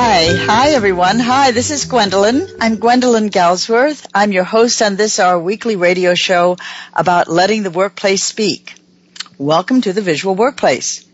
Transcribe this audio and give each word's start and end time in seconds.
Hi, 0.00 0.32
hi 0.32 0.68
everyone. 0.74 1.18
Hi, 1.18 1.50
this 1.50 1.72
is 1.72 1.86
Gwendolyn. 1.86 2.46
I'm 2.60 2.76
Gwendolyn 2.76 3.30
Galsworth. 3.30 4.06
I'm 4.14 4.30
your 4.30 4.44
host 4.44 4.80
on 4.80 4.94
this, 4.94 5.18
our 5.18 5.36
weekly 5.40 5.74
radio 5.74 6.14
show 6.14 6.56
about 6.94 7.26
letting 7.26 7.64
the 7.64 7.72
workplace 7.72 8.22
speak. 8.22 8.74
Welcome 9.38 9.80
to 9.80 9.92
the 9.92 10.00
Visual 10.00 10.36
Workplace. 10.36 11.04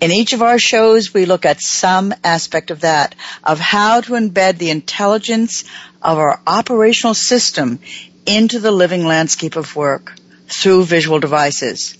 In 0.00 0.12
each 0.12 0.32
of 0.32 0.42
our 0.42 0.60
shows, 0.60 1.12
we 1.12 1.24
look 1.24 1.44
at 1.44 1.60
some 1.60 2.14
aspect 2.22 2.70
of 2.70 2.82
that, 2.82 3.16
of 3.42 3.58
how 3.58 4.00
to 4.00 4.12
embed 4.12 4.58
the 4.58 4.70
intelligence 4.70 5.64
of 6.00 6.16
our 6.16 6.40
operational 6.46 7.14
system 7.14 7.80
into 8.26 8.60
the 8.60 8.70
living 8.70 9.04
landscape 9.04 9.56
of 9.56 9.74
work 9.74 10.14
through 10.46 10.84
visual 10.84 11.18
devices 11.18 11.98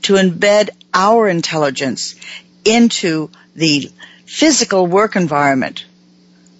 to 0.00 0.14
embed 0.14 0.70
our 0.94 1.28
intelligence 1.28 2.14
into 2.64 3.28
the 3.54 3.90
physical 4.26 4.86
work 4.86 5.16
environment 5.16 5.86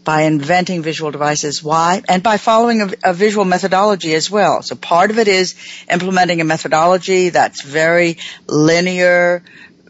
by 0.07 0.23
inventing 0.23 0.83
visual 0.83 1.11
devices. 1.11 1.63
Why? 1.63 2.01
And 2.09 2.23
by 2.23 2.37
following 2.37 2.81
a, 2.81 2.91
a, 3.03 3.13
visual 3.13 3.45
methodology 3.45 4.15
as 4.15 4.31
well. 4.31 4.63
So 4.63 4.77
part 4.77 5.11
of 5.11 5.19
it 5.19 5.27
is 5.27 5.57
implementing 5.91 6.41
a 6.41 6.45
methodology 6.45 7.31
that's 7.31 7.63
very 7.63 8.19
linear, 8.47 9.43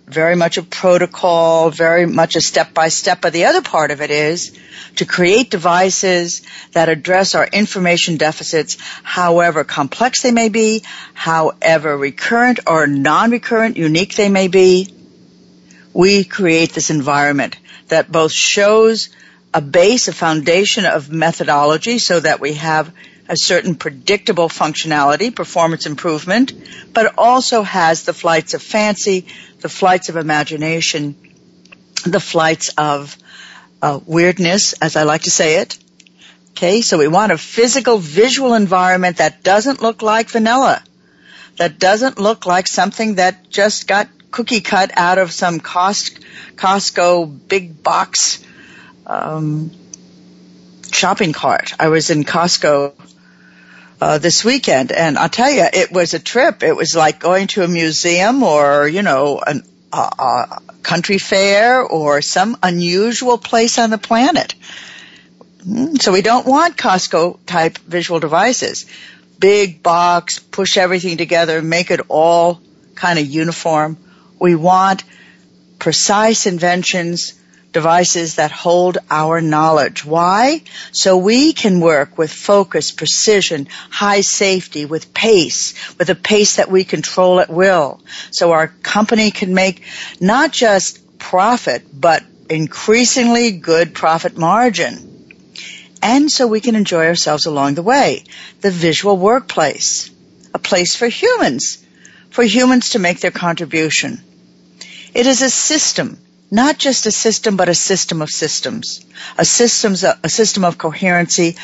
very 0.07 0.35
much 0.35 0.57
a 0.57 0.63
protocol, 0.63 1.69
very 1.71 2.07
much 2.07 2.35
a 2.35 2.41
step 2.41 2.73
by 2.73 2.89
step. 2.89 3.21
But 3.21 3.35
the 3.35 3.45
other 3.45 3.61
part 3.61 3.91
of 3.91 4.01
it 4.01 4.11
is 4.11 4.59
to 4.97 5.05
create 5.05 5.51
devices 5.51 6.43
that 6.73 6.89
address 6.89 7.35
our 7.35 7.47
information 7.47 8.17
deficits, 8.17 8.79
however 9.03 9.65
complex 9.65 10.23
they 10.23 10.33
may 10.33 10.49
be, 10.49 10.83
however 11.13 11.95
recurrent 11.95 12.61
or 12.67 12.87
non-recurrent, 12.87 13.77
unique 13.77 14.15
they 14.15 14.31
may 14.31 14.49
be. 14.49 14.96
We 15.97 16.25
create 16.25 16.75
this 16.75 16.91
environment 16.91 17.57
that 17.89 18.13
both 18.13 18.31
shows 18.31 19.09
a 19.55 19.63
base, 19.63 20.09
a 20.09 20.13
foundation 20.13 20.85
of 20.85 21.11
methodology 21.11 21.99
so 21.99 22.21
that 22.21 22.39
we 22.39 22.53
have 22.53 22.93
a 23.31 23.35
certain 23.35 23.77
predictable 23.77 24.51
functionality, 24.51 25.35
performance 25.35 25.87
improvement, 25.87 26.53
but 26.93 27.15
also 27.17 27.63
has 27.63 28.03
the 28.03 28.13
flights 28.13 28.53
of 28.53 28.63
fancy, 28.63 29.27
the 29.61 29.71
flights 29.71 30.11
of 30.11 30.17
imagination, 30.17 31.17
the 32.05 32.21
flights 32.21 32.69
of 32.77 33.17
uh, 33.81 33.99
weirdness, 34.05 34.75
as 34.75 34.97
I 34.97 35.05
like 35.05 35.23
to 35.23 35.31
say 35.31 35.63
it. 35.63 35.79
Okay, 36.51 36.83
so 36.83 36.99
we 36.99 37.09
want 37.09 37.33
a 37.33 37.39
physical, 37.39 37.97
visual 37.97 38.53
environment 38.53 39.17
that 39.17 39.43
doesn't 39.43 39.81
look 39.81 40.03
like 40.03 40.29
vanilla, 40.29 40.83
that 41.57 41.79
doesn't 41.79 42.19
look 42.19 42.45
like 42.45 42.67
something 42.67 43.15
that 43.15 43.49
just 43.49 43.87
got 43.87 44.09
cookie 44.37 44.61
cut 44.61 44.91
out 44.99 45.17
of 45.17 45.33
some 45.33 45.61
Cost, 45.61 46.21
Costco 46.57 47.49
big 47.49 47.83
box 47.83 48.45
um, 49.07 49.71
shopping 50.93 51.33
cart. 51.33 51.73
I 51.79 51.89
was 51.89 52.11
in 52.11 52.23
Costco 52.23 52.93
uh, 53.99 54.19
this 54.19 54.45
weekend, 54.45 54.93
and 54.93 55.17
I'll 55.17 55.31
tell 55.31 55.51
you, 55.51 55.65
it 55.73 55.91
was 55.91 56.13
a 56.13 56.19
trip. 56.19 56.63
It 56.63 56.77
was 56.77 56.95
like 56.95 57.19
going 57.19 57.47
to 57.49 57.63
a 57.63 57.69
museum 57.69 58.43
or 58.43 58.87
you 58.87 59.01
know 59.01 59.41
an 59.41 59.63
country 60.83 61.17
fair 61.17 61.81
or 61.81 62.21
some 62.21 62.59
unusual 62.63 63.39
place 63.39 63.79
on 63.79 63.89
the 63.89 63.97
planet. 63.97 64.55
Hmm, 65.65 65.95
so 65.97 66.13
we 66.13 66.21
don't 66.21 66.47
want 66.47 66.77
Costco 66.77 67.39
type 67.47 67.79
visual 67.79 68.21
devices. 68.21 68.85
Big 69.39 69.83
box, 69.83 70.39
push 70.41 70.77
everything 70.77 71.17
together, 71.17 71.63
make 71.63 71.91
it 71.91 72.01
all 72.09 72.61
kind 72.95 73.19
of 73.19 73.25
uniform. 73.25 73.97
We 74.39 74.55
want 74.55 75.05
precise 75.79 76.47
inventions, 76.47 77.35
devices 77.73 78.37
that 78.37 78.51
hold 78.51 78.97
our 79.11 79.41
knowledge. 79.41 80.05
Why? 80.05 80.63
So 80.93 81.19
we 81.19 81.53
can 81.53 81.81
work 81.81 82.17
with 82.17 82.33
focus, 82.33 82.91
precision, 82.91 83.69
high 83.91 84.23
safety, 84.23 84.87
with 84.87 85.13
pace, 85.13 85.75
with 85.99 86.09
a 86.09 86.15
pace 86.15 86.57
that 86.57 86.71
we 86.71 86.85
control 86.85 87.39
at 87.39 87.51
will. 87.51 88.01
So 88.31 88.53
our 88.53 88.69
company 88.69 89.31
can 89.31 89.53
make 89.53 89.83
not 90.21 90.53
just 90.53 91.19
profit, 91.19 91.85
but 91.93 92.23
increasingly 92.49 93.53
good 93.53 93.95
profit 93.95 94.39
margin. 94.39 95.35
And 96.03 96.31
so 96.31 96.47
we 96.47 96.61
can 96.61 96.77
enjoy 96.77 97.07
ourselves 97.07 97.47
along 97.47 97.75
the 97.75 97.83
way. 97.83 98.25
The 98.61 98.71
visual 98.71 99.17
workplace. 99.17 100.11
A 100.55 100.59
place 100.59 100.95
for 100.95 101.09
humans. 101.09 101.86
For 102.37 102.45
humans 102.45 102.91
to 102.91 102.99
make 102.99 103.21
their 103.21 103.31
contribution. 103.31 104.23
It 105.15 105.27
is 105.27 105.41
a 105.41 105.49
system, 105.49 106.19
not 106.51 106.77
just 106.77 107.07
a 107.07 107.11
system, 107.11 107.57
but 107.57 107.71
a 107.71 107.75
system 107.75 108.21
of 108.21 108.29
systems. 108.29 109.03
A 109.39 109.45
systems, 109.47 110.05
a 110.05 110.29
system 110.29 110.63
of 110.63 110.77
coherency. 110.77 111.57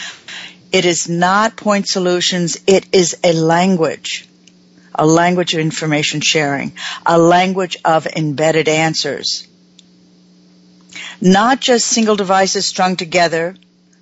It 0.72 0.86
is 0.86 1.10
not 1.10 1.58
point 1.58 1.88
solutions. 1.88 2.56
It 2.66 2.86
is 2.90 3.18
a 3.22 3.34
language. 3.34 4.26
A 4.94 5.04
language 5.04 5.52
of 5.52 5.60
information 5.60 6.22
sharing. 6.22 6.72
A 7.04 7.18
language 7.18 7.76
of 7.84 8.06
embedded 8.06 8.66
answers. 8.66 9.46
Not 11.20 11.60
just 11.60 11.86
single 11.86 12.16
devices 12.16 12.64
strung 12.64 12.96
together, 12.96 13.56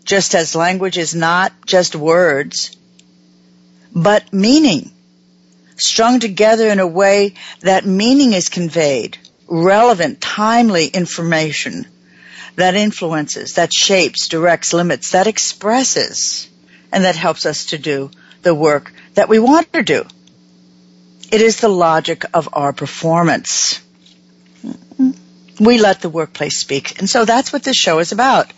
just 0.05 0.37
as 0.37 0.55
language 0.55 0.99
is 0.99 1.17
not 1.17 1.53
just 1.67 1.97
words, 1.97 2.71
but 3.93 4.33
meaning 4.33 4.93
strung 5.81 6.21
together 6.21 6.69
in 6.69 6.79
a 6.79 6.87
way 6.87 7.35
that 7.61 7.85
meaning 7.85 8.33
is 8.33 8.49
conveyed 8.49 9.19
relevant, 9.51 10.21
timely 10.21 10.87
information 10.87 11.87
that 12.57 12.75
influences, 12.75 13.55
that 13.55 13.73
shapes, 13.73 14.29
directs, 14.29 14.73
limits, 14.73 15.11
that 15.11 15.27
expresses, 15.27 16.49
and 16.93 17.05
that 17.05 17.17
helps 17.17 17.47
us 17.47 17.67
to 17.67 17.79
do 17.79 18.11
the 18.43 18.55
work 18.55 18.93
that 19.15 19.29
we 19.29 19.39
want 19.39 19.73
to 19.73 19.83
do. 19.83 20.05
It 21.31 21.43
is 21.43 21.61
the 21.61 21.69
logic 21.69 22.25
of 22.33 22.49
our 22.53 22.73
performance. 22.73 23.81
We 25.59 25.79
let 25.79 26.01
the 26.01 26.09
workplace 26.09 26.59
speak. 26.59 26.99
And 26.99 27.09
so 27.09 27.25
that's 27.25 27.53
what 27.53 27.63
this 27.63 27.77
show 27.77 27.99
is 27.99 28.13
about. 28.13 28.53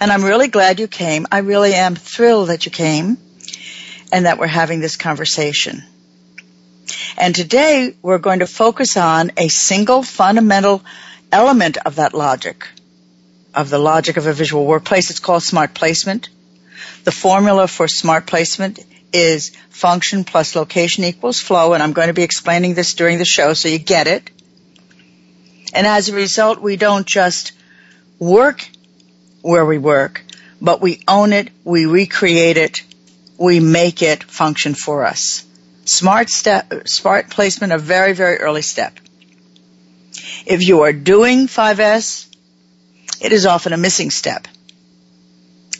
And 0.00 0.10
I'm 0.10 0.24
really 0.24 0.48
glad 0.48 0.80
you 0.80 0.88
came. 0.88 1.26
I 1.30 1.38
really 1.38 1.74
am 1.74 1.94
thrilled 1.94 2.48
that 2.48 2.66
you 2.66 2.72
came 2.72 3.16
and 4.12 4.26
that 4.26 4.38
we're 4.38 4.46
having 4.46 4.80
this 4.80 4.96
conversation. 4.96 5.84
And 7.16 7.34
today 7.34 7.94
we're 8.02 8.18
going 8.18 8.40
to 8.40 8.46
focus 8.46 8.96
on 8.96 9.32
a 9.36 9.48
single 9.48 10.02
fundamental 10.02 10.82
element 11.32 11.76
of 11.78 11.96
that 11.96 12.14
logic, 12.14 12.66
of 13.54 13.70
the 13.70 13.78
logic 13.78 14.16
of 14.16 14.26
a 14.26 14.32
visual 14.32 14.64
workplace. 14.64 15.10
It's 15.10 15.20
called 15.20 15.42
smart 15.42 15.74
placement. 15.74 16.28
The 17.04 17.12
formula 17.12 17.68
for 17.68 17.88
smart 17.88 18.26
placement 18.26 18.80
is 19.12 19.50
function 19.70 20.24
plus 20.24 20.54
location 20.54 21.04
equals 21.04 21.40
flow, 21.40 21.72
and 21.72 21.82
I'm 21.82 21.92
going 21.92 22.08
to 22.08 22.14
be 22.14 22.22
explaining 22.22 22.74
this 22.74 22.94
during 22.94 23.18
the 23.18 23.24
show 23.24 23.54
so 23.54 23.68
you 23.68 23.78
get 23.78 24.06
it. 24.06 24.30
And 25.72 25.86
as 25.86 26.08
a 26.08 26.14
result, 26.14 26.60
we 26.60 26.76
don't 26.76 27.06
just 27.06 27.52
work 28.18 28.68
where 29.42 29.64
we 29.64 29.78
work, 29.78 30.24
but 30.60 30.80
we 30.80 31.02
own 31.06 31.32
it, 31.32 31.50
we 31.64 31.86
recreate 31.86 32.56
it, 32.56 32.82
we 33.38 33.60
make 33.60 34.02
it 34.02 34.24
function 34.24 34.74
for 34.74 35.04
us. 35.04 35.44
Smart 35.88 36.28
step, 36.28 36.86
smart 36.86 37.30
placement, 37.30 37.72
a 37.72 37.78
very, 37.78 38.12
very 38.12 38.36
early 38.36 38.60
step. 38.60 39.00
If 40.44 40.62
you 40.62 40.82
are 40.82 40.92
doing 40.92 41.46
5S, 41.46 42.26
it 43.22 43.32
is 43.32 43.46
often 43.46 43.72
a 43.72 43.78
missing 43.78 44.10
step. 44.10 44.46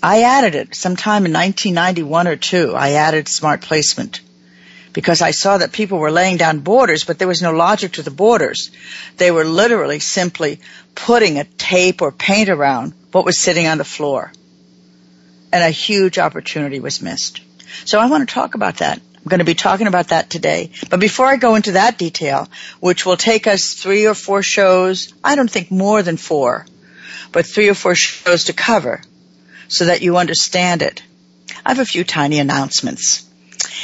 I 0.03 0.23
added 0.23 0.55
it 0.55 0.75
sometime 0.75 1.27
in 1.27 1.35
1991 1.35 2.27
or 2.27 2.37
two. 2.37 2.75
I 2.75 2.93
added 2.93 3.29
smart 3.29 3.61
placement 3.61 4.23
because 4.95 5.21
I 5.21 5.33
saw 5.33 5.59
that 5.59 5.73
people 5.73 5.99
were 5.99 6.11
laying 6.11 6.39
down 6.39 6.61
borders, 6.61 7.05
but 7.05 7.19
there 7.19 7.29
was 7.29 7.43
no 7.43 7.53
logic 7.53 7.93
to 7.93 8.03
the 8.03 8.11
borders. 8.11 8.71
They 9.19 9.31
were 9.31 9.45
literally 9.45 9.99
simply 9.99 10.61
putting 10.95 11.39
a 11.39 11.45
tape 11.45 12.01
or 12.01 12.13
paint 12.13 12.49
around 12.49 12.95
what 13.13 13.27
was 13.27 13.37
sitting 13.37 13.67
on 13.67 13.77
the 13.77 13.85
floor. 13.85 14.33
And 15.53 15.63
a 15.63 15.69
huge 15.69 16.19
opportunity 16.19 16.81
was 16.81 17.03
missed. 17.03 17.43
So 17.85 17.99
I 17.99 18.07
want 18.09 18.27
to 18.27 18.35
talk 18.35 18.55
about 18.55 18.79
that. 18.79 19.03
I'm 19.19 19.29
going 19.29 19.41
to 19.41 19.45
be 19.45 19.55
talking 19.55 19.87
about 19.87 20.09
that 20.09 20.31
today. 20.31 20.71
But 20.89 21.01
before 21.01 21.27
I 21.27 21.37
go 21.37 21.57
into 21.57 21.73
that 21.73 21.99
detail, 21.99 22.49
which 22.81 23.05
will 23.05 23.17
take 23.17 23.47
us 23.47 23.75
three 23.75 24.07
or 24.07 24.15
four 24.15 24.43
shows, 24.43 25.13
I 25.23 25.35
don't 25.35 25.51
think 25.51 25.71
more 25.71 26.03
than 26.03 26.17
four, 26.17 26.67
but 27.33 27.45
three 27.45 27.69
or 27.69 27.75
four 27.75 27.95
shows 27.95 28.45
to 28.45 28.53
cover 28.53 29.03
so 29.67 29.87
that 29.87 30.03
you 30.03 30.17
understand 30.17 30.83
it. 30.83 31.03
I 31.67 31.71
have 31.71 31.81
a 31.81 31.85
few 31.85 32.05
tiny 32.05 32.39
announcements. 32.39 33.29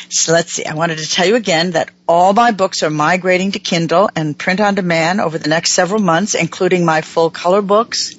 So 0.09 0.33
let's 0.33 0.53
see. 0.53 0.65
I 0.65 0.75
wanted 0.75 0.99
to 0.99 1.11
tell 1.11 1.27
you 1.27 1.35
again 1.35 1.73
that 1.73 1.91
all 2.07 2.33
my 2.33 2.53
books 2.53 2.83
are 2.83 2.91
migrating 2.91 3.53
to 3.53 3.59
Kindle 3.59 4.11
and 4.15 4.39
print 4.39 4.61
on 4.61 4.75
demand 4.75 5.21
over 5.21 5.39
the 5.39 5.49
next 5.49 5.73
several 5.73 6.01
months, 6.01 6.35
including 6.35 6.85
my 6.85 7.01
full 7.01 7.31
color 7.31 7.63
books, 7.63 8.15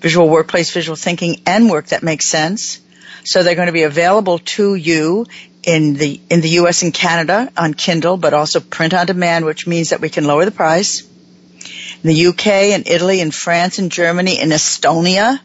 Visual 0.00 0.28
Workplace, 0.28 0.70
Visual 0.72 0.96
Thinking, 0.96 1.40
and 1.46 1.70
Work 1.70 1.86
That 1.86 2.02
Makes 2.02 2.26
Sense. 2.26 2.80
So 3.24 3.42
they're 3.42 3.54
going 3.54 3.66
to 3.66 3.72
be 3.72 3.84
available 3.84 4.38
to 4.40 4.74
you 4.74 5.26
in 5.66 5.94
the 5.94 6.20
in 6.30 6.40
the 6.40 6.50
US 6.60 6.82
and 6.82 6.92
Canada 6.92 7.50
on 7.56 7.74
Kindle, 7.74 8.16
but 8.16 8.34
also 8.34 8.60
print 8.60 8.94
on 8.94 9.06
demand, 9.06 9.44
which 9.44 9.66
means 9.66 9.90
that 9.90 10.00
we 10.00 10.08
can 10.10 10.24
lower 10.24 10.44
the 10.44 10.50
price. 10.50 11.02
In 12.02 12.08
the 12.08 12.26
UK 12.26 12.46
and 12.46 12.86
Italy 12.86 13.20
and 13.20 13.34
France 13.34 13.78
and 13.78 13.90
Germany 13.90 14.38
and 14.38 14.52
Estonia. 14.52 15.40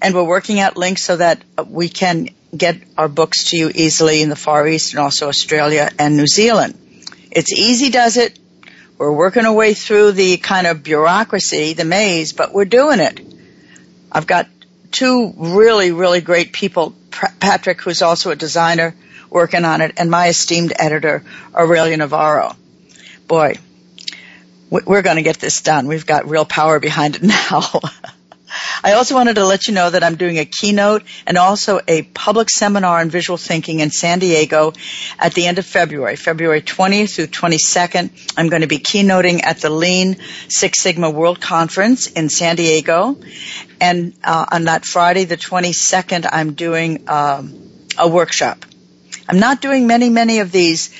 And 0.00 0.14
we're 0.14 0.24
working 0.24 0.60
out 0.60 0.76
links 0.76 1.02
so 1.02 1.16
that 1.16 1.42
we 1.66 1.88
can 1.88 2.28
get 2.56 2.76
our 2.96 3.08
books 3.08 3.50
to 3.50 3.56
you 3.56 3.70
easily 3.74 4.22
in 4.22 4.28
the 4.28 4.36
Far 4.36 4.66
East 4.66 4.92
and 4.92 5.00
also 5.00 5.28
Australia 5.28 5.90
and 5.98 6.16
New 6.16 6.26
Zealand. 6.26 6.78
It's 7.30 7.52
easy 7.52 7.90
does 7.90 8.16
it. 8.16 8.38
We're 8.96 9.12
working 9.12 9.44
our 9.44 9.52
way 9.52 9.74
through 9.74 10.12
the 10.12 10.36
kind 10.36 10.66
of 10.66 10.82
bureaucracy, 10.82 11.72
the 11.72 11.84
maze, 11.84 12.32
but 12.32 12.52
we're 12.54 12.64
doing 12.64 13.00
it. 13.00 13.20
I've 14.10 14.26
got 14.26 14.48
two 14.92 15.34
really, 15.36 15.90
really 15.90 16.20
great 16.20 16.52
people, 16.52 16.94
Patrick, 17.10 17.80
who's 17.80 18.02
also 18.02 18.30
a 18.30 18.36
designer, 18.36 18.94
working 19.34 19.64
on 19.64 19.80
it, 19.80 19.94
and 19.96 20.10
my 20.10 20.28
esteemed 20.28 20.72
editor, 20.78 21.24
Aurelia 21.52 21.96
Navarro. 21.96 22.54
Boy, 23.26 23.56
we're 24.70 25.02
going 25.02 25.16
to 25.16 25.22
get 25.22 25.38
this 25.38 25.60
done. 25.60 25.88
We've 25.88 26.06
got 26.06 26.28
real 26.28 26.44
power 26.44 26.78
behind 26.78 27.16
it 27.16 27.22
now. 27.50 27.80
I 28.84 28.92
also 28.92 29.16
wanted 29.16 29.34
to 29.34 29.44
let 29.44 29.66
you 29.66 29.74
know 29.74 29.90
that 29.90 30.04
I'm 30.04 30.14
doing 30.14 30.38
a 30.38 30.44
keynote 30.44 31.02
and 31.26 31.36
also 31.36 31.80
a 31.88 32.02
public 32.02 32.48
seminar 32.48 33.00
on 33.00 33.10
visual 33.10 33.36
thinking 33.36 33.80
in 33.80 33.90
San 33.90 34.20
Diego 34.20 34.72
at 35.18 35.34
the 35.34 35.46
end 35.46 35.58
of 35.58 35.66
February, 35.66 36.14
February 36.14 36.62
20th 36.62 37.16
through 37.16 37.26
22nd. 37.26 38.36
I'm 38.38 38.48
going 38.48 38.62
to 38.62 38.68
be 38.68 38.78
keynoting 38.78 39.42
at 39.42 39.58
the 39.58 39.70
Lean 39.70 40.18
Six 40.48 40.80
Sigma 40.80 41.10
World 41.10 41.40
Conference 41.40 42.06
in 42.06 42.28
San 42.28 42.54
Diego. 42.54 43.16
And 43.80 44.14
uh, 44.22 44.46
on 44.52 44.64
that 44.64 44.84
Friday, 44.84 45.24
the 45.24 45.36
22nd, 45.36 46.28
I'm 46.30 46.52
doing 46.54 47.08
um, 47.08 47.58
a 47.98 48.06
workshop. 48.06 48.64
I'm 49.28 49.38
not 49.38 49.60
doing 49.60 49.86
many, 49.86 50.10
many 50.10 50.40
of 50.40 50.52
these 50.52 50.90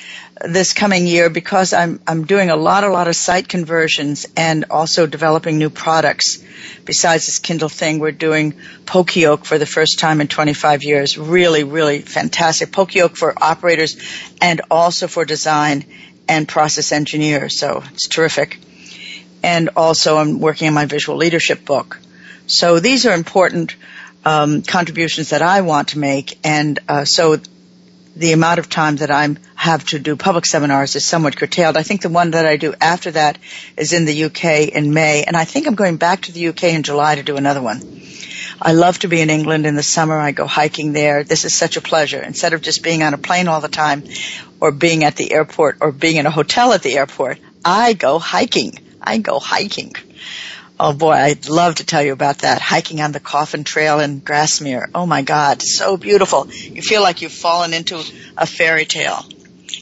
this 0.43 0.73
coming 0.73 1.07
year 1.07 1.29
because 1.29 1.71
I'm 1.73 1.99
I'm 2.07 2.25
doing 2.25 2.49
a 2.49 2.55
lot 2.55 2.83
a 2.83 2.89
lot 2.89 3.07
of 3.07 3.15
site 3.15 3.47
conversions 3.47 4.25
and 4.35 4.65
also 4.69 5.07
developing 5.07 5.57
new 5.57 5.69
products. 5.69 6.43
Besides 6.83 7.25
this 7.25 7.39
Kindle 7.39 7.69
thing, 7.69 7.99
we're 7.99 8.11
doing 8.11 8.53
Poka-yoke 8.85 9.45
for 9.45 9.57
the 9.57 9.65
first 9.65 9.99
time 9.99 10.21
in 10.21 10.27
25 10.27 10.83
years. 10.83 11.17
Really, 11.17 11.63
really 11.63 12.01
fantastic. 12.01 12.71
Poka-yoke 12.71 13.15
for 13.15 13.33
operators 13.41 13.97
and 14.41 14.61
also 14.69 15.07
for 15.07 15.23
design 15.23 15.85
and 16.27 16.47
process 16.47 16.91
engineers. 16.91 17.57
So 17.57 17.83
it's 17.93 18.07
terrific. 18.07 18.59
And 19.41 19.69
also 19.75 20.17
I'm 20.17 20.39
working 20.39 20.67
on 20.67 20.73
my 20.73 20.85
visual 20.85 21.17
leadership 21.17 21.63
book. 21.63 21.99
So 22.47 22.79
these 22.79 23.05
are 23.05 23.13
important 23.13 23.75
um, 24.25 24.63
contributions 24.63 25.29
that 25.29 25.41
I 25.41 25.61
want 25.61 25.89
to 25.89 25.99
make. 25.99 26.37
And 26.43 26.79
uh, 26.87 27.05
so 27.05 27.39
the 28.15 28.31
amount 28.31 28.59
of 28.59 28.69
time 28.69 28.97
that 28.97 29.11
I 29.11 29.35
have 29.55 29.85
to 29.89 29.99
do 29.99 30.15
public 30.15 30.45
seminars 30.45 30.95
is 30.95 31.03
somewhat 31.03 31.35
curtailed. 31.35 31.75
I 31.75 31.83
think 31.83 32.01
the 32.01 32.09
one 32.09 32.31
that 32.31 32.45
I 32.45 32.57
do 32.57 32.73
after 32.79 33.11
that 33.11 33.37
is 33.77 33.93
in 33.93 34.05
the 34.05 34.25
UK 34.25 34.69
in 34.69 34.93
May, 34.93 35.23
and 35.23 35.35
I 35.35 35.43
think 35.43 35.67
I'm 35.67 35.75
going 35.75 35.97
back 35.97 36.21
to 36.21 36.31
the 36.31 36.47
UK 36.47 36.63
in 36.65 36.83
July 36.83 37.15
to 37.15 37.23
do 37.23 37.35
another 37.35 37.61
one. 37.61 38.01
I 38.61 38.71
love 38.71 38.99
to 38.99 39.09
be 39.09 39.19
in 39.19 39.29
England 39.29 39.65
in 39.65 39.75
the 39.75 39.83
summer. 39.83 40.17
I 40.17 40.31
go 40.31 40.47
hiking 40.47 40.93
there. 40.93 41.23
This 41.23 41.43
is 41.43 41.53
such 41.53 41.75
a 41.75 41.81
pleasure. 41.81 42.21
Instead 42.21 42.53
of 42.53 42.61
just 42.61 42.83
being 42.83 43.03
on 43.03 43.13
a 43.13 43.17
plane 43.17 43.49
all 43.49 43.59
the 43.59 43.67
time 43.67 44.05
or 44.61 44.71
being 44.71 45.03
at 45.03 45.17
the 45.17 45.33
airport 45.33 45.79
or 45.81 45.91
being 45.91 46.15
in 46.15 46.25
a 46.25 46.31
hotel 46.31 46.71
at 46.71 46.81
the 46.81 46.97
airport, 46.97 47.39
I 47.65 47.93
go 47.93 48.17
hiking. 48.17 48.79
I 49.01 49.17
go 49.17 49.39
hiking. 49.39 49.93
Oh 50.77 50.91
boy, 50.91 51.11
I'd 51.11 51.47
love 51.47 51.75
to 51.75 51.85
tell 51.85 52.03
you 52.03 52.11
about 52.11 52.39
that. 52.39 52.61
Hiking 52.61 52.99
on 52.99 53.13
the 53.13 53.21
Coffin 53.21 53.63
Trail 53.63 54.01
in 54.01 54.19
Grasmere. 54.19 54.89
Oh 54.93 55.05
my 55.05 55.21
God, 55.21 55.61
so 55.61 55.95
beautiful. 55.95 56.49
You 56.51 56.81
feel 56.81 57.01
like 57.01 57.21
you've 57.21 57.31
fallen 57.31 57.73
into 57.73 58.03
a 58.37 58.45
fairy 58.45 58.83
tale. 58.83 59.25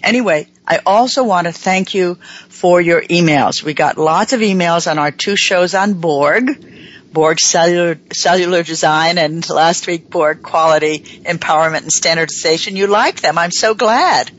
Anyway, 0.03 0.47
I 0.67 0.81
also 0.85 1.23
want 1.23 1.47
to 1.47 1.53
thank 1.53 1.95
you 1.95 2.15
for 2.49 2.79
your 2.79 3.01
emails. 3.01 3.63
We 3.63 3.73
got 3.73 3.97
lots 3.97 4.33
of 4.33 4.41
emails 4.41 4.89
on 4.89 4.99
our 4.99 5.09
two 5.09 5.35
shows 5.35 5.73
on 5.73 5.95
Borg, 5.95 6.63
Borg 7.11 7.39
cellular, 7.39 7.97
cellular 8.11 8.61
design 8.61 9.17
and 9.17 9.47
last 9.49 9.87
week 9.87 10.11
Borg 10.11 10.43
quality 10.43 10.99
empowerment 10.99 11.81
and 11.81 11.91
standardization. 11.91 12.75
You 12.75 12.85
like 12.85 13.19
them. 13.19 13.39
I'm 13.39 13.51
so 13.51 13.73
glad. 13.73 14.29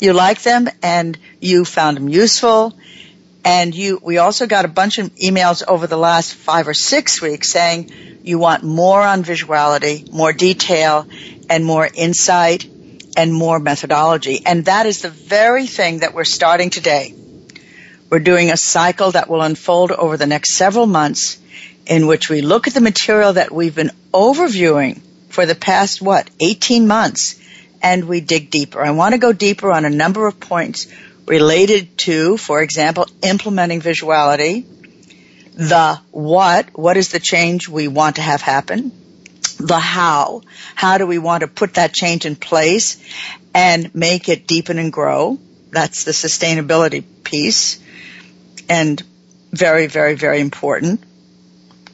You 0.00 0.14
like 0.14 0.42
them 0.42 0.68
and 0.82 1.16
you 1.40 1.64
found 1.64 1.96
them 1.96 2.08
useful 2.08 2.76
and 3.46 3.76
you, 3.76 4.00
we 4.02 4.18
also 4.18 4.48
got 4.48 4.64
a 4.64 4.68
bunch 4.68 4.98
of 4.98 5.14
emails 5.14 5.62
over 5.66 5.86
the 5.86 5.96
last 5.96 6.34
five 6.34 6.66
or 6.66 6.74
six 6.74 7.22
weeks 7.22 7.48
saying 7.48 7.92
you 8.24 8.40
want 8.40 8.64
more 8.64 9.00
on 9.00 9.22
visuality, 9.22 10.12
more 10.12 10.32
detail, 10.32 11.06
and 11.48 11.64
more 11.64 11.88
insight 11.94 12.68
and 13.16 13.32
more 13.32 13.60
methodology. 13.60 14.42
And 14.44 14.64
that 14.64 14.86
is 14.86 15.02
the 15.02 15.10
very 15.10 15.68
thing 15.68 16.00
that 16.00 16.12
we're 16.12 16.24
starting 16.24 16.70
today. 16.70 17.14
We're 18.10 18.18
doing 18.18 18.50
a 18.50 18.56
cycle 18.56 19.12
that 19.12 19.28
will 19.28 19.42
unfold 19.42 19.92
over 19.92 20.16
the 20.16 20.26
next 20.26 20.56
several 20.56 20.86
months 20.86 21.38
in 21.86 22.08
which 22.08 22.28
we 22.28 22.42
look 22.42 22.66
at 22.66 22.74
the 22.74 22.80
material 22.80 23.34
that 23.34 23.52
we've 23.52 23.76
been 23.76 23.92
overviewing 24.12 25.00
for 25.28 25.46
the 25.46 25.54
past, 25.54 26.02
what, 26.02 26.28
18 26.40 26.88
months, 26.88 27.40
and 27.80 28.06
we 28.06 28.20
dig 28.20 28.50
deeper. 28.50 28.82
I 28.82 28.90
want 28.90 29.12
to 29.12 29.18
go 29.18 29.32
deeper 29.32 29.70
on 29.70 29.84
a 29.84 29.90
number 29.90 30.26
of 30.26 30.40
points 30.40 30.88
related 31.26 31.98
to, 31.98 32.36
for 32.36 32.62
example, 32.62 33.06
implementing 33.22 33.80
visuality, 33.80 34.64
the 35.54 36.00
what, 36.10 36.78
what 36.78 36.96
is 36.96 37.10
the 37.10 37.20
change 37.20 37.68
we 37.68 37.88
want 37.88 38.16
to 38.16 38.22
have 38.22 38.42
happen, 38.42 38.92
the 39.58 39.78
how, 39.78 40.42
how 40.74 40.98
do 40.98 41.06
we 41.06 41.18
want 41.18 41.40
to 41.40 41.48
put 41.48 41.74
that 41.74 41.92
change 41.92 42.26
in 42.26 42.36
place 42.36 43.02
and 43.54 43.94
make 43.94 44.28
it 44.28 44.46
deepen 44.46 44.78
and 44.78 44.92
grow. 44.92 45.38
That's 45.70 46.04
the 46.04 46.12
sustainability 46.12 47.02
piece 47.24 47.80
and 48.68 49.02
very, 49.50 49.86
very, 49.86 50.14
very 50.14 50.40
important. 50.40 51.02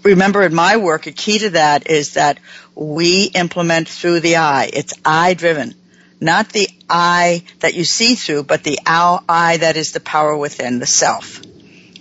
Remember 0.02 0.42
in 0.42 0.54
my 0.54 0.76
work, 0.76 1.06
a 1.06 1.12
key 1.12 1.38
to 1.38 1.50
that 1.50 1.88
is 1.88 2.14
that 2.14 2.38
we 2.74 3.24
implement 3.26 3.88
through 3.88 4.20
the 4.20 4.36
eye. 4.36 4.70
It's 4.72 4.94
eye 5.04 5.34
driven. 5.34 5.74
Not 6.22 6.50
the 6.50 6.68
eye 6.88 7.42
that 7.58 7.74
you 7.74 7.82
see 7.82 8.14
through, 8.14 8.44
but 8.44 8.62
the 8.62 8.78
eye 8.86 9.56
that 9.58 9.76
is 9.76 9.90
the 9.90 9.98
power 9.98 10.36
within, 10.36 10.78
the 10.78 10.86
self. 10.86 11.42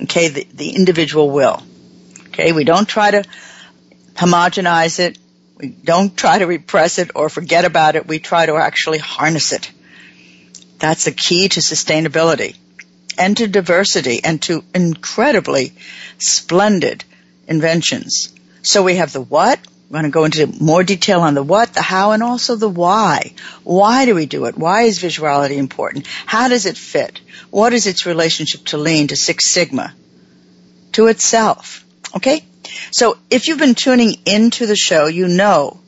Okay, 0.03 0.27
the, 0.27 0.47
the 0.53 0.69
individual 0.75 1.31
will. 1.31 1.63
Okay, 2.27 2.51
we 2.51 2.63
don't 2.63 2.87
try 2.87 3.09
to 3.09 3.23
homogenize 4.13 4.99
it. 4.99 5.17
We 5.57 5.69
don't 5.69 6.15
try 6.15 6.37
to 6.37 6.45
repress 6.45 6.99
it 6.99 7.09
or 7.15 7.29
forget 7.29 7.65
about 7.65 7.95
it. 7.95 8.05
We 8.05 8.19
try 8.19 8.45
to 8.45 8.57
actually 8.57 8.99
harness 8.99 9.53
it. 9.53 9.71
That's 10.77 11.05
the 11.05 11.13
key 11.13 11.49
to 11.49 11.59
sustainability 11.59 12.55
and 13.17 13.35
to 13.37 13.47
diversity 13.47 14.23
and 14.23 14.39
to 14.43 14.63
incredibly 14.75 15.73
splendid 16.19 17.03
inventions. 17.47 18.31
So 18.61 18.83
we 18.83 18.97
have 18.97 19.13
the 19.13 19.21
what, 19.21 19.59
we're 19.91 19.99
going 19.99 20.11
to 20.11 20.11
go 20.11 20.23
into 20.23 20.63
more 20.63 20.85
detail 20.85 21.19
on 21.19 21.33
the 21.33 21.43
what, 21.43 21.73
the 21.73 21.81
how, 21.81 22.13
and 22.13 22.23
also 22.23 22.55
the 22.55 22.69
why. 22.69 23.33
Why 23.65 24.05
do 24.05 24.15
we 24.15 24.25
do 24.25 24.45
it? 24.45 24.57
Why 24.57 24.83
is 24.83 24.99
visuality 24.99 25.57
important? 25.57 26.07
How 26.25 26.47
does 26.47 26.65
it 26.65 26.77
fit? 26.77 27.19
What 27.49 27.73
is 27.73 27.87
its 27.87 28.05
relationship 28.05 28.63
to 28.67 28.77
lean, 28.77 29.07
to 29.07 29.17
Six 29.17 29.47
Sigma, 29.47 29.93
to 30.93 31.07
itself? 31.07 31.83
Okay? 32.15 32.45
So 32.91 33.17
if 33.29 33.49
you've 33.49 33.59
been 33.59 33.75
tuning 33.75 34.15
into 34.25 34.65
the 34.65 34.77
show, 34.77 35.07
you 35.07 35.27
know 35.27 35.81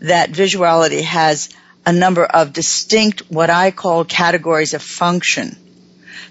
that 0.00 0.30
visuality 0.30 1.02
has 1.02 1.50
a 1.84 1.92
number 1.92 2.24
of 2.24 2.54
distinct, 2.54 3.30
what 3.30 3.50
I 3.50 3.72
call 3.72 4.06
categories 4.06 4.72
of 4.72 4.80
function, 4.80 5.54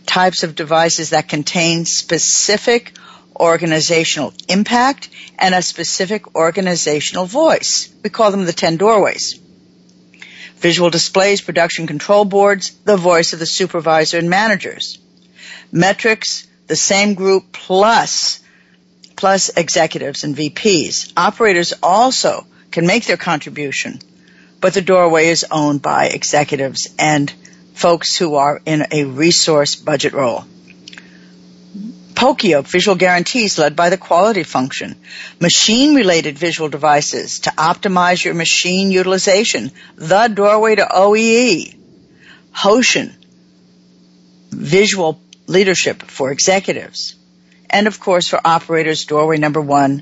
types 0.07 0.41
of 0.41 0.55
devices 0.55 1.11
that 1.11 1.29
contain 1.29 1.85
specific 1.85 2.93
organizational 3.39 4.33
impact 4.47 5.09
and 5.37 5.55
a 5.55 5.61
specific 5.61 6.35
organizational 6.35 7.25
voice. 7.25 7.93
We 8.03 8.09
call 8.09 8.31
them 8.31 8.45
the 8.45 8.53
10 8.53 8.77
doorways. 8.77 9.39
Visual 10.57 10.89
displays, 10.89 11.41
production 11.41 11.87
control 11.87 12.25
boards, 12.25 12.71
the 12.83 12.97
voice 12.97 13.33
of 13.33 13.39
the 13.39 13.45
supervisor 13.45 14.17
and 14.17 14.29
managers. 14.29 14.97
Metrics, 15.71 16.47
the 16.67 16.75
same 16.75 17.13
group 17.13 17.51
plus, 17.51 18.39
plus 19.15 19.49
executives 19.49 20.23
and 20.23 20.35
VPs. 20.35 21.13
Operators 21.15 21.73
also 21.83 22.45
can 22.71 22.87
make 22.87 23.05
their 23.05 23.17
contribution, 23.17 23.99
but 24.59 24.73
the 24.73 24.81
doorway 24.81 25.27
is 25.27 25.45
owned 25.51 25.81
by 25.81 26.07
executives 26.07 26.93
and 26.97 27.31
folks 27.73 28.17
who 28.17 28.35
are 28.35 28.59
in 28.65 28.87
a 28.91 29.05
resource 29.05 29.75
budget 29.75 30.13
role. 30.13 30.43
Poka-yoke, 32.17 32.65
visual 32.65 32.97
guarantees 32.97 33.59
led 33.59 33.75
by 33.75 33.91
the 33.91 33.97
quality 33.97 34.41
function. 34.41 34.95
Machine 35.39 35.93
related 35.93 36.35
visual 36.35 36.67
devices 36.67 37.41
to 37.41 37.51
optimize 37.51 38.25
your 38.25 38.33
machine 38.33 38.89
utilization. 38.89 39.71
The 39.97 40.27
doorway 40.27 40.73
to 40.77 40.83
OEE. 40.83 41.75
Hoshin, 42.55 43.13
visual 44.49 45.21
leadership 45.45 46.01
for 46.01 46.31
executives. 46.31 47.13
And 47.69 47.85
of 47.85 47.99
course 47.99 48.27
for 48.27 48.41
operators, 48.43 49.05
doorway 49.05 49.37
number 49.37 49.61
one, 49.61 50.01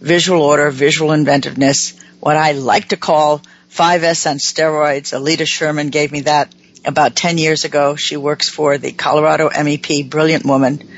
visual 0.00 0.40
order, 0.40 0.70
visual 0.70 1.12
inventiveness, 1.12 1.92
what 2.20 2.38
I 2.38 2.52
like 2.52 2.88
to 2.88 2.96
call 2.96 3.42
5S 3.70 4.30
on 4.30 4.38
steroids. 4.38 5.12
Alita 5.12 5.46
Sherman 5.46 5.90
gave 5.90 6.10
me 6.10 6.22
that 6.22 6.54
about 6.86 7.14
10 7.14 7.36
years 7.36 7.66
ago. 7.66 7.96
She 7.96 8.16
works 8.16 8.48
for 8.48 8.78
the 8.78 8.92
Colorado 8.92 9.50
MEP, 9.50 10.08
brilliant 10.08 10.46
woman 10.46 10.88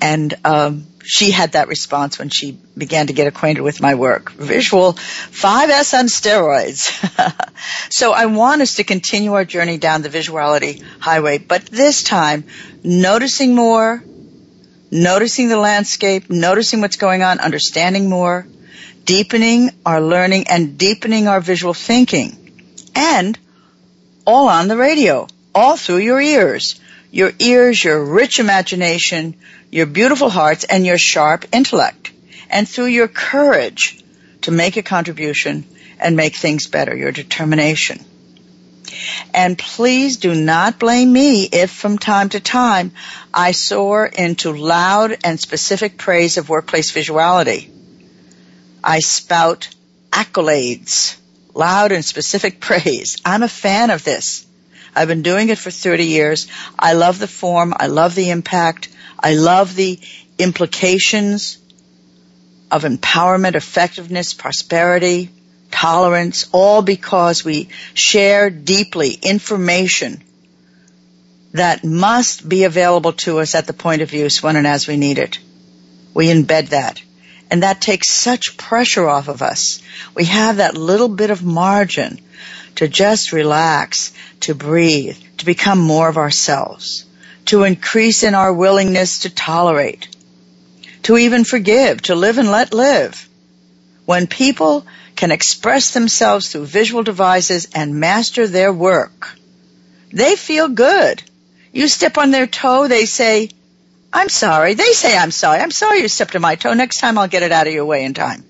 and 0.00 0.34
um, 0.44 0.86
she 1.04 1.30
had 1.30 1.52
that 1.52 1.68
response 1.68 2.18
when 2.18 2.28
she 2.28 2.58
began 2.76 3.08
to 3.08 3.12
get 3.12 3.26
acquainted 3.26 3.62
with 3.62 3.80
my 3.80 3.94
work. 3.94 4.30
Visual 4.32 4.94
5S 4.94 5.98
on 5.98 6.06
steroids. 6.06 6.90
so 7.92 8.12
I 8.12 8.26
want 8.26 8.62
us 8.62 8.76
to 8.76 8.84
continue 8.84 9.32
our 9.34 9.44
journey 9.44 9.78
down 9.78 10.02
the 10.02 10.08
visuality 10.08 10.82
highway, 10.98 11.38
but 11.38 11.66
this 11.66 12.02
time 12.02 12.44
noticing 12.82 13.54
more, 13.54 14.02
noticing 14.90 15.48
the 15.48 15.58
landscape, 15.58 16.30
noticing 16.30 16.80
what's 16.80 16.96
going 16.96 17.22
on, 17.22 17.40
understanding 17.40 18.08
more, 18.08 18.46
deepening 19.04 19.70
our 19.84 20.00
learning 20.00 20.46
and 20.48 20.78
deepening 20.78 21.28
our 21.28 21.40
visual 21.40 21.74
thinking. 21.74 22.36
And 22.94 23.38
all 24.26 24.48
on 24.48 24.68
the 24.68 24.76
radio, 24.76 25.26
all 25.54 25.76
through 25.76 25.98
your 25.98 26.20
ears. 26.20 26.80
Your 27.10 27.32
ears, 27.38 27.82
your 27.82 28.04
rich 28.04 28.38
imagination, 28.38 29.34
your 29.70 29.86
beautiful 29.86 30.30
hearts 30.30 30.64
and 30.64 30.86
your 30.86 30.98
sharp 30.98 31.44
intellect 31.52 32.12
and 32.48 32.68
through 32.68 32.86
your 32.86 33.08
courage 33.08 34.02
to 34.42 34.50
make 34.50 34.76
a 34.76 34.82
contribution 34.82 35.64
and 35.98 36.16
make 36.16 36.36
things 36.36 36.66
better, 36.66 36.96
your 36.96 37.12
determination. 37.12 38.04
And 39.32 39.56
please 39.56 40.16
do 40.16 40.34
not 40.34 40.78
blame 40.78 41.12
me 41.12 41.44
if 41.44 41.70
from 41.70 41.98
time 41.98 42.28
to 42.30 42.40
time 42.40 42.92
I 43.32 43.52
soar 43.52 44.06
into 44.06 44.52
loud 44.52 45.16
and 45.24 45.38
specific 45.38 45.96
praise 45.96 46.36
of 46.38 46.48
workplace 46.48 46.92
visuality. 46.92 47.70
I 48.82 49.00
spout 49.00 49.68
accolades, 50.10 51.16
loud 51.54 51.92
and 51.92 52.04
specific 52.04 52.60
praise. 52.60 53.16
I'm 53.24 53.42
a 53.42 53.48
fan 53.48 53.90
of 53.90 54.04
this. 54.04 54.46
I've 54.94 55.08
been 55.08 55.22
doing 55.22 55.48
it 55.48 55.58
for 55.58 55.70
30 55.70 56.04
years. 56.04 56.48
I 56.78 56.94
love 56.94 57.18
the 57.18 57.28
form. 57.28 57.74
I 57.76 57.86
love 57.86 58.14
the 58.14 58.30
impact. 58.30 58.88
I 59.18 59.34
love 59.34 59.74
the 59.74 59.98
implications 60.38 61.58
of 62.70 62.84
empowerment, 62.84 63.54
effectiveness, 63.54 64.34
prosperity, 64.34 65.30
tolerance, 65.70 66.48
all 66.52 66.82
because 66.82 67.44
we 67.44 67.68
share 67.94 68.50
deeply 68.50 69.12
information 69.12 70.22
that 71.52 71.84
must 71.84 72.48
be 72.48 72.64
available 72.64 73.12
to 73.12 73.40
us 73.40 73.54
at 73.54 73.66
the 73.66 73.72
point 73.72 74.02
of 74.02 74.12
use 74.12 74.42
when 74.42 74.56
and 74.56 74.66
as 74.66 74.86
we 74.86 74.96
need 74.96 75.18
it. 75.18 75.38
We 76.14 76.28
embed 76.28 76.68
that. 76.68 77.02
And 77.50 77.64
that 77.64 77.80
takes 77.80 78.08
such 78.08 78.56
pressure 78.56 79.08
off 79.08 79.26
of 79.26 79.42
us. 79.42 79.82
We 80.14 80.26
have 80.26 80.58
that 80.58 80.76
little 80.76 81.08
bit 81.08 81.30
of 81.30 81.42
margin 81.42 82.20
to 82.76 82.88
just 82.88 83.32
relax, 83.32 84.12
to 84.40 84.54
breathe, 84.54 85.18
to 85.38 85.44
become 85.44 85.78
more 85.78 86.08
of 86.08 86.16
ourselves 86.16 87.06
to 87.50 87.64
increase 87.64 88.22
in 88.22 88.36
our 88.36 88.52
willingness 88.52 89.20
to 89.20 89.30
tolerate, 89.30 90.08
to 91.02 91.16
even 91.18 91.42
forgive, 91.42 92.00
to 92.02 92.14
live 92.14 92.38
and 92.38 92.48
let 92.48 92.72
live. 92.72 93.28
When 94.04 94.28
people 94.28 94.86
can 95.16 95.32
express 95.32 95.92
themselves 95.92 96.48
through 96.48 96.66
visual 96.66 97.02
devices 97.02 97.68
and 97.74 97.98
master 97.98 98.46
their 98.46 98.72
work, 98.72 99.36
they 100.12 100.36
feel 100.36 100.68
good. 100.68 101.22
You 101.72 101.88
step 101.88 102.18
on 102.18 102.30
their 102.30 102.46
toe, 102.46 102.86
they 102.86 103.06
say, 103.06 103.50
I'm 104.12 104.28
sorry. 104.28 104.74
They 104.74 104.92
say, 104.92 105.16
I'm 105.16 105.32
sorry. 105.32 105.60
I'm 105.60 105.70
sorry 105.70 106.02
you 106.02 106.08
stepped 106.08 106.36
on 106.36 106.42
my 106.42 106.56
toe. 106.56 106.74
Next 106.74 106.98
time 106.98 107.18
I'll 107.18 107.28
get 107.28 107.42
it 107.44 107.52
out 107.52 107.68
of 107.68 107.72
your 107.72 107.84
way 107.84 108.04
in 108.04 108.14
time. 108.14 108.44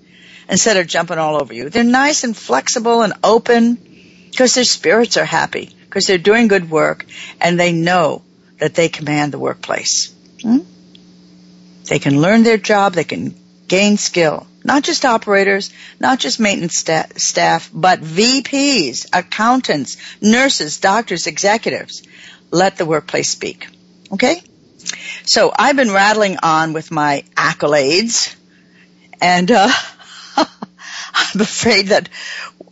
Instead 0.49 0.77
of 0.77 0.85
jumping 0.85 1.17
all 1.19 1.41
over 1.41 1.53
you. 1.53 1.69
They're 1.69 1.83
nice 1.83 2.23
and 2.23 2.37
flexible 2.37 3.01
and 3.01 3.13
open 3.23 3.90
because 4.31 4.55
their 4.55 4.63
spirits 4.63 5.17
are 5.17 5.25
happy 5.25 5.75
because 5.85 6.07
they're 6.07 6.17
doing 6.17 6.47
good 6.47 6.69
work 6.69 7.05
and 7.39 7.59
they 7.59 7.73
know 7.73 8.21
that 8.59 8.75
they 8.75 8.89
command 8.89 9.33
the 9.33 9.39
workplace. 9.39 10.13
Hmm? 10.41 10.59
They 11.85 11.99
can 11.99 12.21
learn 12.21 12.43
their 12.43 12.57
job, 12.57 12.93
they 12.93 13.03
can 13.03 13.35
gain 13.67 13.97
skill. 13.97 14.47
Not 14.63 14.83
just 14.83 15.05
operators, 15.05 15.71
not 15.99 16.19
just 16.19 16.39
maintenance 16.39 16.77
sta- 16.77 17.07
staff, 17.17 17.69
but 17.73 18.01
VPs, 18.01 19.09
accountants, 19.11 19.97
nurses, 20.21 20.79
doctors, 20.79 21.27
executives. 21.27 22.03
Let 22.51 22.77
the 22.77 22.85
workplace 22.85 23.29
speak. 23.29 23.67
Okay? 24.11 24.43
So 25.23 25.51
I've 25.55 25.75
been 25.75 25.91
rattling 25.91 26.37
on 26.43 26.73
with 26.73 26.91
my 26.91 27.23
accolades, 27.35 28.35
and 29.19 29.51
uh, 29.51 29.71
I'm 30.37 31.41
afraid 31.41 31.87
that 31.87 32.09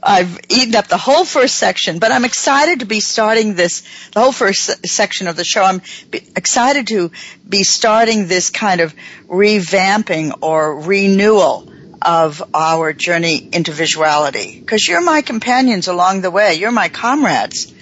I've 0.02 0.40
eaten 0.48 0.76
up 0.76 0.88
the 0.88 0.98
whole 0.98 1.26
first 1.26 1.58
section, 1.58 2.00
but 2.00 2.12
I'm 2.12 2.24
excited 2.24 2.80
to 2.80 2.86
be 2.86 3.02
starting 3.02 3.56
this, 3.56 3.84
the 4.12 4.22
whole 4.22 4.32
first 4.32 4.88
section 4.88 5.28
of 5.28 5.36
the 5.36 5.44
show. 5.44 5.64
I'm 5.64 5.82
excited 6.12 6.88
to 6.88 7.12
be 7.48 7.64
starting 7.64 8.28
this 8.28 8.50
kind 8.50 8.80
of 8.80 8.96
revamping 9.28 10.40
or 10.42 10.80
renewal 10.80 11.72
of 12.02 12.42
our 12.54 12.94
journey 12.94 13.50
into 13.52 13.72
visuality. 13.72 14.66
Cause 14.66 14.88
you're 14.88 15.02
my 15.02 15.22
companions 15.22 15.90
along 15.90 16.22
the 16.22 16.32
way. 16.32 16.56
You're 16.56 16.72
my 16.72 16.88
comrades. 16.88 17.74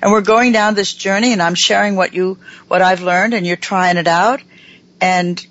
And 0.00 0.12
we're 0.12 0.20
going 0.20 0.52
down 0.52 0.74
this 0.74 0.92
journey 0.92 1.32
and 1.32 1.42
I'm 1.42 1.56
sharing 1.56 1.96
what 1.96 2.14
you, 2.14 2.38
what 2.68 2.82
I've 2.82 3.02
learned 3.02 3.34
and 3.34 3.44
you're 3.44 3.56
trying 3.56 3.96
it 3.96 4.06
out. 4.06 4.40
And 5.00 5.44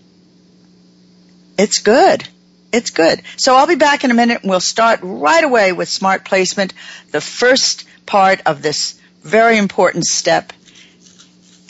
it's 1.57 1.79
good. 1.79 2.27
It's 2.73 2.89
good. 2.89 3.21
So 3.37 3.55
I'll 3.55 3.67
be 3.67 3.75
back 3.75 4.03
in 4.03 4.09
a 4.09 4.15
minute 4.15 4.41
and 4.41 4.49
we'll 4.49 4.59
start 4.59 5.01
right 5.03 5.43
away 5.43 5.73
with 5.73 5.87
smart 5.87 6.25
placement, 6.25 6.73
the 7.11 7.21
first 7.21 7.85
part 8.07 8.41
of 8.47 8.63
this 8.63 8.99
very 9.21 9.59
important 9.59 10.05
step. 10.05 10.51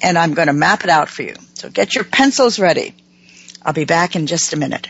And 0.01 0.17
I'm 0.17 0.33
going 0.33 0.47
to 0.47 0.53
map 0.53 0.85
it 0.85 0.89
out 0.89 1.09
for 1.09 1.23
you. 1.23 1.35
So 1.55 1.69
get 1.69 1.93
your 1.93 2.05
pencils 2.05 2.57
ready. 2.57 2.95
I'll 3.61 3.73
be 3.73 3.83
back 3.83 4.15
in 4.15 4.27
just 4.27 4.53
a 4.53 4.57
minute. 4.57 4.87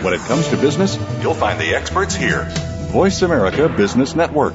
When 0.00 0.14
it 0.14 0.20
comes 0.20 0.46
to 0.48 0.56
business, 0.56 0.96
you'll 1.20 1.34
find 1.34 1.60
the 1.60 1.74
experts 1.74 2.14
here. 2.14 2.44
Voice 2.92 3.22
America 3.22 3.68
Business 3.68 4.14
Network. 4.14 4.54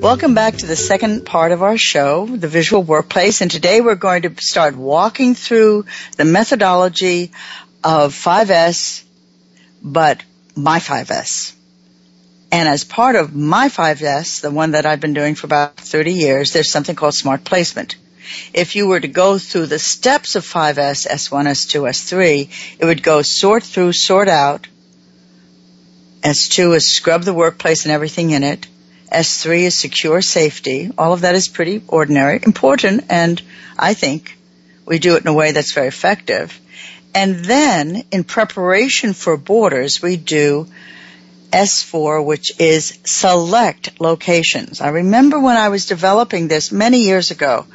Welcome 0.00 0.32
back 0.32 0.56
to 0.56 0.66
the 0.66 0.76
second 0.76 1.26
part 1.26 1.52
of 1.52 1.62
our 1.62 1.76
show, 1.76 2.24
The 2.24 2.48
Visual 2.48 2.82
Workplace, 2.82 3.42
and 3.42 3.50
today 3.50 3.82
we're 3.82 3.96
going 3.96 4.22
to 4.22 4.34
start 4.42 4.74
walking 4.74 5.34
through 5.34 5.84
the 6.16 6.24
methodology 6.24 7.32
of 7.84 8.14
5S, 8.14 9.04
but 9.82 10.22
my 10.56 10.78
5S. 10.78 11.52
And 12.50 12.66
as 12.66 12.82
part 12.82 13.14
of 13.14 13.36
my 13.36 13.68
5S, 13.68 14.40
the 14.40 14.50
one 14.50 14.70
that 14.70 14.86
I've 14.86 15.00
been 15.00 15.12
doing 15.12 15.34
for 15.34 15.46
about 15.46 15.76
30 15.76 16.14
years, 16.14 16.54
there's 16.54 16.70
something 16.70 16.96
called 16.96 17.12
smart 17.12 17.44
placement. 17.44 17.96
If 18.54 18.76
you 18.76 18.88
were 18.88 19.00
to 19.00 19.08
go 19.08 19.36
through 19.36 19.66
the 19.66 19.78
steps 19.78 20.34
of 20.34 20.46
5S, 20.46 21.08
S1, 21.08 21.44
S2, 21.44 21.88
S3, 21.90 22.78
it 22.78 22.86
would 22.86 23.02
go 23.02 23.20
sort 23.20 23.64
through, 23.64 23.92
sort 23.92 24.28
out. 24.28 24.66
S2 26.22 26.76
is 26.76 26.96
scrub 26.96 27.24
the 27.24 27.34
workplace 27.34 27.84
and 27.84 27.92
everything 27.92 28.30
in 28.30 28.44
it. 28.44 28.66
S3 29.10 29.62
is 29.62 29.78
secure 29.78 30.22
safety. 30.22 30.90
All 30.96 31.12
of 31.12 31.22
that 31.22 31.34
is 31.34 31.48
pretty 31.48 31.82
ordinary, 31.88 32.40
important, 32.42 33.04
and 33.10 33.40
I 33.78 33.94
think 33.94 34.36
we 34.86 34.98
do 34.98 35.16
it 35.16 35.22
in 35.22 35.28
a 35.28 35.32
way 35.32 35.52
that's 35.52 35.72
very 35.72 35.88
effective. 35.88 36.58
And 37.14 37.44
then 37.44 38.04
in 38.12 38.24
preparation 38.24 39.12
for 39.12 39.36
borders, 39.36 40.00
we 40.00 40.16
do 40.16 40.68
S4, 41.50 42.24
which 42.24 42.52
is 42.60 42.98
select 43.04 44.00
locations. 44.00 44.80
I 44.80 44.88
remember 44.88 45.40
when 45.40 45.56
I 45.56 45.68
was 45.68 45.86
developing 45.86 46.46
this 46.46 46.70
many 46.70 47.00
years 47.00 47.30
ago, 47.30 47.66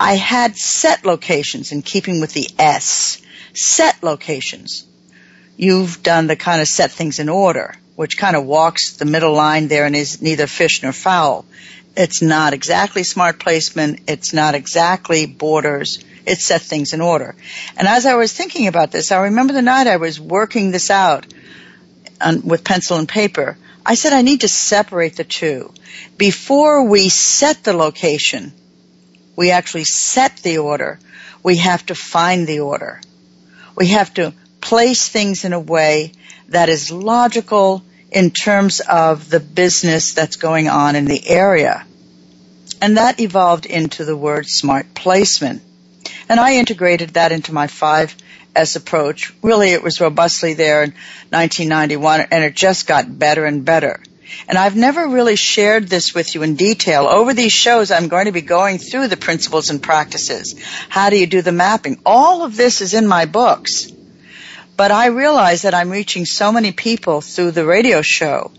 I 0.00 0.14
had 0.14 0.56
set 0.56 1.04
locations 1.04 1.72
in 1.72 1.82
keeping 1.82 2.20
with 2.20 2.32
the 2.32 2.48
S. 2.58 3.22
Set 3.54 4.02
locations. 4.02 4.84
You've 5.56 6.02
done 6.02 6.26
the 6.26 6.36
kind 6.36 6.60
of 6.60 6.66
set 6.66 6.90
things 6.90 7.18
in 7.18 7.28
order, 7.28 7.76
which 7.96 8.16
kind 8.16 8.36
of 8.36 8.44
walks 8.44 8.94
the 8.94 9.04
middle 9.04 9.34
line 9.34 9.68
there 9.68 9.84
and 9.84 9.94
is 9.94 10.22
neither 10.22 10.46
fish 10.46 10.82
nor 10.82 10.92
fowl. 10.92 11.44
It's 11.96 12.22
not 12.22 12.52
exactly 12.54 13.02
smart 13.04 13.38
placement. 13.38 14.00
It's 14.08 14.32
not 14.32 14.54
exactly 14.54 15.26
borders. 15.26 16.02
It 16.24 16.40
set 16.40 16.62
things 16.62 16.94
in 16.94 17.00
order. 17.00 17.34
And 17.76 17.86
as 17.86 18.06
I 18.06 18.14
was 18.14 18.32
thinking 18.32 18.66
about 18.66 18.92
this, 18.92 19.12
I 19.12 19.24
remember 19.24 19.52
the 19.52 19.62
night 19.62 19.86
I 19.86 19.96
was 19.96 20.18
working 20.18 20.70
this 20.70 20.90
out 20.90 21.26
on, 22.20 22.42
with 22.42 22.64
pencil 22.64 22.98
and 22.98 23.08
paper, 23.08 23.58
I 23.84 23.94
said 23.94 24.12
I 24.12 24.22
need 24.22 24.42
to 24.42 24.48
separate 24.48 25.16
the 25.16 25.24
two. 25.24 25.72
Before 26.16 26.84
we 26.84 27.08
set 27.08 27.64
the 27.64 27.72
location, 27.72 28.52
we 29.36 29.50
actually 29.50 29.84
set 29.84 30.36
the 30.38 30.58
order. 30.58 30.98
We 31.42 31.56
have 31.56 31.84
to 31.86 31.94
find 31.94 32.46
the 32.46 32.60
order. 32.60 33.00
We 33.74 33.88
have 33.88 34.14
to 34.14 34.32
place 34.60 35.08
things 35.08 35.44
in 35.44 35.52
a 35.52 35.60
way 35.60 36.12
that 36.52 36.68
is 36.68 36.90
logical 36.90 37.82
in 38.10 38.30
terms 38.30 38.80
of 38.80 39.28
the 39.28 39.40
business 39.40 40.14
that's 40.14 40.36
going 40.36 40.68
on 40.68 40.96
in 40.96 41.06
the 41.06 41.28
area. 41.28 41.84
And 42.80 42.96
that 42.96 43.20
evolved 43.20 43.66
into 43.66 44.04
the 44.04 44.16
word 44.16 44.46
smart 44.46 44.94
placement. 44.94 45.62
And 46.28 46.38
I 46.38 46.56
integrated 46.56 47.10
that 47.10 47.32
into 47.32 47.52
my 47.52 47.66
five 47.66 48.14
S 48.54 48.76
approach. 48.76 49.32
Really, 49.42 49.70
it 49.70 49.82
was 49.82 50.00
robustly 50.00 50.54
there 50.54 50.82
in 50.82 50.90
1991, 51.30 52.26
and 52.30 52.44
it 52.44 52.54
just 52.54 52.86
got 52.86 53.18
better 53.18 53.46
and 53.46 53.64
better. 53.64 54.02
And 54.48 54.58
I've 54.58 54.76
never 54.76 55.08
really 55.08 55.36
shared 55.36 55.88
this 55.88 56.14
with 56.14 56.34
you 56.34 56.42
in 56.42 56.56
detail. 56.56 57.06
Over 57.06 57.34
these 57.34 57.52
shows, 57.52 57.90
I'm 57.90 58.08
going 58.08 58.26
to 58.26 58.32
be 58.32 58.40
going 58.40 58.78
through 58.78 59.08
the 59.08 59.16
principles 59.16 59.70
and 59.70 59.82
practices. 59.82 60.54
How 60.88 61.10
do 61.10 61.18
you 61.18 61.26
do 61.26 61.42
the 61.42 61.52
mapping? 61.52 62.00
All 62.04 62.44
of 62.44 62.56
this 62.56 62.80
is 62.80 62.94
in 62.94 63.06
my 63.06 63.26
books. 63.26 63.92
But 64.76 64.90
I 64.90 65.06
realize 65.06 65.62
that 65.62 65.74
I'm 65.74 65.90
reaching 65.90 66.24
so 66.24 66.50
many 66.52 66.72
people 66.72 67.20
through 67.20 67.50
the 67.52 67.64
radio 67.64 68.02
show. 68.02 68.50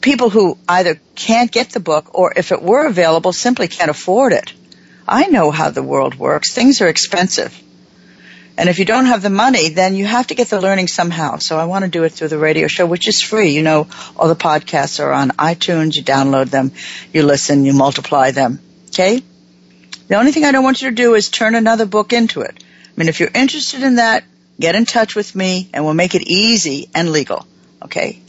People 0.00 0.30
who 0.30 0.56
either 0.68 1.00
can't 1.14 1.50
get 1.50 1.70
the 1.70 1.80
book 1.80 2.14
or 2.14 2.32
if 2.34 2.52
it 2.52 2.62
were 2.62 2.86
available 2.86 3.32
simply 3.32 3.68
can't 3.68 3.90
afford 3.90 4.32
it. 4.32 4.52
I 5.06 5.26
know 5.26 5.50
how 5.50 5.70
the 5.70 5.82
world 5.82 6.14
works. 6.14 6.54
Things 6.54 6.80
are 6.80 6.88
expensive. 6.88 7.60
And 8.56 8.68
if 8.68 8.78
you 8.78 8.84
don't 8.84 9.06
have 9.06 9.22
the 9.22 9.30
money, 9.30 9.70
then 9.70 9.94
you 9.94 10.04
have 10.04 10.26
to 10.28 10.34
get 10.34 10.48
the 10.48 10.60
learning 10.60 10.88
somehow. 10.88 11.38
So 11.38 11.58
I 11.58 11.64
want 11.64 11.84
to 11.84 11.90
do 11.90 12.04
it 12.04 12.12
through 12.12 12.28
the 12.28 12.38
radio 12.38 12.66
show, 12.68 12.86
which 12.86 13.08
is 13.08 13.22
free. 13.22 13.50
You 13.50 13.62
know, 13.62 13.88
all 14.16 14.28
the 14.28 14.36
podcasts 14.36 15.00
are 15.00 15.12
on 15.12 15.30
iTunes. 15.30 15.96
You 15.96 16.02
download 16.02 16.50
them, 16.50 16.72
you 17.12 17.22
listen, 17.22 17.64
you 17.64 17.72
multiply 17.72 18.30
them. 18.30 18.60
Okay? 18.88 19.22
The 20.08 20.16
only 20.16 20.32
thing 20.32 20.44
I 20.44 20.52
don't 20.52 20.64
want 20.64 20.82
you 20.82 20.90
to 20.90 20.94
do 20.94 21.14
is 21.14 21.28
turn 21.28 21.54
another 21.54 21.86
book 21.86 22.12
into 22.12 22.42
it. 22.42 22.62
I 22.62 22.92
mean, 22.96 23.08
if 23.08 23.20
you're 23.20 23.30
interested 23.34 23.82
in 23.82 23.96
that, 23.96 24.24
get 24.60 24.76
in 24.76 24.84
touch 24.84 25.16
with 25.16 25.34
me 25.34 25.68
and 25.72 25.84
we'll 25.84 25.94
make 25.94 26.14
it 26.14 26.22
easy 26.22 26.88
and 26.94 27.10
legal. 27.10 27.46
Okay? 27.82 28.20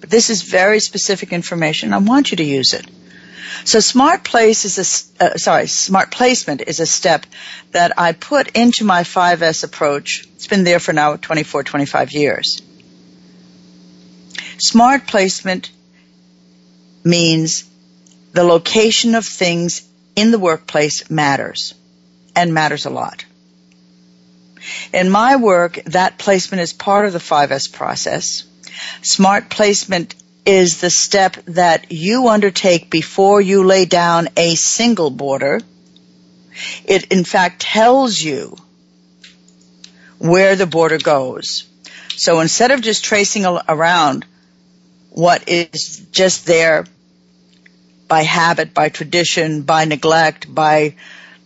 But 0.00 0.10
this 0.10 0.30
is 0.30 0.42
very 0.42 0.80
specific 0.80 1.32
information. 1.32 1.92
I 1.92 1.98
want 1.98 2.30
you 2.30 2.36
to 2.38 2.44
use 2.44 2.74
it. 2.74 2.86
So 3.64 3.80
smart 3.80 4.24
place 4.24 4.64
is 4.64 5.10
a, 5.20 5.24
uh, 5.24 5.36
sorry, 5.38 5.66
smart 5.66 6.10
placement 6.10 6.62
is 6.66 6.80
a 6.80 6.86
step 6.86 7.24
that 7.72 7.92
I 7.96 8.12
put 8.12 8.48
into 8.56 8.84
my 8.84 9.02
5S 9.02 9.64
approach. 9.64 10.26
It's 10.34 10.46
been 10.46 10.64
there 10.64 10.80
for 10.80 10.92
now 10.92 11.16
24, 11.16 11.62
25 11.62 12.12
years. 12.12 12.62
Smart 14.58 15.06
placement 15.06 15.70
means 17.04 17.64
the 18.32 18.44
location 18.44 19.14
of 19.14 19.24
things 19.24 19.88
in 20.16 20.30
the 20.30 20.38
workplace 20.38 21.08
matters 21.10 21.74
and 22.34 22.52
matters 22.52 22.86
a 22.86 22.90
lot. 22.90 23.24
In 24.92 25.10
my 25.10 25.36
work, 25.36 25.80
that 25.86 26.18
placement 26.18 26.60
is 26.60 26.72
part 26.72 27.06
of 27.06 27.12
the 27.12 27.18
5S 27.18 27.72
process. 27.72 28.44
Smart 29.02 29.48
placement 29.48 30.14
is 30.44 30.80
the 30.80 30.90
step 30.90 31.36
that 31.46 31.90
you 31.90 32.28
undertake 32.28 32.88
before 32.90 33.40
you 33.40 33.64
lay 33.64 33.84
down 33.84 34.28
a 34.36 34.54
single 34.54 35.10
border. 35.10 35.60
It 36.84 37.12
in 37.12 37.24
fact 37.24 37.60
tells 37.60 38.20
you 38.20 38.56
where 40.18 40.56
the 40.56 40.66
border 40.66 40.98
goes. 40.98 41.68
So 42.10 42.40
instead 42.40 42.70
of 42.70 42.80
just 42.80 43.04
tracing 43.04 43.44
around 43.44 44.24
what 45.10 45.48
is 45.48 46.06
just 46.12 46.46
there 46.46 46.86
by 48.08 48.22
habit, 48.22 48.72
by 48.72 48.88
tradition, 48.88 49.62
by 49.62 49.84
neglect, 49.84 50.52
by 50.52 50.94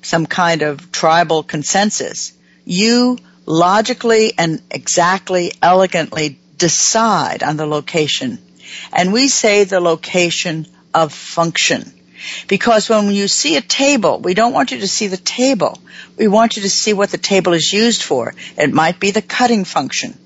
some 0.02 0.26
kind 0.26 0.62
of 0.62 0.92
tribal 0.92 1.42
consensus. 1.42 2.32
You 2.70 3.18
logically 3.46 4.32
and 4.38 4.62
exactly, 4.70 5.50
elegantly 5.60 6.38
decide 6.56 7.42
on 7.42 7.56
the 7.56 7.66
location. 7.66 8.38
And 8.92 9.12
we 9.12 9.26
say 9.26 9.64
the 9.64 9.80
location 9.80 10.68
of 10.94 11.12
function. 11.12 11.92
Because 12.46 12.88
when 12.88 13.10
you 13.10 13.26
see 13.26 13.56
a 13.56 13.60
table, 13.60 14.20
we 14.20 14.34
don't 14.34 14.52
want 14.52 14.70
you 14.70 14.78
to 14.78 14.86
see 14.86 15.08
the 15.08 15.16
table. 15.16 15.80
We 16.16 16.28
want 16.28 16.56
you 16.56 16.62
to 16.62 16.70
see 16.70 16.92
what 16.92 17.10
the 17.10 17.18
table 17.18 17.54
is 17.54 17.72
used 17.72 18.04
for. 18.04 18.34
It 18.56 18.72
might 18.72 19.00
be 19.00 19.10
the 19.10 19.22
cutting 19.22 19.64
function. 19.64 20.16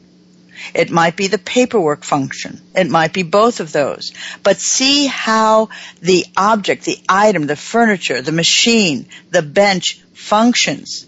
It 0.74 0.90
might 0.90 1.16
be 1.16 1.28
the 1.28 1.38
paperwork 1.38 2.04
function. 2.04 2.60
It 2.74 2.90
might 2.90 3.14
be 3.14 3.22
both 3.22 3.60
of 3.60 3.72
those. 3.72 4.12
But 4.42 4.60
see 4.60 5.06
how 5.06 5.70
the 6.02 6.26
object, 6.36 6.84
the 6.84 6.98
item, 7.08 7.46
the 7.46 7.56
furniture, 7.56 8.20
the 8.20 8.32
machine, 8.32 9.06
the 9.30 9.40
bench 9.40 10.02
functions. 10.12 11.06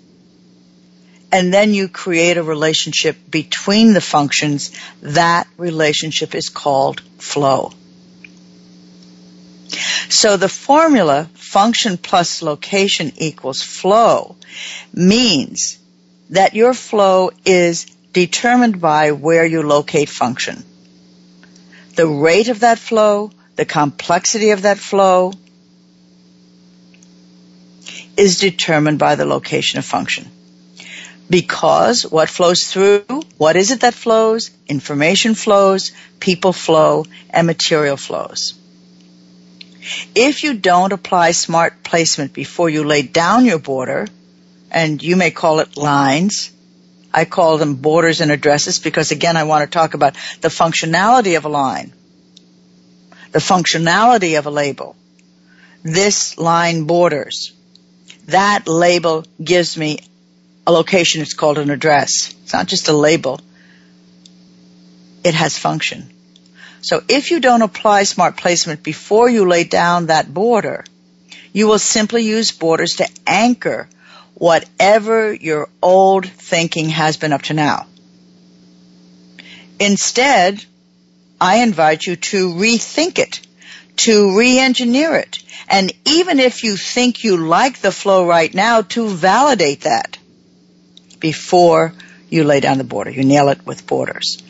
And 1.33 1.53
then 1.53 1.75
you 1.75 1.89
create 1.89 2.37
a 2.37 2.43
relationship 2.43 3.17
between 3.31 3.93
the 3.93 4.01
functions. 4.01 4.71
That 5.03 5.47
relationship 5.57 6.35
is 6.35 6.49
called 6.49 7.01
flow. 7.19 7.73
So 10.09 10.37
the 10.37 10.49
formula 10.49 11.29
function 11.35 11.99
plus 11.99 12.43
location 12.43 13.13
equals 13.17 13.63
flow 13.63 14.37
means 14.93 15.79
that 16.31 16.55
your 16.55 16.75
flow 16.75 17.31
is 17.45 17.87
determined 18.13 18.81
by 18.81 19.13
where 19.13 19.45
you 19.45 19.63
locate 19.63 20.09
function. 20.09 20.65
The 21.97 22.07
rate 22.07 22.49
of 22.49 22.61
that 22.61 22.79
flow, 22.79 23.31
the 23.57 23.65
complexity 23.65 24.51
of 24.51 24.63
that 24.63 24.79
flow 24.79 25.33
is 28.17 28.39
determined 28.39 28.99
by 28.99 29.15
the 29.17 29.27
location 29.27 29.79
of 29.79 29.85
function. 29.85 30.31
Because 31.29 32.03
what 32.05 32.29
flows 32.29 32.65
through, 32.65 33.05
what 33.37 33.57
is 33.57 33.71
it 33.71 33.81
that 33.81 33.95
flows? 33.95 34.51
Information 34.69 35.35
flows, 35.35 35.93
people 36.21 36.53
flow, 36.53 37.05
and 37.31 37.47
material 37.47 37.97
flows. 37.97 38.55
If 40.15 40.45
you 40.45 40.55
don't 40.55 40.93
apply 40.93 41.33
smart 41.33 41.83
placement 41.83 42.33
before 42.33 42.69
you 42.71 42.85
lay 42.85 43.03
down 43.03 43.45
your 43.45 43.59
border, 43.59 44.07
and 44.71 45.03
you 45.03 45.17
may 45.17 45.31
call 45.31 45.61
it 45.61 45.77
lines, 45.77 46.53
I 47.13 47.25
call 47.25 47.59
them 47.59 47.77
borders 47.77 48.21
and 48.21 48.31
addresses 48.31 48.79
because 48.79 49.11
again 49.11 49.37
I 49.37 49.45
want 49.45 49.63
to 49.65 49.71
talk 49.79 49.95
about 49.95 50.15
the 50.41 50.49
functionality 50.49 51.37
of 51.37 51.45
a 51.45 51.49
line, 51.49 51.93
the 53.33 53.39
functionality 53.39 54.39
of 54.39 54.47
a 54.47 54.51
label. 54.51 54.97
This 55.83 56.37
line 56.37 56.85
borders. 56.85 57.53
That 58.27 58.67
label 58.67 59.25
gives 59.43 59.77
me 59.77 60.01
a 60.67 60.73
location. 60.73 61.23
It's 61.23 61.35
called 61.35 61.59
an 61.59 61.71
address. 61.71 62.35
It's 62.43 62.53
not 62.53 62.67
just 62.67 62.89
a 62.89 62.93
label. 62.93 63.41
It 65.23 65.35
has 65.35 65.59
function. 65.59 66.11
So 66.81 67.03
if 67.09 67.31
you 67.31 67.41
don't 67.41 67.63
apply 67.63 68.05
smart 68.05 68.37
placement 68.37 68.83
before 68.83 69.29
you 69.29 69.49
lay 69.49 69.65
down 69.65 70.07
that 70.07 70.33
border, 70.33 70.85
you 71.53 71.67
will 71.67 71.79
simply 71.79 72.23
use 72.23 72.53
borders 72.53 72.97
to 72.97 73.09
anchor 73.27 73.89
whatever 74.35 75.33
your 75.33 75.69
old 75.83 76.27
thinking 76.27 76.91
has 76.91 77.17
been 77.17 77.33
up 77.33 77.43
to 77.43 77.55
now. 77.55 77.87
Instead, 79.81 80.65
I 81.41 81.59
invite 81.59 82.07
you 82.07 82.17
to 82.17 82.53
rethink 82.53 83.19
it, 83.19 83.41
to 83.97 84.37
re-engineer 84.37 85.17
it, 85.17 85.43
and 85.69 85.93
even 86.05 86.39
if 86.39 86.65
you 86.65 86.77
think 86.77 87.25
you 87.25 87.37
like 87.37 87.79
the 87.81 87.93
flow 87.93 88.27
right 88.27 88.53
now, 88.53 88.83
to 88.83 89.09
validate 89.09 89.83
that 89.83 90.19
before 91.21 91.93
you 92.29 92.45
lay 92.45 92.61
down 92.61 92.79
the 92.79 92.85
border. 92.85 93.11
You 93.11 93.25
nail 93.25 93.49
it 93.49 93.65
with 93.67 93.87
borders. 93.87 94.43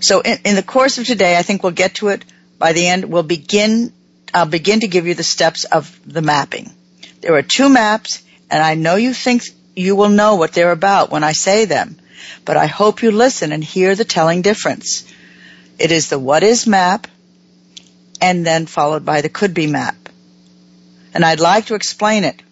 So 0.00 0.20
in, 0.20 0.54
the 0.54 0.62
course 0.62 0.98
of 0.98 1.06
today, 1.06 1.36
I 1.36 1.42
think 1.42 1.62
we'll 1.62 1.72
get 1.72 1.94
to 1.94 2.08
it 2.08 2.24
by 2.58 2.72
the 2.72 2.86
end. 2.86 3.04
We'll 3.04 3.22
begin, 3.22 3.92
I'll 4.32 4.46
begin 4.46 4.80
to 4.80 4.88
give 4.88 5.06
you 5.06 5.14
the 5.14 5.24
steps 5.24 5.64
of 5.64 5.98
the 6.06 6.22
mapping. 6.22 6.72
There 7.20 7.34
are 7.34 7.42
two 7.42 7.68
maps, 7.68 8.22
and 8.50 8.62
I 8.62 8.74
know 8.74 8.96
you 8.96 9.12
think 9.12 9.42
you 9.74 9.96
will 9.96 10.08
know 10.08 10.36
what 10.36 10.52
they're 10.52 10.72
about 10.72 11.10
when 11.10 11.24
I 11.24 11.32
say 11.32 11.64
them, 11.64 11.98
but 12.44 12.56
I 12.56 12.66
hope 12.66 13.02
you 13.02 13.10
listen 13.10 13.52
and 13.52 13.62
hear 13.62 13.94
the 13.94 14.04
telling 14.04 14.42
difference. 14.42 15.04
It 15.78 15.92
is 15.92 16.08
the 16.08 16.18
what 16.18 16.42
is 16.42 16.66
map, 16.66 17.06
and 18.20 18.46
then 18.46 18.66
followed 18.66 19.04
by 19.04 19.20
the 19.20 19.28
could 19.28 19.54
be 19.54 19.66
map. 19.66 19.96
And 21.14 21.24
I'd 21.24 21.40
like 21.40 21.66
to 21.66 21.74
explain 21.74 22.24
it. 22.24 22.42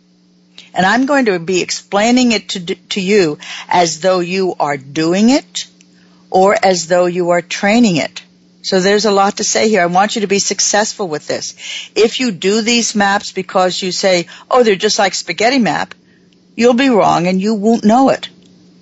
And 0.77 0.85
I'm 0.85 1.07
going 1.07 1.25
to 1.25 1.39
be 1.39 1.63
explaining 1.63 2.33
it 2.33 2.51
to, 2.51 2.75
to 2.75 3.01
you 3.01 3.39
as 3.69 4.01
though 4.01 4.21
you 4.21 4.55
are 4.61 4.77
doing 4.77 5.31
it 5.31 5.67
or 6.31 6.55
as 6.63 6.87
though 6.87 7.07
you 7.07 7.31
are 7.31 7.41
training 7.41 7.97
it. 7.97 8.23
So 8.61 8.81
there's 8.81 9.07
a 9.07 9.11
lot 9.13 9.39
to 9.39 9.45
say 9.45 9.69
here. 9.69 9.81
I 9.81 9.87
want 9.87 10.17
you 10.17 10.21
to 10.21 10.27
be 10.27 10.39
successful 10.39 11.09
with 11.09 11.27
this. 11.27 11.55
If 11.95 12.21
you 12.21 12.31
do 12.31 12.61
these 12.61 12.95
maps 12.95 13.33
because 13.33 13.81
you 13.81 13.91
say, 13.91 14.27
oh, 14.51 14.65
they're 14.65 14.77
just 14.77 14.99
like 14.99 15.15
spaghetti 15.15 15.59
map, 15.59 15.95
you'll 16.57 16.75
be 16.75 16.91
wrong 16.91 17.27
and 17.27 17.41
you 17.41 17.55
won't 17.55 17.85
know 17.85 18.11
it 18.11 18.29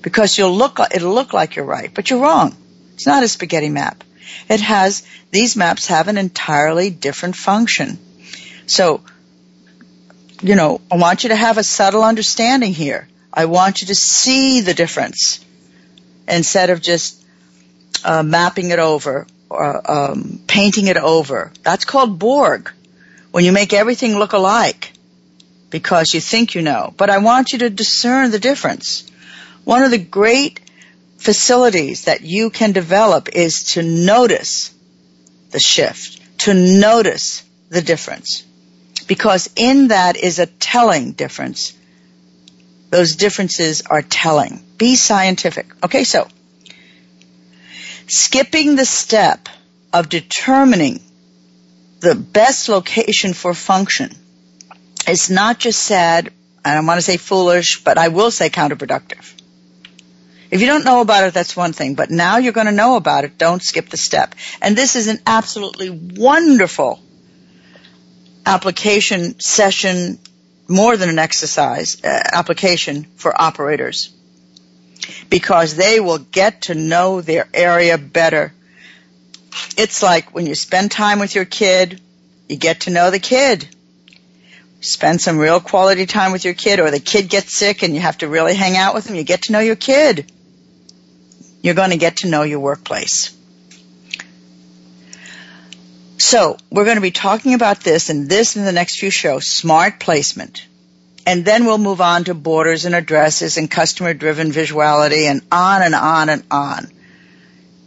because 0.03 0.37
you'll 0.37 0.57
look, 0.57 0.81
it'll 0.93 1.15
look 1.15 1.33
like 1.33 1.55
you're 1.55 1.65
right, 1.65 1.93
but 1.95 2.11
you're 2.11 2.21
wrong. 2.21 2.57
It's 2.95 3.07
not 3.07 3.23
a 3.23 3.29
spaghetti 3.29 3.69
map. 3.69 4.03
It 4.49 4.61
has, 4.61 5.07
these 5.31 5.55
maps 5.55 5.87
have 5.87 6.09
an 6.09 6.19
entirely 6.19 6.91
different 6.91 7.37
function. 7.37 7.99
So, 8.67 9.03
you 10.45 10.57
know, 10.57 10.83
I 10.93 10.97
want 10.97 11.23
you 11.23 11.31
to 11.31 11.37
have 11.37 11.57
a 11.57 11.65
subtle 11.65 12.05
understanding 12.05 12.75
here. 12.75 13.09
I 13.33 13.47
want 13.47 13.81
you 13.81 13.87
to 13.87 13.95
see 13.95 14.61
the 14.61 14.75
difference 14.75 15.43
instead 16.29 16.69
of 16.69 16.83
just 16.83 17.25
uh, 18.05 18.23
mapping 18.23 18.71
it 18.71 18.79
over 18.79 19.27
or 19.49 19.91
um, 19.91 20.41
painting 20.47 20.89
it 20.89 20.99
over. 20.99 21.51
That's 21.63 21.87
called 21.87 22.19
Borg. 22.19 22.71
When 23.31 23.47
you 23.47 23.53
make 23.53 23.73
everything 23.73 24.19
look 24.19 24.35
alike 24.35 24.93
because 25.71 26.13
you 26.13 26.21
think 26.21 26.55
you 26.55 26.61
know. 26.61 26.93
But 26.95 27.09
I 27.09 27.19
want 27.19 27.55
you 27.55 27.61
to 27.61 27.71
discern 27.71 28.31
the 28.31 28.39
difference. 28.39 29.11
One 29.65 29.83
of 29.83 29.91
the 29.91 29.99
great 29.99 30.61
facilities 31.17 32.05
that 32.05 32.21
you 32.21 32.51
can 32.51 32.73
develop 32.73 33.31
is 33.31 33.73
to 33.73 33.83
notice 33.83 34.75
the 35.53 35.59
shift, 35.59 36.21
to 36.41 36.53
notice 36.53 37.43
the 37.71 37.81
difference. 37.81 38.45
Because 39.05 39.51
in 39.57 39.89
that 39.89 40.17
is 40.17 40.39
a 40.39 40.47
telling 40.47 41.13
difference. 41.13 41.75
Those 42.91 43.17
differences 43.17 43.83
are 43.83 44.03
telling. 44.03 44.63
Be 44.79 44.97
scientific. 44.97 45.67
Okay, 45.83 46.05
so 46.05 46.29
skipping 48.07 48.77
the 48.77 48.85
step 48.85 49.49
of 49.93 50.09
determining 50.09 51.01
the 52.01 52.15
best 52.15 52.69
location 52.69 53.33
for 53.33 53.55
function 53.55 54.15
is 55.09 55.31
not 55.31 55.59
just 55.59 55.83
sad, 55.83 56.33
I 56.65 56.75
don't 56.75 56.87
want 56.87 56.99
to 56.99 57.03
say 57.03 57.17
foolish, 57.17 57.83
but 57.83 57.99
I 57.99 58.09
will 58.09 58.31
say 58.31 58.51
counterproductive. 58.51 59.33
If 60.51 60.61
you 60.61 60.67
don't 60.67 60.85
know 60.85 61.01
about 61.01 61.25
it, 61.25 61.35
that's 61.35 61.57
one 61.57 61.73
thing, 61.73 61.95
but 61.95 62.11
now 62.11 62.37
you're 62.39 62.53
going 62.53 62.67
to 62.67 62.73
know 62.73 62.97
about 62.97 63.25
it, 63.25 63.39
don't 63.39 63.63
skip 63.63 63.89
the 63.89 63.97
step. 63.97 64.35
And 64.63 64.77
this 64.77 64.95
is 64.95 65.09
an 65.09 65.19
absolutely 65.27 65.91
wonderful 65.91 67.01
application 68.47 69.41
session, 69.41 70.19
more 70.69 70.97
than 70.97 71.09
an 71.09 71.19
exercise, 71.19 72.03
uh, 72.05 72.21
application 72.33 73.05
for 73.17 73.41
operators 73.41 74.15
because 75.29 75.77
they 75.77 76.01
will 76.01 76.19
get 76.19 76.63
to 76.63 76.75
know 76.75 77.21
their 77.21 77.49
area 77.53 77.99
better. 77.99 78.53
It's 79.77 80.03
like 80.03 80.35
when 80.35 80.47
you 80.47 80.55
spend 80.55 80.91
time 80.91 81.19
with 81.19 81.35
your 81.35 81.45
kid, 81.45 82.01
you 82.49 82.57
get 82.57 82.81
to 82.81 82.91
know 82.91 83.11
the 83.11 83.19
kid. 83.19 83.69
Spend 84.81 85.21
some 85.21 85.39
real 85.39 85.61
quality 85.61 86.07
time 86.07 86.33
with 86.33 86.45
your 86.45 86.55
kid 86.55 86.79
or 86.79 86.91
the 86.91 87.01
kid 87.01 87.29
gets 87.29 87.57
sick 87.57 87.83
and 87.83 87.95
you 87.95 88.01
have 88.01 88.19
to 88.19 88.29
really 88.29 88.55
hang 88.55 88.77
out 88.77 88.95
with 88.95 89.05
them, 89.05 89.15
you 89.15 89.23
get 89.23 89.43
to 89.43 89.53
know 89.53 89.61
your 89.61 89.77
kid. 89.77 90.31
You're 91.63 91.75
going 91.75 91.91
to 91.91 91.97
get 91.97 92.19
to 92.19 92.29
know 92.29 92.43
your 92.43 92.61
workplace. 92.61 93.34
So, 96.17 96.57
we're 96.71 96.85
going 96.85 96.97
to 96.97 97.03
be 97.03 97.11
talking 97.11 97.55
about 97.55 97.81
this 97.81 98.09
and 98.09 98.29
this 98.29 98.57
in 98.57 98.65
the 98.65 98.73
next 98.73 98.99
few 98.99 99.11
shows, 99.11 99.47
smart 99.47 99.99
placement 99.99 100.67
and 101.27 101.45
then 101.45 101.65
we'll 101.65 101.79
move 101.79 102.01
on 102.01 102.25
to 102.25 102.35
borders 102.35 102.85
and 102.85 102.95
addresses 102.95 103.57
and 103.57 103.71
customer 103.71 104.15
driven 104.15 104.51
visuality 104.51 105.25
and 105.25 105.43
on 105.51 105.83
and 105.83 105.95
on 105.95 106.29
and 106.29 106.43
on 106.51 106.93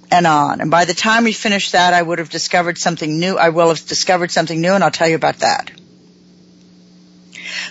and 0.10 0.26
on. 0.26 0.62
And 0.62 0.72
by 0.72 0.86
the 0.86 0.94
time 0.94 1.24
we 1.24 1.34
finish 1.34 1.72
that, 1.72 1.94
I 1.94 2.02
would 2.02 2.20
have 2.20 2.30
discovered 2.30 2.78
something 2.78 3.20
new. 3.20 3.38
I 3.38 3.50
will 3.50 3.68
have 3.68 3.86
discovered 3.86 4.32
something 4.32 4.60
new 4.60 4.74
and 4.74 4.84
I'll 4.84 4.92
tell 4.92 5.08
you 5.08 5.16
about 5.16 5.40
that. 5.40 5.72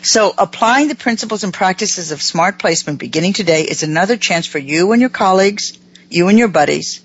So 0.02 0.32
applying 0.36 0.88
the 0.88 0.94
principles 0.94 1.42
and 1.42 1.52
practices 1.52 2.12
of 2.12 2.22
smart 2.22 2.58
placement 2.58 3.00
beginning 3.00 3.32
today 3.32 3.62
is 3.62 3.82
another 3.82 4.16
chance 4.16 4.46
for 4.46 4.58
you 4.58 4.92
and 4.92 5.00
your 5.00 5.10
colleagues, 5.10 5.78
you 6.10 6.28
and 6.28 6.38
your 6.38 6.48
buddies 6.48 7.02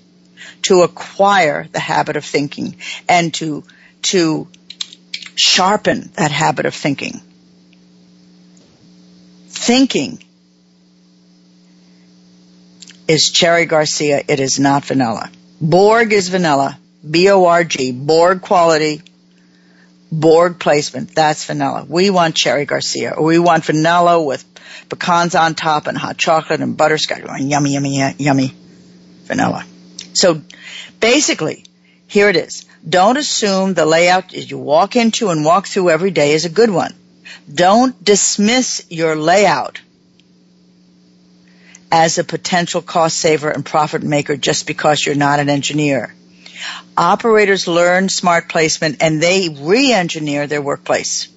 to 0.62 0.82
acquire 0.82 1.66
the 1.72 1.80
habit 1.80 2.16
of 2.16 2.24
thinking 2.24 2.76
and 3.08 3.34
to, 3.34 3.64
to 4.02 4.48
sharpen 5.34 6.10
that 6.14 6.30
habit 6.30 6.66
of 6.66 6.74
thinking. 6.74 7.20
Thinking 9.48 10.22
is 13.08 13.30
Cherry 13.30 13.66
Garcia. 13.66 14.22
It 14.26 14.40
is 14.40 14.58
not 14.58 14.84
vanilla. 14.84 15.30
Borg 15.60 16.12
is 16.12 16.28
vanilla. 16.28 16.78
B-O-R-G. 17.08 17.92
Borg 17.92 18.42
quality. 18.42 19.02
Borg 20.10 20.58
placement. 20.58 21.14
That's 21.14 21.44
vanilla. 21.44 21.84
We 21.88 22.10
want 22.10 22.34
Cherry 22.34 22.64
Garcia. 22.64 23.14
We 23.20 23.38
want 23.38 23.64
vanilla 23.64 24.22
with 24.22 24.44
pecans 24.88 25.34
on 25.34 25.54
top 25.54 25.86
and 25.86 25.96
hot 25.96 26.16
chocolate 26.16 26.60
and 26.60 26.76
butterscotch. 26.76 27.22
Yummy, 27.40 27.72
yummy, 27.72 28.14
yummy 28.18 28.54
vanilla. 29.24 29.64
So 30.14 30.42
basically, 31.00 31.64
here 32.06 32.28
it 32.28 32.36
is. 32.36 32.66
Don't 32.88 33.16
assume 33.16 33.74
the 33.74 33.86
layout 33.86 34.32
you 34.32 34.58
walk 34.58 34.96
into 34.96 35.30
and 35.30 35.44
walk 35.44 35.66
through 35.66 35.90
every 35.90 36.10
day 36.10 36.32
is 36.32 36.44
a 36.44 36.50
good 36.50 36.70
one. 36.70 36.94
Don't 37.52 38.02
dismiss 38.02 38.84
your 38.90 39.16
layout 39.16 39.80
as 41.90 42.18
a 42.18 42.24
potential 42.24 42.82
cost 42.82 43.18
saver 43.18 43.50
and 43.50 43.64
profit 43.64 44.02
maker 44.02 44.36
just 44.36 44.66
because 44.66 45.04
you're 45.04 45.14
not 45.14 45.40
an 45.40 45.48
engineer. 45.48 46.14
Operators 46.96 47.68
learn 47.68 48.08
smart 48.08 48.48
placement 48.48 48.96
and 49.00 49.22
they 49.22 49.48
re-engineer 49.48 50.46
their 50.46 50.62
workplace. 50.62 51.28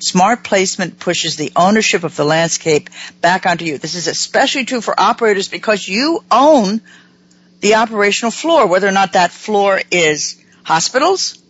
Smart 0.00 0.44
placement 0.44 0.98
pushes 0.98 1.36
the 1.36 1.52
ownership 1.56 2.04
of 2.04 2.16
the 2.16 2.24
landscape 2.24 2.90
back 3.20 3.46
onto 3.46 3.64
you. 3.64 3.78
This 3.78 3.94
is 3.94 4.06
especially 4.06 4.64
true 4.64 4.80
for 4.80 4.98
operators 4.98 5.48
because 5.48 5.86
you 5.86 6.24
own 6.30 6.80
the 7.64 7.76
operational 7.76 8.30
floor, 8.30 8.66
whether 8.66 8.86
or 8.86 8.92
not 8.92 9.14
that 9.14 9.30
floor 9.30 9.80
is 9.90 10.38
hospitals, 10.64 11.42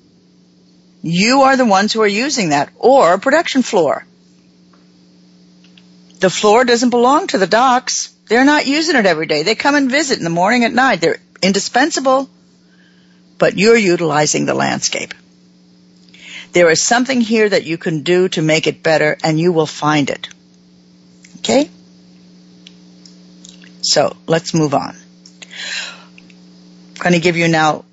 you 1.03 1.43
are 1.43 1.57
the 1.57 1.65
ones 1.65 1.93
who 1.93 2.03
are 2.03 2.07
using 2.25 2.51
that, 2.51 2.71
or 2.77 3.15
a 3.15 3.19
production 3.19 3.63
floor. 3.63 4.07
The 6.21 6.31
floor 6.31 6.65
doesn't 6.65 6.91
belong 6.91 7.27
to 7.27 7.39
the 7.39 7.49
docs. 7.49 8.15
They're 8.29 8.45
not 8.45 8.69
using 8.69 8.95
it 8.95 9.07
every 9.07 9.27
day. 9.27 9.43
They 9.43 9.57
come 9.57 9.75
and 9.75 9.91
visit 9.91 10.19
in 10.19 10.23
the 10.23 10.31
morning 10.31 10.63
at 10.63 10.73
night. 10.73 11.01
They're 11.01 11.19
indispensable, 11.43 12.31
but 13.37 13.59
you're 13.59 13.77
utilizing 13.77 14.47
the 14.47 14.55
landscape. 14.55 15.15
There 16.53 16.71
is 16.71 16.81
something 16.81 17.21
here 17.21 17.49
that 17.49 17.65
you 17.65 17.77
can 17.77 18.05
do 18.05 18.29
to 18.29 18.41
make 18.41 18.69
it 18.69 18.85
better 18.85 19.17
and 19.25 19.41
you 19.41 19.51
will 19.51 19.67
find 19.67 20.11
it. 20.11 20.29
Okay? 21.39 21.69
So 23.83 24.17
let's 24.29 24.55
move 24.55 24.75
on. 24.75 24.97
Going 27.05 27.13
to 27.13 27.21
give 27.21 27.37
you 27.37 27.49
now 27.49 27.85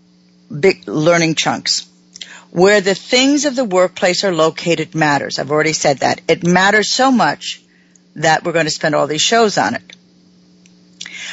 big 0.57 0.87
learning 0.87 1.35
chunks. 1.35 1.85
Where 2.49 2.79
the 2.79 2.95
things 2.95 3.43
of 3.43 3.57
the 3.57 3.65
workplace 3.65 4.23
are 4.23 4.33
located 4.33 4.95
matters. 4.95 5.37
I've 5.37 5.51
already 5.51 5.73
said 5.73 5.97
that. 5.97 6.21
It 6.29 6.45
matters 6.45 6.89
so 6.89 7.11
much 7.11 7.61
that 8.15 8.45
we're 8.45 8.53
going 8.53 8.67
to 8.67 8.71
spend 8.71 8.95
all 8.95 9.07
these 9.07 9.21
shows 9.21 9.57
on 9.57 9.75
it. 9.75 9.97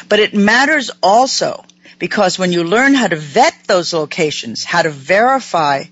But 0.09 0.19
it 0.19 0.35
matters 0.35 0.91
also 1.01 1.65
because 2.01 2.37
when 2.37 2.51
you 2.51 2.65
learn 2.65 2.95
how 2.95 3.07
to 3.07 3.15
vet 3.15 3.55
those 3.69 3.93
locations, 3.93 4.65
how 4.65 4.83
to 4.83 4.91
verify 4.91 5.85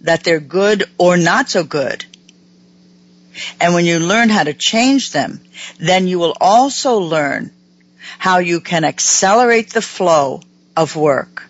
that 0.00 0.24
they're 0.24 0.40
good 0.40 0.84
or 0.96 1.18
not 1.18 1.50
so 1.50 1.64
good, 1.64 2.02
and 3.60 3.74
when 3.74 3.84
you 3.84 3.98
learn 3.98 4.30
how 4.30 4.44
to 4.44 4.54
change 4.54 5.12
them, 5.12 5.42
then 5.78 6.08
you 6.08 6.18
will 6.18 6.34
also 6.40 6.96
learn 6.96 7.52
how 8.18 8.38
you 8.38 8.60
can 8.62 8.84
accelerate 8.84 9.68
the 9.68 9.82
flow 9.82 10.40
of 10.76 10.96
work, 10.96 11.44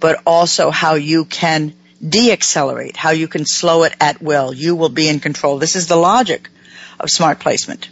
but 0.00 0.22
also 0.26 0.70
how 0.70 0.94
you 0.94 1.24
can 1.24 1.74
deaccelerate, 2.02 2.96
how 2.96 3.10
you 3.10 3.28
can 3.28 3.44
slow 3.46 3.84
it 3.84 3.94
at 4.00 4.22
will. 4.22 4.52
You 4.52 4.74
will 4.74 4.88
be 4.88 5.08
in 5.08 5.20
control. 5.20 5.58
This 5.58 5.76
is 5.76 5.86
the 5.86 5.96
logic 5.96 6.48
of 6.98 7.10
smart 7.10 7.40
placement. 7.40 7.88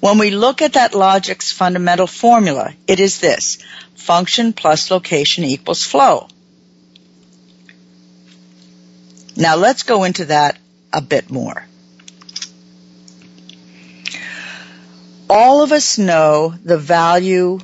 When 0.00 0.18
we 0.18 0.30
look 0.30 0.62
at 0.62 0.74
that 0.74 0.94
logic's 0.94 1.50
fundamental 1.50 2.06
formula, 2.06 2.72
it 2.86 3.00
is 3.00 3.18
this. 3.18 3.58
Function 3.94 4.52
plus 4.52 4.90
location 4.90 5.44
equals 5.44 5.84
flow. 5.84 6.28
Now 9.36 9.56
let's 9.56 9.82
go 9.84 10.04
into 10.04 10.26
that 10.26 10.58
a 10.92 11.00
bit 11.00 11.30
more. 11.30 11.64
All 15.30 15.62
of 15.62 15.72
us 15.72 15.98
know 15.98 16.54
the 16.64 16.78
value 16.78 17.60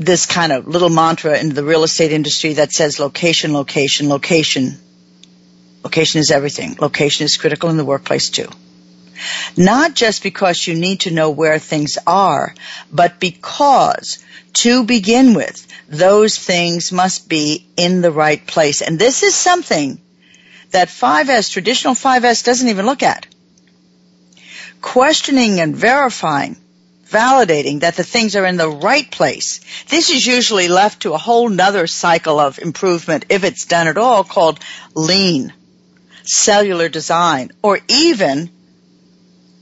this 0.00 0.24
kind 0.24 0.50
of 0.50 0.66
little 0.66 0.88
mantra 0.88 1.38
in 1.38 1.52
the 1.52 1.62
real 1.62 1.84
estate 1.84 2.12
industry 2.12 2.54
that 2.54 2.72
says 2.72 2.98
location, 2.98 3.52
location, 3.52 4.08
location. 4.08 4.78
Location 5.84 6.20
is 6.20 6.30
everything. 6.30 6.76
Location 6.80 7.26
is 7.26 7.36
critical 7.36 7.68
in 7.68 7.76
the 7.76 7.84
workplace 7.84 8.30
too. 8.30 8.48
Not 9.56 9.94
just 9.94 10.22
because 10.22 10.66
you 10.66 10.74
need 10.74 11.00
to 11.00 11.10
know 11.10 11.30
where 11.30 11.58
things 11.58 11.98
are, 12.06 12.54
but 12.90 13.20
because 13.20 14.24
to 14.54 14.84
begin 14.84 15.34
with, 15.34 15.66
those 15.88 16.38
things 16.38 16.92
must 16.92 17.28
be 17.28 17.66
in 17.76 18.00
the 18.00 18.10
right 18.10 18.44
place. 18.46 18.80
And 18.80 18.98
this 18.98 19.22
is 19.22 19.34
something 19.34 20.00
that 20.70 20.88
5S, 20.88 21.52
traditional 21.52 21.94
5S 21.94 22.44
doesn't 22.44 22.68
even 22.68 22.86
look 22.86 23.02
at. 23.02 23.26
Questioning 24.80 25.60
and 25.60 25.76
verifying 25.76 26.56
validating 27.10 27.80
that 27.80 27.96
the 27.96 28.04
things 28.04 28.36
are 28.36 28.46
in 28.46 28.56
the 28.56 28.68
right 28.68 29.10
place. 29.10 29.60
This 29.88 30.10
is 30.10 30.26
usually 30.26 30.68
left 30.68 31.02
to 31.02 31.12
a 31.12 31.18
whole 31.18 31.48
nother 31.48 31.86
cycle 31.86 32.38
of 32.38 32.58
improvement, 32.58 33.26
if 33.28 33.44
it's 33.44 33.66
done 33.66 33.88
at 33.88 33.98
all, 33.98 34.24
called 34.24 34.60
lean, 34.94 35.52
cellular 36.24 36.88
design, 36.88 37.50
or 37.62 37.80
even 37.88 38.50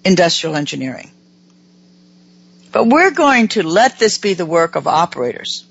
industrial 0.04 0.56
engineering. 0.56 1.10
But 2.70 2.84
we're 2.84 3.10
going 3.10 3.48
to 3.48 3.62
let 3.62 3.98
this 3.98 4.18
be 4.18 4.34
the 4.34 4.46
work 4.46 4.76
of 4.76 4.86
operators. 4.86 5.64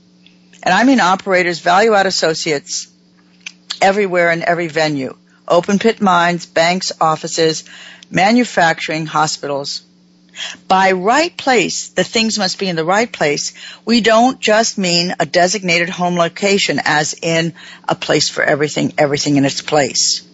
And 0.64 0.74
I 0.74 0.84
mean 0.84 1.00
operators, 1.00 1.60
value 1.60 1.94
add 1.94 2.08
associates, 2.08 2.88
everywhere 3.82 4.32
in 4.32 4.44
every 4.44 4.68
venue. 4.68 5.16
Open 5.48 5.80
pit 5.80 6.02
mines, 6.02 6.46
banks, 6.46 6.92
offices, 7.00 7.64
manufacturing, 8.10 9.06
hospitals, 9.06 9.84
by 10.68 10.92
right 10.92 11.36
place, 11.36 11.90
the 11.90 12.04
things 12.04 12.38
must 12.38 12.60
be 12.60 12.68
in 12.68 12.76
the 12.76 12.86
right 12.86 13.12
place. 13.12 13.54
We 13.86 14.02
don't 14.02 14.40
just 14.40 14.78
mean 14.78 15.16
a 15.20 15.26
designated 15.26 15.90
home 15.90 16.16
location 16.16 16.80
as 16.84 17.16
in 17.22 17.54
a 17.88 17.96
place 17.96 18.30
for 18.30 18.44
everything, 18.44 18.94
everything 18.98 19.38
in 19.38 19.46
its 19.46 19.62
place. 19.62 20.28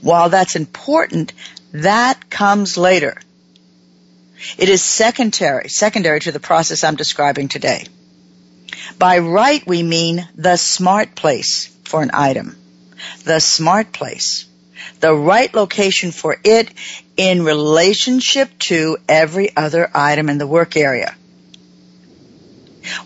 While 0.00 0.28
that's 0.28 0.56
important, 0.56 1.32
that 1.72 2.30
comes 2.30 2.76
later. 2.76 3.20
It 4.58 4.68
is 4.68 4.82
secondary, 4.82 5.68
secondary 5.68 6.20
to 6.20 6.32
the 6.32 6.40
process 6.40 6.84
I'm 6.84 6.96
describing 6.96 7.48
today. 7.48 7.86
By 8.98 9.18
right, 9.18 9.66
we 9.66 9.82
mean 9.82 10.26
the 10.34 10.56
smart 10.56 11.14
place 11.14 11.66
for 11.84 12.02
an 12.02 12.10
item. 12.14 12.56
The 13.24 13.40
smart 13.40 13.92
place 13.92 14.46
the 15.00 15.14
right 15.14 15.52
location 15.54 16.12
for 16.12 16.36
it 16.44 16.72
in 17.20 17.42
relationship 17.42 18.48
to 18.58 18.96
every 19.06 19.54
other 19.54 19.90
item 19.94 20.30
in 20.30 20.38
the 20.38 20.46
work 20.46 20.74
area. 20.74 21.14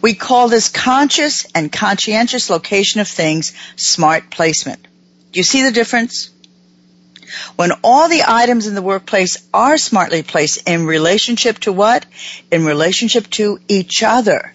We 0.00 0.14
call 0.14 0.46
this 0.46 0.68
conscious 0.68 1.48
and 1.52 1.72
conscientious 1.72 2.48
location 2.48 3.00
of 3.00 3.08
things 3.08 3.52
smart 3.74 4.30
placement. 4.30 4.86
Do 5.32 5.40
you 5.40 5.42
see 5.42 5.64
the 5.64 5.72
difference? 5.72 6.30
When 7.56 7.72
all 7.82 8.08
the 8.08 8.22
items 8.24 8.68
in 8.68 8.76
the 8.76 8.82
workplace 8.82 9.48
are 9.52 9.76
smartly 9.78 10.22
placed 10.22 10.68
in 10.68 10.86
relationship 10.86 11.58
to 11.60 11.72
what? 11.72 12.06
In 12.52 12.64
relationship 12.64 13.28
to 13.30 13.58
each 13.66 14.04
other. 14.04 14.52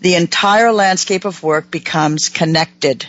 The 0.00 0.16
entire 0.16 0.72
landscape 0.72 1.24
of 1.24 1.44
work 1.44 1.70
becomes 1.70 2.28
connected. 2.28 3.06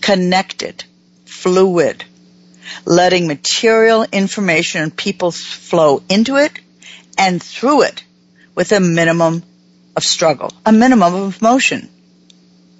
Connected 0.00 0.84
fluid, 1.26 2.04
letting 2.84 3.26
material 3.26 4.04
information 4.12 4.82
and 4.82 4.96
people 4.96 5.30
flow 5.30 6.02
into 6.08 6.36
it 6.36 6.58
and 7.16 7.42
through 7.42 7.82
it 7.82 8.04
with 8.54 8.72
a 8.72 8.80
minimum 8.80 9.42
of 9.96 10.04
struggle, 10.04 10.52
a 10.64 10.72
minimum 10.72 11.14
of 11.14 11.42
motion. 11.42 11.88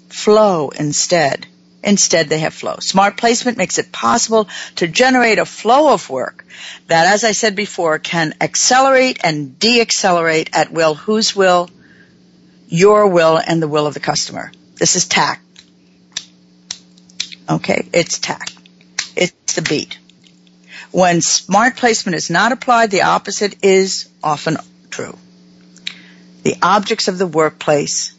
Flow 0.09 0.69
instead. 0.69 1.45
Instead, 1.81 2.27
they 2.27 2.39
have 2.39 2.53
flow. 2.53 2.77
Smart 2.79 3.15
placement 3.15 3.57
makes 3.57 3.77
it 3.77 3.91
possible 3.91 4.49
to 4.75 4.87
generate 4.87 5.39
a 5.39 5.45
flow 5.45 5.93
of 5.93 6.09
work 6.09 6.45
that, 6.87 7.07
as 7.07 7.23
I 7.23 7.31
said 7.31 7.55
before, 7.55 7.99
can 7.99 8.33
accelerate 8.41 9.19
and 9.23 9.57
deaccelerate 9.57 10.49
at 10.53 10.71
will. 10.71 10.95
Whose 10.95 11.35
will? 11.35 11.69
Your 12.67 13.07
will 13.07 13.37
and 13.37 13.61
the 13.61 13.67
will 13.67 13.87
of 13.87 13.93
the 13.93 13.99
customer. 13.99 14.51
This 14.75 14.95
is 14.95 15.05
takt. 15.05 15.41
Okay, 17.49 17.87
it's 17.93 18.19
takt. 18.19 18.58
It's 19.15 19.53
the 19.53 19.61
beat. 19.61 19.97
When 20.91 21.21
smart 21.21 21.77
placement 21.77 22.15
is 22.15 22.29
not 22.29 22.51
applied, 22.51 22.91
the 22.91 23.03
opposite 23.03 23.63
is 23.63 24.09
often 24.23 24.57
true. 24.89 25.17
The 26.43 26.55
objects 26.61 27.07
of 27.07 27.17
the 27.17 27.27
workplace 27.27 28.13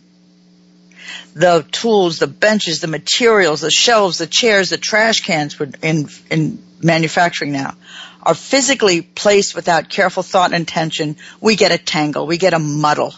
the 1.35 1.65
tools, 1.71 2.19
the 2.19 2.27
benches, 2.27 2.81
the 2.81 2.89
materials, 2.89 3.61
the 3.61 3.71
shelves, 3.71 4.19
the 4.19 4.27
chairs, 4.27 4.71
the 4.71 4.79
trash 4.79 5.21
cans 5.21 5.59
in, 5.83 6.09
in 6.31 6.63
manufacturing 6.83 7.53
now 7.53 7.75
are 8.23 8.35
physically 8.35 9.01
placed 9.01 9.55
without 9.55 9.89
careful 9.89 10.23
thought 10.23 10.53
and 10.53 10.61
intention, 10.61 11.17
we 11.41 11.57
get 11.57 11.73
a 11.73 11.79
tangle, 11.79 12.27
we 12.27 12.37
get 12.37 12.53
a 12.53 12.59
muddle 12.59 13.15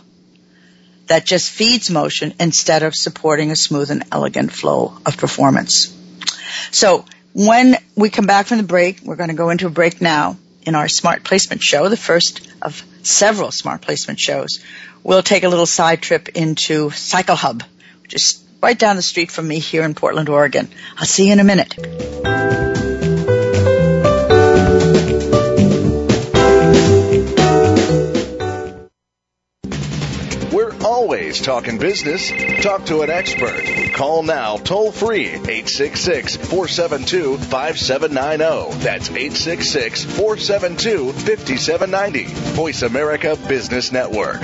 that 1.06 1.26
just 1.26 1.50
feeds 1.50 1.90
motion 1.90 2.32
instead 2.38 2.82
of 2.82 2.94
supporting 2.94 3.50
a 3.50 3.56
smooth 3.56 3.90
and 3.90 4.04
elegant 4.12 4.52
flow 4.52 4.96
of 5.04 5.16
performance. 5.16 5.96
So 6.70 7.04
when 7.35 7.77
we 7.97 8.11
come 8.11 8.27
back 8.27 8.47
from 8.47 8.59
the 8.59 8.64
break, 8.64 9.01
we're 9.03 9.16
going 9.16 9.31
to 9.31 9.37
go 9.37 9.51
into 9.51 9.66
a 9.66 9.71
break 9.71 10.01
now 10.01 10.37
in 10.62 10.75
our 10.75 10.88
smart 10.88 11.25
placement 11.25 11.62
show, 11.62 11.88
the 11.88 11.97
first 11.97 12.47
of 12.61 12.83
several 13.03 13.51
smart 13.51 13.83
placement 13.83 14.21
shows. 14.21 14.61
We'll 15.03 15.23
take 15.23 15.42
a 15.42 15.49
little 15.49 15.66
side 15.66 16.03
trip 16.03 16.29
into 16.31 16.90
Cycle 16.90 17.37
Hub, 17.37 17.62
which 18.03 18.14
is 18.14 18.42
right 18.62 18.79
down 18.79 18.97
the 18.97 19.03
street 19.03 19.31
from 19.31 19.49
me 19.49 19.59
here 19.59 19.83
in 19.83 19.95
Portland, 19.95 20.29
Oregon. 20.29 20.68
I'll 20.97 21.07
see 21.07 21.27
you 21.27 21.33
in 21.33 21.40
a 21.40 21.45
minute. 21.45 22.91
Always 31.03 31.41
talking 31.41 31.79
business. 31.79 32.31
Talk 32.62 32.87
to 32.87 33.01
an 33.01 33.11
expert. 33.11 33.65
Call 33.93 34.23
now 34.23 34.57
toll 34.57 34.93
free 34.93 35.31
866 35.31 36.37
472 36.37 37.38
5790. 37.38 38.79
That's 38.85 39.11
866 39.11 40.05
472 40.05 41.12
5790. 41.12 42.25
Voice 42.55 42.83
America 42.83 43.37
Business 43.49 43.91
Network. 43.91 44.43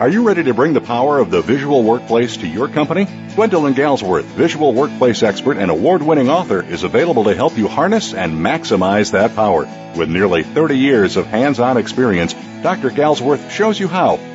Are 0.00 0.08
you 0.08 0.22
ready 0.22 0.44
to 0.44 0.54
bring 0.54 0.72
the 0.72 0.80
power 0.80 1.18
of 1.18 1.32
the 1.32 1.42
visual 1.42 1.82
workplace 1.82 2.36
to 2.36 2.46
your 2.46 2.68
company? 2.68 3.06
Gwendolyn 3.34 3.74
Galsworth, 3.74 4.24
visual 4.36 4.72
workplace 4.72 5.24
expert 5.24 5.56
and 5.56 5.70
award 5.70 6.02
winning 6.02 6.28
author, 6.28 6.62
is 6.62 6.84
available 6.84 7.24
to 7.24 7.34
help 7.34 7.58
you 7.58 7.66
harness 7.66 8.14
and 8.14 8.34
maximize 8.34 9.12
that 9.12 9.34
power. 9.34 9.68
With 9.96 10.08
nearly 10.08 10.44
30 10.44 10.78
years 10.78 11.16
of 11.16 11.26
hands 11.26 11.58
on 11.58 11.76
experience, 11.76 12.34
Dr. 12.62 12.90
Galsworth 12.90 13.50
shows 13.50 13.78
you 13.78 13.88
how 13.88 14.18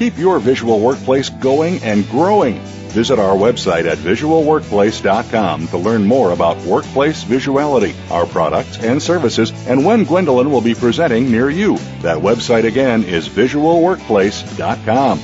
Keep 0.00 0.18
your 0.18 0.40
visual 0.40 0.80
workplace 0.80 1.30
going 1.30 1.80
and 1.84 2.08
growing 2.08 2.60
Visit 2.90 3.18
our 3.20 3.36
website 3.36 3.86
at 3.86 3.98
visualworkplace.com 3.98 5.68
to 5.68 5.78
learn 5.78 6.04
more 6.04 6.32
about 6.32 6.58
workplace 6.62 7.22
visuality, 7.22 7.94
our 8.10 8.26
products 8.26 8.78
and 8.78 9.00
services, 9.00 9.52
and 9.68 9.84
when 9.84 10.02
Gwendolyn 10.02 10.50
will 10.50 10.60
be 10.60 10.74
presenting 10.74 11.30
near 11.30 11.50
you. 11.50 11.76
That 12.02 12.18
website 12.18 12.64
again 12.64 13.04
is 13.04 13.28
visualworkplace.com. 13.28 15.20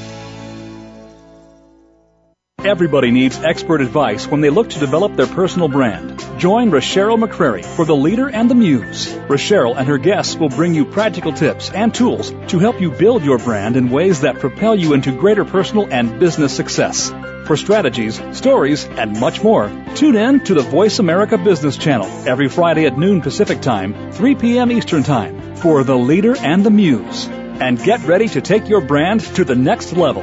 Everybody 2.64 3.10
needs 3.12 3.38
expert 3.38 3.80
advice 3.80 4.26
when 4.26 4.40
they 4.40 4.50
look 4.50 4.70
to 4.70 4.80
develop 4.80 5.14
their 5.14 5.26
personal 5.26 5.68
brand. 5.68 6.18
Join 6.38 6.70
Rochelle 6.70 7.18
McCrary 7.18 7.64
for 7.64 7.84
The 7.84 7.94
Leader 7.94 8.28
and 8.28 8.50
the 8.50 8.54
Muse. 8.56 9.14
Rochelle 9.28 9.74
and 9.74 9.86
her 9.86 9.98
guests 9.98 10.34
will 10.34 10.48
bring 10.48 10.74
you 10.74 10.84
practical 10.84 11.32
tips 11.32 11.70
and 11.70 11.94
tools 11.94 12.32
to 12.48 12.58
help 12.58 12.80
you 12.80 12.90
build 12.90 13.24
your 13.24 13.38
brand 13.38 13.76
in 13.76 13.90
ways 13.90 14.22
that 14.22 14.40
propel 14.40 14.74
you 14.74 14.94
into 14.94 15.12
greater 15.12 15.44
personal 15.44 15.86
and 15.92 16.18
business 16.18 16.56
success 16.56 17.10
for 17.46 17.56
strategies, 17.56 18.20
stories, 18.36 18.84
and 18.86 19.20
much 19.20 19.44
more. 19.44 19.70
Tune 19.94 20.16
in 20.16 20.40
to 20.46 20.54
the 20.54 20.62
Voice 20.62 20.98
America 20.98 21.38
Business 21.38 21.76
Channel 21.76 22.08
every 22.26 22.48
Friday 22.48 22.86
at 22.86 22.98
noon 22.98 23.20
Pacific 23.20 23.60
Time, 23.60 24.10
3 24.10 24.34
p.m. 24.34 24.72
Eastern 24.72 25.04
Time 25.04 25.54
for 25.56 25.84
The 25.84 25.96
Leader 25.96 26.36
and 26.36 26.64
the 26.64 26.70
Muse. 26.70 27.26
And 27.28 27.80
get 27.82 28.02
ready 28.04 28.28
to 28.28 28.40
take 28.40 28.68
your 28.68 28.80
brand 28.80 29.20
to 29.36 29.44
the 29.44 29.54
next 29.54 29.92
level. 29.92 30.22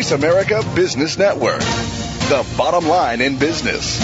Voice 0.00 0.12
America 0.12 0.62
Business 0.74 1.18
Network, 1.18 1.60
the 1.60 2.54
bottom 2.56 2.88
line 2.88 3.20
in 3.20 3.38
business. 3.38 4.00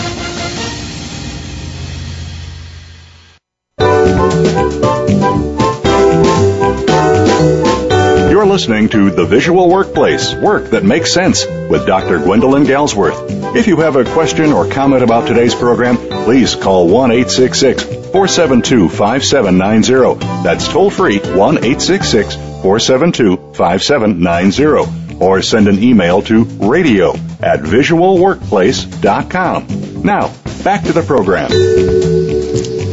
You're 8.30 8.44
listening 8.44 8.90
to 8.90 9.11
The 9.11 9.24
Visual 9.26 9.70
Workplace 9.70 10.35
Work 10.35 10.68
That 10.72 10.85
Makes 10.85 11.14
Sense 11.14 11.46
with 11.46 11.87
Dr. 11.87 12.18
Gwendolyn 12.18 12.64
Galsworth. 12.64 13.56
If 13.56 13.66
you 13.66 13.78
have 13.78 13.96
a 13.96 14.04
question 14.04 14.52
or 14.52 14.68
comment 14.68 15.02
about 15.02 15.26
today's 15.26 15.54
program, 15.54 15.96
please 15.96 16.54
call 16.54 16.88
1 16.88 17.11
866 17.11 17.85
472 17.85 18.90
5790. 18.90 20.42
That's 20.44 20.68
toll 20.68 20.90
free 20.90 21.20
1 21.20 21.32
866 21.37 22.35
472 22.35 23.54
5790. 23.54 25.06
Or 25.20 25.42
send 25.42 25.68
an 25.68 25.83
email 25.83 26.22
to 26.22 26.44
radio 26.44 27.11
at 27.40 27.61
visualworkplace.com. 27.61 30.02
Now, 30.02 30.33
back 30.62 30.85
to 30.85 30.92
the 30.92 31.02
program. 31.02 31.50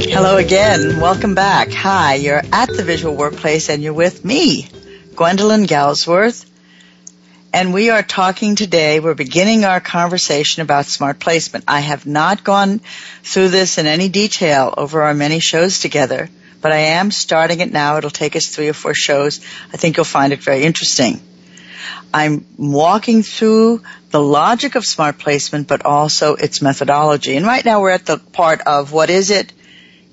Hello 0.10 0.38
again. 0.38 1.00
Welcome 1.00 1.36
back. 1.36 1.72
Hi, 1.72 2.16
you're 2.16 2.42
at 2.52 2.70
the 2.70 2.84
Visual 2.84 3.16
Workplace 3.16 3.70
and 3.70 3.84
you're 3.84 3.94
with 3.94 4.24
me, 4.24 4.70
Gwendolyn 5.16 5.66
Galsworth, 5.66 6.46
and 7.56 7.72
we 7.72 7.92
are 7.92 8.02
talking 8.02 8.56
today, 8.56 9.00
we're 9.00 9.14
beginning 9.14 9.64
our 9.64 9.80
conversation 9.80 10.64
about 10.64 10.88
smart 10.88 11.20
placement. 11.20 11.66
I 11.68 11.82
have 11.82 12.08
not 12.08 12.44
gone 12.44 12.80
through 13.22 13.50
this 13.50 13.78
in 13.78 13.86
any 13.86 14.10
detail 14.10 14.74
over 14.76 15.04
our 15.04 15.14
many 15.14 15.40
shows 15.40 15.78
together, 15.78 16.32
but 16.62 16.72
I 16.72 16.98
am 16.98 17.12
starting 17.12 17.60
it 17.60 17.72
now. 17.72 17.98
It'll 17.98 18.10
take 18.10 18.36
us 18.36 18.48
three 18.48 18.70
or 18.70 18.74
four 18.74 18.96
shows. 18.96 19.40
I 19.72 19.78
think 19.78 19.98
you'll 19.98 20.04
find 20.04 20.34
it 20.34 20.42
very 20.42 20.64
interesting. 20.64 21.22
I'm 22.14 22.46
walking 22.58 23.24
through 23.24 23.82
the 24.12 24.22
logic 24.22 24.76
of 24.76 24.86
smart 24.86 25.18
placement, 25.18 25.68
but 25.68 25.86
also 25.86 26.36
its 26.36 26.62
methodology. 26.62 27.36
And 27.36 27.46
right 27.46 27.64
now 27.64 27.82
we're 27.82 27.92
at 27.92 28.06
the 28.06 28.18
part 28.18 28.62
of 28.62 28.92
what 28.92 29.10
is 29.10 29.32
it? 29.32 29.52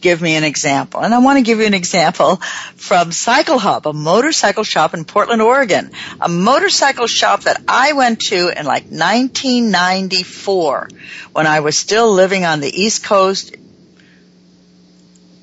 give 0.01 0.23
me 0.23 0.37
an 0.37 0.45
example. 0.45 1.01
And 1.01 1.15
I 1.15 1.19
want 1.19 1.39
to 1.39 1.43
give 1.43 1.59
you 1.59 1.67
an 1.67 1.75
example 1.75 2.37
from 2.77 3.13
Cycle 3.13 3.59
Hub, 3.59 3.87
a 3.87 3.93
motorcycle 3.93 4.65
shop 4.65 4.95
in 4.95 5.05
Portland, 5.05 5.43
Oregon. 5.43 5.91
A 6.21 6.29
motorcycle 6.29 7.07
shop 7.07 7.43
that 7.43 7.63
I 7.69 7.93
went 7.93 8.21
to 8.29 8.49
in 8.49 8.67
like 8.67 8.85
1994 8.85 10.89
when 11.33 11.47
I 11.47 11.61
was 11.61 11.77
still 11.77 12.13
living 12.13 12.45
on 12.45 12.61
the 12.61 12.83
East 12.83 13.05
Coast 13.05 13.55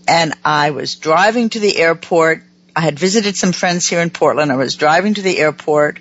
and 0.08 0.34
I 0.44 0.72
was 0.72 0.96
driving 0.96 1.50
to 1.50 1.60
the 1.60 1.78
airport. 1.78 2.44
I 2.76 2.82
had 2.82 2.98
visited 2.98 3.36
some 3.36 3.52
friends 3.52 3.88
here 3.88 4.02
in 4.02 4.10
Portland. 4.10 4.52
I 4.52 4.56
was 4.56 4.76
driving 4.76 5.16
to 5.16 5.22
the 5.22 5.38
airport 5.38 6.00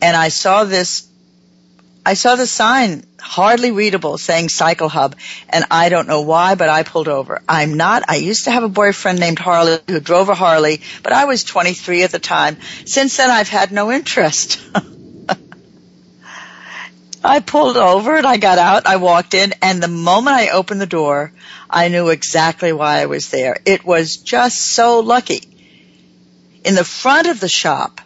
and 0.00 0.16
I 0.16 0.28
saw 0.28 0.64
this 0.64 1.08
I 2.08 2.14
saw 2.14 2.36
the 2.36 2.46
sign 2.46 3.04
hardly 3.20 3.70
readable 3.70 4.16
saying 4.16 4.48
cycle 4.48 4.88
hub 4.88 5.14
and 5.50 5.66
I 5.70 5.90
don't 5.90 6.08
know 6.08 6.22
why, 6.22 6.54
but 6.54 6.70
I 6.70 6.82
pulled 6.82 7.06
over. 7.06 7.42
I'm 7.46 7.74
not, 7.74 8.04
I 8.08 8.16
used 8.16 8.44
to 8.44 8.50
have 8.50 8.62
a 8.62 8.68
boyfriend 8.70 9.20
named 9.20 9.38
Harley 9.38 9.78
who 9.86 10.00
drove 10.00 10.30
a 10.30 10.34
Harley, 10.34 10.80
but 11.02 11.12
I 11.12 11.26
was 11.26 11.44
23 11.44 12.04
at 12.04 12.10
the 12.10 12.18
time. 12.18 12.56
Since 12.86 13.18
then 13.18 13.30
I've 13.30 13.50
had 13.50 13.72
no 13.72 13.92
interest. 13.92 14.58
I 17.22 17.40
pulled 17.40 17.76
over 17.76 18.16
and 18.16 18.26
I 18.26 18.38
got 18.38 18.56
out, 18.56 18.86
I 18.86 18.96
walked 18.96 19.34
in 19.34 19.52
and 19.60 19.82
the 19.82 19.88
moment 19.88 20.34
I 20.34 20.48
opened 20.48 20.80
the 20.80 20.86
door, 20.86 21.32
I 21.68 21.88
knew 21.88 22.08
exactly 22.08 22.72
why 22.72 23.02
I 23.02 23.06
was 23.06 23.28
there. 23.28 23.58
It 23.66 23.84
was 23.84 24.16
just 24.16 24.58
so 24.58 25.00
lucky. 25.00 25.42
In 26.64 26.74
the 26.74 26.84
front 26.84 27.26
of 27.26 27.38
the 27.38 27.50
shop, 27.50 28.00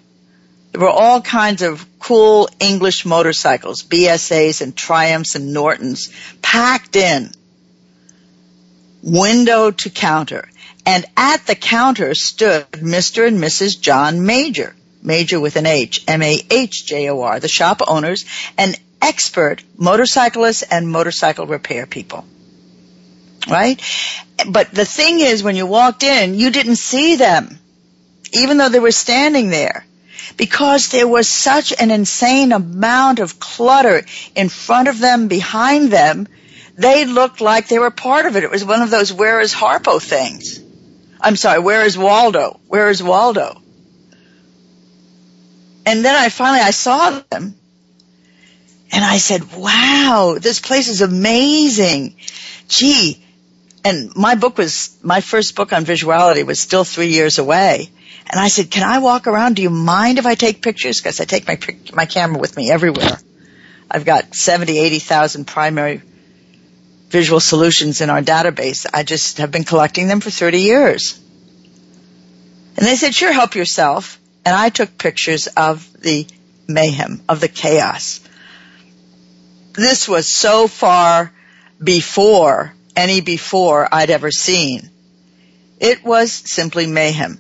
there 0.73 0.81
were 0.81 0.89
all 0.89 1.21
kinds 1.21 1.61
of 1.61 1.87
cool 1.99 2.49
English 2.59 3.05
motorcycles, 3.05 3.83
BSAs 3.83 4.63
and 4.63 4.75
Triumphs 4.75 5.35
and 5.35 5.53
Nortons, 5.53 6.11
packed 6.41 6.97
in, 6.97 7.31
window 9.03 9.71
to 9.71 9.91
counter. 9.91 10.49
And 10.87 11.05
at 11.17 11.47
the 11.47 11.55
counter 11.55 12.15
stood 12.15 12.71
Mr. 12.73 13.29
and 13.29 13.39
Mrs. 13.39 13.79
John 13.81 14.25
Major, 14.25 14.75
Major 15.03 15.39
with 15.39 15.57
an 15.57 15.67
H, 15.67 16.05
M-A-H-J-O-R, 16.09 17.39
the 17.39 17.49
shop 17.49 17.83
owners 17.87 18.25
and 18.57 18.79
expert 19.03 19.63
motorcyclists 19.77 20.63
and 20.63 20.89
motorcycle 20.89 21.47
repair 21.47 21.87
people. 21.87 22.25
Right? 23.49 23.81
But 24.49 24.71
the 24.71 24.85
thing 24.87 25.21
is, 25.21 25.43
when 25.43 25.57
you 25.57 25.67
walked 25.67 26.03
in, 26.03 26.35
you 26.35 26.51
didn't 26.51 26.77
see 26.77 27.17
them, 27.17 27.59
even 28.33 28.57
though 28.57 28.71
they 28.71 28.81
were 28.81 28.93
standing 28.93 29.51
there 29.51 29.85
because 30.37 30.89
there 30.89 31.09
was 31.09 31.29
such 31.29 31.73
an 31.79 31.91
insane 31.91 32.53
amount 32.53 33.19
of 33.19 33.39
clutter 33.39 34.05
in 34.35 34.49
front 34.49 34.89
of 34.89 34.99
them, 34.99 35.29
behind 35.29 35.91
them, 35.91 36.29
they 36.77 37.05
looked 37.05 37.41
like 37.41 37.69
they 37.69 37.79
were 37.79 37.91
part 37.91 38.27
of 38.27 38.37
it. 38.37 38.45
It 38.45 38.51
was 38.51 38.65
one 38.65 38.83
of 38.83 38.91
those 38.91 39.13
where 39.13 39.41
is 39.41 39.55
Harpo 39.55 40.01
things. 40.01 40.61
I'm 41.21 41.37
sorry, 41.37 41.61
where 41.61 41.85
is 41.85 41.97
Waldo? 41.97 42.59
Where 42.67 42.89
is 42.91 43.03
Waldo? 43.03 43.61
And 45.85 46.05
then 46.05 46.15
I 46.15 46.29
finally, 46.29 46.61
I 46.61 46.71
saw 46.71 47.21
them 47.31 47.55
and 48.93 49.05
I 49.05 49.19
said, 49.19 49.53
wow, 49.55 50.37
this 50.41 50.61
place 50.61 50.89
is 50.89 51.01
amazing. 51.01 52.17
Gee. 52.69 53.25
And 53.85 54.15
my 54.15 54.35
book 54.35 54.59
was, 54.59 54.97
my 55.03 55.21
first 55.21 55.57
book 55.57 55.73
on 55.73 55.85
visuality 55.85 56.45
was 56.45 56.61
still 56.61 56.85
three 56.85 57.09
years 57.09 57.39
away. 57.39 57.91
And 58.27 58.41
I 58.41 58.49
said, 58.49 58.71
can 58.71 58.83
I 58.83 58.99
walk 58.99 59.27
around? 59.27 59.57
Do 59.57 59.63
you 59.63 59.71
mind 59.71 60.19
if 60.19 60.27
I 60.27 60.35
take 60.35 60.63
pictures? 60.63 61.01
Because 61.01 61.21
I 61.21 61.25
take 61.25 61.47
my, 61.47 61.59
my 61.93 62.07
camera 62.07 62.39
with 62.39 62.57
me 62.57 62.71
everywhere. 62.71 63.19
I've 63.91 64.05
got 64.05 64.35
70, 64.35 64.79
80,000 64.79 65.47
primary 65.47 66.03
visual 67.09 67.41
solutions 67.41 68.01
in 68.01 68.09
our 68.09 68.23
database. 68.23 68.87
I 68.93 69.03
just 69.03 69.39
have 69.39 69.51
been 69.51 69.65
collecting 69.65 70.09
them 70.09 70.21
for 70.21 70.31
30 70.31 70.61
years. 70.61 71.21
And 72.77 72.87
they 72.87 72.97
said, 72.97 73.15
sure, 73.15 73.33
help 73.33 73.55
yourself. 73.55 74.19
And 74.47 74.57
I 74.57 74.71
took 74.71 74.97
pictures 74.97 75.47
of 75.47 75.87
the 76.01 76.27
mayhem, 76.67 77.23
of 77.29 77.41
the 77.41 77.49
chaos. 77.49 78.21
This 79.75 80.09
was 80.09 80.27
so 80.27 80.69
far 80.69 81.33
before 81.83 82.73
any 82.97 83.21
before 83.21 83.89
I'd 83.93 84.11
ever 84.11 84.31
seen. 84.31 84.89
It 85.81 86.05
was 86.05 86.33
simply 86.33 86.87
mayhem. 86.87 87.39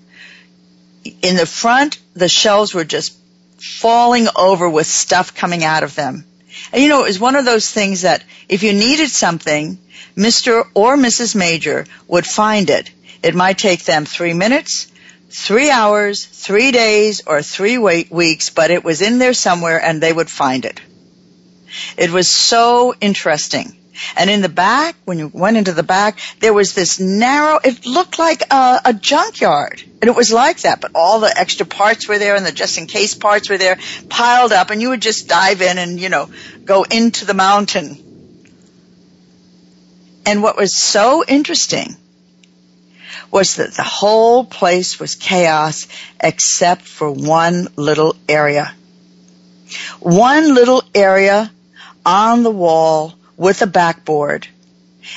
In 1.05 1.36
the 1.36 1.46
front, 1.46 1.98
the 2.14 2.28
shelves 2.28 2.74
were 2.74 2.84
just 2.84 3.16
falling 3.59 4.28
over 4.36 4.68
with 4.68 4.86
stuff 4.86 5.34
coming 5.34 5.64
out 5.64 5.82
of 5.82 5.94
them. 5.94 6.24
And 6.72 6.82
you 6.82 6.88
know, 6.88 7.00
it 7.00 7.09
was 7.09 7.20
one 7.20 7.36
of 7.36 7.44
those 7.44 7.70
things 7.70 8.03
that 8.03 8.24
if 8.48 8.62
you 8.62 8.72
needed 8.72 9.09
something, 9.11 9.78
Mr. 10.16 10.68
or 10.74 10.96
Mrs. 10.96 11.34
Major 11.34 11.86
would 12.09 12.26
find 12.26 12.70
it. 12.70 12.90
It 13.22 13.34
might 13.34 13.59
take 13.59 13.84
them 13.84 14.05
three 14.05 14.34
minutes, 14.34 14.90
three 15.30 15.70
hours, 15.70 16.24
three 16.24 16.72
days, 16.72 17.22
or 17.26 17.42
three 17.42 17.78
weeks, 17.78 18.50
but 18.50 18.70
it 18.70 18.84
was 18.84 19.00
in 19.00 19.18
there 19.18 19.32
somewhere 19.32 19.82
and 19.82 20.00
they 20.00 20.12
would 20.12 20.30
find 20.30 20.64
it. 20.64 20.80
It 21.96 22.11
was 22.11 22.28
so 22.28 22.94
interesting. 23.00 23.76
And 24.16 24.30
in 24.30 24.40
the 24.40 24.49
back, 24.49 24.97
when 25.05 25.18
you 25.18 25.30
went 25.32 25.57
into 25.57 25.72
the 25.72 25.82
back, 25.82 26.18
there 26.40 26.53
was 26.53 26.72
this 26.72 26.99
narrow, 26.99 27.59
it 27.62 27.84
looked 27.86 28.18
like 28.18 28.43
a, 28.51 28.80
a, 28.86 28.95
junkyard. 28.95 29.82
And 30.01 30.09
it 30.09 30.16
was 30.16 30.32
like 30.32 30.61
that, 30.62 30.80
but 30.80 30.93
all 30.95 31.20
the 31.20 31.32
extra 31.36 31.66
parts 31.66 32.09
were 32.09 32.18
there 32.18 32.34
and 32.34 32.45
the 32.45 32.53
just 32.53 32.78
in 32.78 32.86
case 32.86 33.14
parts 33.14 33.51
were 33.51 33.59
there 33.59 33.78
piled 34.09 34.53
up 34.53 34.70
and 34.70 34.80
you 34.80 34.90
would 34.90 35.03
just 35.03 35.28
dive 35.28 35.61
in 35.61 35.78
and, 35.78 36.01
you 36.01 36.09
know, 36.09 36.30
go 36.64 36.84
into 36.84 37.24
the 37.26 37.34
mountain. 37.34 37.99
And 40.24 40.43
what 40.43 40.57
was 40.57 40.78
so 40.78 41.24
interesting 41.26 41.97
was 43.30 43.57
that 43.57 43.72
the 43.72 43.82
whole 43.82 44.45
place 44.45 45.01
was 45.01 45.14
chaos 45.14 45.88
except 46.20 46.82
for 46.82 47.11
one 47.11 47.68
little 47.76 48.16
area. 48.28 48.72
One 50.01 50.55
little 50.55 50.82
area 50.95 51.51
on 52.05 52.43
the 52.43 52.51
wall 52.51 53.14
with 53.37 53.62
a 53.62 53.66
backboard. 53.66 54.49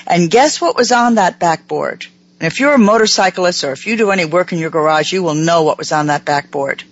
And 0.08 0.32
guess 0.32 0.60
what 0.60 0.76
was 0.76 0.92
on 0.92 1.16
that 1.16 1.40
backboard? 1.40 2.06
And 2.40 2.48
if 2.48 2.60
you're 2.60 2.74
a 2.74 2.80
motorcyclist 2.80 3.64
or 3.64 3.72
if 3.72 3.88
you 3.88 3.98
do 3.98 4.12
any 4.12 4.26
work 4.26 4.52
in 4.52 4.60
your 4.60 4.70
garage, 4.70 5.14
you 5.14 5.24
will 5.24 5.36
know 5.36 5.64
what 5.64 5.78
was 5.78 5.92
on 5.92 6.08
that 6.08 6.26
backboard. 6.26 6.84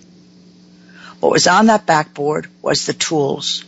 What 1.20 1.32
was 1.32 1.46
on 1.46 1.66
that 1.66 1.86
backboard 1.86 2.48
was 2.62 2.86
the 2.86 2.92
tools. 2.92 3.64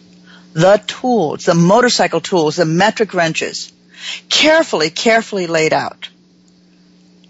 The 0.53 0.83
tools, 0.87 1.45
the 1.45 1.55
motorcycle 1.55 2.21
tools, 2.21 2.57
the 2.57 2.65
metric 2.65 3.13
wrenches. 3.13 3.73
Carefully, 4.29 4.91
carefully 4.91 5.47
laid 5.47 5.73
out. 5.73 6.09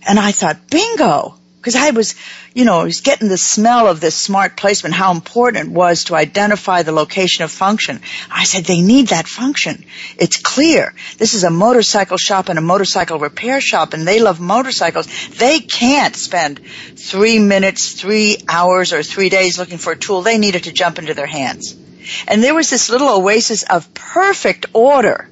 And 0.06 0.18
I 0.18 0.32
thought, 0.32 0.68
bingo! 0.70 1.38
Because 1.66 1.82
I 1.82 1.90
was, 1.90 2.14
you 2.54 2.64
know, 2.64 2.78
I 2.78 2.84
was 2.84 3.00
getting 3.00 3.26
the 3.26 3.36
smell 3.36 3.88
of 3.88 4.00
this 4.00 4.14
smart 4.14 4.56
placement, 4.56 4.94
how 4.94 5.10
important 5.10 5.66
it 5.66 5.72
was 5.72 6.04
to 6.04 6.14
identify 6.14 6.84
the 6.84 6.92
location 6.92 7.42
of 7.42 7.50
function. 7.50 8.02
I 8.30 8.44
said, 8.44 8.66
they 8.66 8.80
need 8.80 9.08
that 9.08 9.26
function. 9.26 9.84
It's 10.16 10.36
clear. 10.36 10.94
This 11.18 11.34
is 11.34 11.42
a 11.42 11.50
motorcycle 11.50 12.18
shop 12.18 12.48
and 12.48 12.56
a 12.56 12.62
motorcycle 12.62 13.18
repair 13.18 13.60
shop 13.60 13.94
and 13.94 14.06
they 14.06 14.20
love 14.20 14.38
motorcycles. 14.38 15.08
They 15.30 15.58
can't 15.58 16.14
spend 16.14 16.60
three 16.94 17.40
minutes, 17.40 18.00
three 18.00 18.36
hours, 18.48 18.92
or 18.92 19.02
three 19.02 19.28
days 19.28 19.58
looking 19.58 19.78
for 19.78 19.94
a 19.94 19.98
tool. 19.98 20.22
They 20.22 20.38
need 20.38 20.54
it 20.54 20.62
to 20.64 20.72
jump 20.72 21.00
into 21.00 21.14
their 21.14 21.26
hands. 21.26 21.76
And 22.28 22.44
there 22.44 22.54
was 22.54 22.70
this 22.70 22.90
little 22.90 23.08
oasis 23.08 23.64
of 23.64 23.92
perfect 23.92 24.66
order 24.72 25.28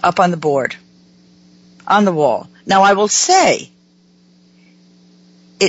up 0.00 0.20
on 0.20 0.30
the 0.30 0.36
board, 0.36 0.76
on 1.88 2.04
the 2.04 2.12
wall. 2.12 2.46
Now 2.66 2.82
I 2.82 2.92
will 2.92 3.08
say, 3.08 3.72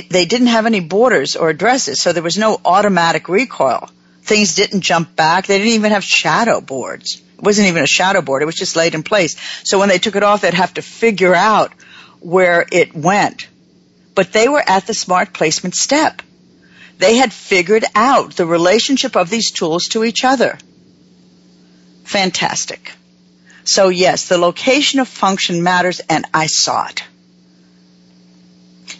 they 0.00 0.24
didn't 0.24 0.48
have 0.48 0.66
any 0.66 0.80
borders 0.80 1.36
or 1.36 1.50
addresses, 1.50 2.00
so 2.00 2.12
there 2.12 2.22
was 2.22 2.38
no 2.38 2.60
automatic 2.64 3.28
recoil. 3.28 3.88
Things 4.22 4.54
didn't 4.54 4.80
jump 4.80 5.14
back. 5.14 5.46
They 5.46 5.58
didn't 5.58 5.74
even 5.74 5.92
have 5.92 6.04
shadow 6.04 6.60
boards. 6.60 7.22
It 7.38 7.42
wasn't 7.42 7.68
even 7.68 7.82
a 7.82 7.86
shadow 7.86 8.22
board. 8.22 8.42
It 8.42 8.46
was 8.46 8.54
just 8.54 8.76
laid 8.76 8.94
in 8.94 9.02
place. 9.02 9.36
So 9.64 9.78
when 9.78 9.88
they 9.88 9.98
took 9.98 10.16
it 10.16 10.22
off, 10.22 10.40
they'd 10.40 10.54
have 10.54 10.74
to 10.74 10.82
figure 10.82 11.34
out 11.34 11.72
where 12.20 12.66
it 12.72 12.94
went. 12.94 13.46
But 14.14 14.32
they 14.32 14.48
were 14.48 14.62
at 14.66 14.86
the 14.86 14.94
smart 14.94 15.32
placement 15.32 15.74
step. 15.74 16.22
They 16.98 17.16
had 17.16 17.32
figured 17.32 17.84
out 17.94 18.36
the 18.36 18.46
relationship 18.46 19.16
of 19.16 19.28
these 19.28 19.50
tools 19.50 19.88
to 19.88 20.02
each 20.02 20.24
other. 20.24 20.58
Fantastic. 22.04 22.92
So 23.64 23.88
yes, 23.88 24.28
the 24.28 24.38
location 24.38 25.00
of 25.00 25.08
function 25.08 25.62
matters 25.62 26.00
and 26.08 26.24
I 26.32 26.46
saw 26.46 26.86
it. 26.88 27.02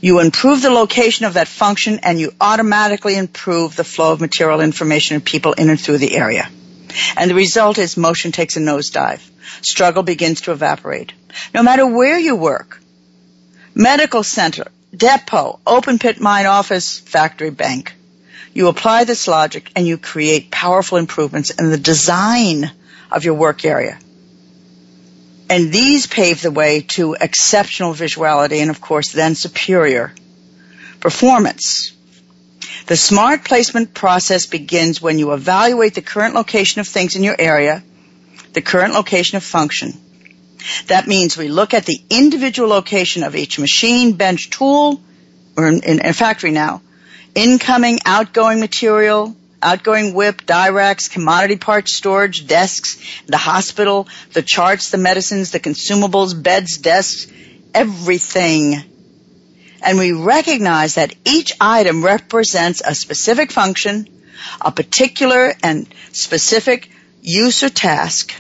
You 0.01 0.21
improve 0.21 0.63
the 0.63 0.71
location 0.71 1.27
of 1.27 1.35
that 1.35 1.49
function 1.49 2.01
and 2.03 2.21
you 2.21 2.33
automatically 2.41 3.17
improve 3.17 3.77
the 3.77 3.85
flow 3.85 4.13
of 4.13 4.21
material 4.21 4.61
information 4.61 5.17
and 5.17 5.25
people 5.25 5.53
in 5.55 5.71
and 5.71 5.81
through 5.81 5.99
the 5.99 6.17
area. 6.17 6.49
And 7.17 7.31
the 7.31 7.35
result 7.35 7.79
is 7.79 7.97
motion 7.97 8.33
takes 8.33 8.57
a 8.57 8.61
nosedive. 8.61 9.21
Struggle 9.63 10.03
begins 10.03 10.43
to 10.43 10.53
evaporate. 10.53 11.13
No 11.55 11.63
matter 11.63 11.87
where 11.87 12.19
you 12.19 12.37
work, 12.37 12.81
medical 13.75 14.23
center, 14.23 14.67
depot, 14.95 15.61
open 15.67 15.99
pit 15.99 16.21
mine 16.21 16.47
office, 16.47 16.99
factory 16.99 17.51
bank, 17.51 17.95
you 18.55 18.69
apply 18.69 19.05
this 19.05 19.29
logic 19.29 19.71
and 19.77 19.87
you 19.87 19.99
create 19.99 20.51
powerful 20.51 20.99
improvements 20.99 21.51
in 21.51 21.71
the 21.71 21.79
design 21.79 22.71
of 23.11 23.25
your 23.25 23.35
work 23.35 23.65
area. 23.65 23.99
And 25.49 25.73
these 25.73 26.07
pave 26.07 26.43
the 26.43 26.51
way 26.51 26.83
to 26.89 27.15
exceptional 27.15 27.95
visuality 27.95 28.61
and 28.61 28.71
of 28.71 28.81
course 28.81 29.13
then 29.13 29.35
superior 29.35 30.13
performance. 31.01 31.93
The 32.87 32.97
smart 32.97 33.45
placement 33.45 33.95
process 33.95 34.47
begins 34.47 35.03
when 35.03 35.19
you 35.19 35.33
evaluate 35.33 35.95
the 35.95 36.03
current 36.03 36.35
location 36.35 36.81
of 36.81 36.89
things 36.89 37.17
in 37.17 37.23
your 37.23 37.37
area, 37.39 37.83
the 38.53 38.63
current 38.63 38.95
location 38.95 39.37
of 39.37 39.45
function. 39.45 39.93
That 40.87 41.07
means 41.07 41.37
we 41.37 41.49
look 41.49 41.75
at 41.75 41.85
the 41.85 42.01
individual 42.11 42.69
location 42.69 43.23
of 43.23 43.37
each 43.37 43.59
machine, 43.59 44.13
bench, 44.13 44.51
tool, 44.51 45.01
or 45.57 45.69
in, 45.69 46.05
a 46.05 46.13
factory 46.13 46.51
now, 46.51 46.83
incoming, 47.35 47.99
outgoing 48.05 48.61
material, 48.61 49.37
outgoing 49.63 50.15
WIP, 50.15 50.47
die 50.47 50.69
racks, 50.71 51.09
commodity 51.09 51.57
parts 51.57 51.93
storage, 51.93 52.47
desks, 52.47 52.99
the 53.27 53.37
hospital, 53.37 54.09
the 54.33 54.43
charts, 54.43 54.91
the 54.91 54.99
medicines, 54.99 55.51
the 55.51 55.61
consumables, 55.61 56.41
beds, 56.41 56.79
desks, 56.79 57.27
everything. 57.75 58.83
And 59.83 59.99
we 59.99 60.13
recognize 60.13 60.95
that 60.95 61.15
each 61.25 61.53
item 61.61 62.05
represents 62.05 62.83
a 62.85 62.95
specific 62.95 63.53
function, 63.53 64.09
a 64.61 64.73
particular 64.73 65.53
and 65.63 65.87
specific 66.13 66.91
use 67.21 67.63
or 67.63 67.69
task, 67.69 68.33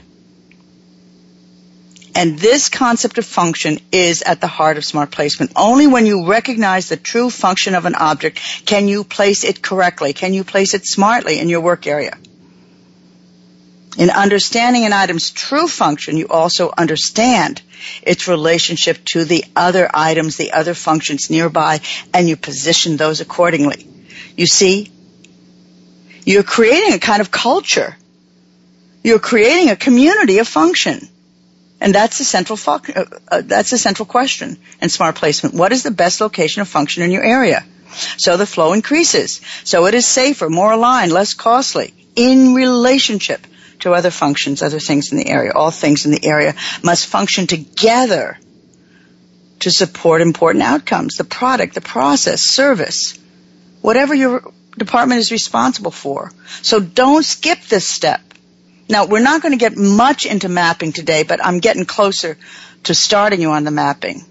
and 2.16 2.38
this 2.38 2.70
concept 2.70 3.18
of 3.18 3.26
function 3.26 3.78
is 3.92 4.22
at 4.22 4.40
the 4.40 4.46
heart 4.46 4.78
of 4.78 4.86
smart 4.86 5.10
placement. 5.10 5.52
Only 5.54 5.86
when 5.86 6.06
you 6.06 6.26
recognize 6.26 6.88
the 6.88 6.96
true 6.96 7.28
function 7.28 7.74
of 7.74 7.84
an 7.84 7.94
object 7.94 8.40
can 8.64 8.88
you 8.88 9.04
place 9.04 9.44
it 9.44 9.60
correctly, 9.60 10.14
can 10.14 10.32
you 10.32 10.42
place 10.42 10.72
it 10.72 10.86
smartly 10.86 11.38
in 11.38 11.50
your 11.50 11.60
work 11.60 11.86
area. 11.86 12.16
In 13.98 14.08
understanding 14.08 14.86
an 14.86 14.94
item's 14.94 15.30
true 15.30 15.68
function, 15.68 16.16
you 16.16 16.26
also 16.28 16.72
understand 16.76 17.60
its 18.02 18.28
relationship 18.28 19.04
to 19.12 19.26
the 19.26 19.44
other 19.54 19.86
items, 19.92 20.38
the 20.38 20.52
other 20.52 20.72
functions 20.72 21.28
nearby, 21.28 21.80
and 22.14 22.26
you 22.26 22.36
position 22.36 22.96
those 22.96 23.20
accordingly. 23.20 23.86
You 24.38 24.46
see, 24.46 24.90
you're 26.24 26.42
creating 26.42 26.94
a 26.94 26.98
kind 26.98 27.20
of 27.20 27.30
culture. 27.30 27.94
You're 29.04 29.18
creating 29.18 29.68
a 29.68 29.76
community 29.76 30.38
of 30.38 30.48
function. 30.48 31.08
And 31.80 31.94
that's 31.94 32.18
the 32.18 32.24
central 32.24 32.56
fo- 32.56 32.80
uh, 32.94 33.04
uh, 33.28 33.42
that's 33.44 33.70
the 33.70 33.78
central 33.78 34.06
question 34.06 34.56
in 34.80 34.88
smart 34.88 35.16
placement. 35.16 35.54
What 35.54 35.72
is 35.72 35.82
the 35.82 35.90
best 35.90 36.20
location 36.20 36.62
of 36.62 36.68
function 36.68 37.02
in 37.02 37.10
your 37.10 37.22
area? 37.22 37.64
So 38.16 38.36
the 38.36 38.46
flow 38.46 38.72
increases. 38.72 39.40
So 39.64 39.86
it 39.86 39.94
is 39.94 40.06
safer, 40.06 40.48
more 40.48 40.72
aligned, 40.72 41.12
less 41.12 41.34
costly 41.34 41.94
in 42.14 42.54
relationship 42.54 43.46
to 43.80 43.92
other 43.92 44.10
functions, 44.10 44.62
other 44.62 44.80
things 44.80 45.12
in 45.12 45.18
the 45.18 45.28
area. 45.28 45.52
All 45.54 45.70
things 45.70 46.06
in 46.06 46.12
the 46.12 46.24
area 46.24 46.54
must 46.82 47.06
function 47.06 47.46
together 47.46 48.38
to 49.60 49.70
support 49.70 50.22
important 50.22 50.64
outcomes. 50.64 51.16
The 51.16 51.24
product, 51.24 51.74
the 51.74 51.80
process, 51.80 52.42
service, 52.42 53.18
whatever 53.80 54.14
your 54.14 54.50
department 54.76 55.20
is 55.20 55.30
responsible 55.30 55.90
for. 55.90 56.32
So 56.62 56.80
don't 56.80 57.24
skip 57.24 57.60
this 57.62 57.86
step. 57.86 58.20
Now, 58.89 59.07
we're 59.07 59.20
not 59.20 59.43
going 59.43 59.53
to 59.53 59.59
get 59.59 59.76
much 59.76 60.26
into 60.26 60.49
mapping 60.49 60.93
today, 60.93 61.24
but 61.24 61.45
I'm 61.45 61.59
getting 61.59 61.84
closer 61.84 62.39
to 62.84 62.95
starting 62.95 63.41
you 63.41 63.51
on 63.51 63.64
the 63.64 63.70
mapping. 63.70 64.24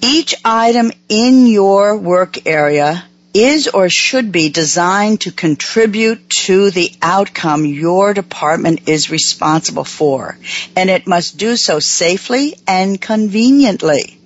Each 0.00 0.34
item 0.44 0.92
in 1.08 1.46
your 1.46 1.96
work 1.96 2.46
area 2.46 3.04
is 3.34 3.68
or 3.68 3.88
should 3.88 4.32
be 4.32 4.48
designed 4.48 5.22
to 5.22 5.32
contribute 5.32 6.30
to 6.30 6.70
the 6.70 6.92
outcome 7.02 7.64
your 7.64 8.14
department 8.14 8.88
is 8.88 9.10
responsible 9.10 9.84
for, 9.84 10.38
and 10.76 10.88
it 10.88 11.06
must 11.06 11.36
do 11.36 11.56
so 11.56 11.78
safely 11.78 12.54
and 12.66 13.00
conveniently. 13.00 14.18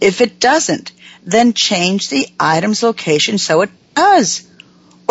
If 0.00 0.20
it 0.20 0.40
doesn't, 0.40 0.92
then 1.24 1.52
change 1.52 2.08
the 2.08 2.28
item's 2.38 2.82
location 2.82 3.38
so 3.38 3.62
it 3.62 3.70
does. 3.94 4.48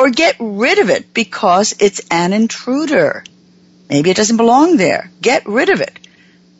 Or 0.02 0.10
get 0.10 0.38
rid 0.40 0.80
of 0.80 0.90
it 0.90 1.14
because 1.14 1.76
it's 1.80 2.02
an 2.10 2.34
intruder. 2.34 3.24
Maybe 3.88 4.10
it 4.10 4.18
doesn't 4.18 4.38
belong 4.38 4.78
there. 4.78 5.12
Get 5.22 5.46
rid 5.46 5.70
of 5.70 5.80
it. 5.80 5.96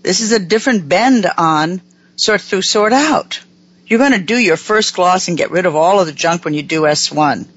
This 0.04 0.20
is 0.20 0.32
a 0.32 0.38
different 0.38 0.88
bend 0.88 1.26
on 1.40 1.82
sort 2.18 2.42
through, 2.42 2.62
sort 2.62 2.94
out. 2.94 3.42
You're 3.88 3.98
going 3.98 4.12
to 4.12 4.20
do 4.20 4.38
your 4.38 4.58
first 4.58 4.94
gloss 4.94 5.28
and 5.28 5.40
get 5.40 5.50
rid 5.50 5.66
of 5.66 5.76
all 5.76 6.00
of 6.00 6.06
the 6.06 6.14
junk 6.14 6.46
when 6.46 6.54
you 6.54 6.62
do 6.62 6.84
S1. 6.84 7.48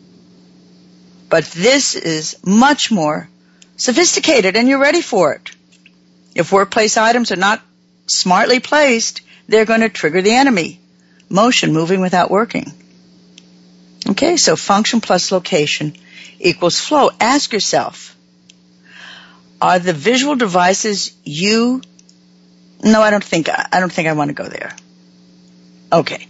But 1.29 1.45
this 1.49 1.97
is 1.97 2.39
much 2.43 2.91
more 2.91 3.29
sophisticated 3.77 4.57
and 4.57 4.67
you're 4.67 4.81
ready 4.81 5.03
for 5.03 5.35
it. 5.35 5.51
If 6.35 6.51
workplace 6.51 6.97
items 6.97 7.31
are 7.31 7.37
not 7.37 7.61
smartly 8.07 8.59
placed, 8.59 9.21
they're 9.49 9.67
going 9.67 9.83
to 9.83 9.91
trigger 9.91 10.23
the 10.23 10.33
enemy. 10.33 10.81
Motion 11.29 11.75
moving 11.75 12.01
without 12.01 12.31
working. 12.31 12.73
Okay, 14.11 14.37
so 14.37 14.57
function 14.57 15.01
plus 15.01 15.33
location 15.33 15.95
equals 16.39 16.79
flow. 16.81 17.11
Ask 17.21 17.53
yourself, 17.53 18.17
are 19.61 19.79
the 19.79 19.93
visual 19.93 20.37
devices 20.37 21.15
you 21.25 21.81
no, 22.85 23.01
I 23.01 23.11
don't 23.11 23.25
think 23.25 23.49
I 23.49 23.81
don't 23.81 23.91
think 23.91 24.09
I 24.09 24.13
want 24.13 24.29
to 24.29 24.35
go 24.35 24.47
there. 24.47 24.77
Okay. 25.91 26.29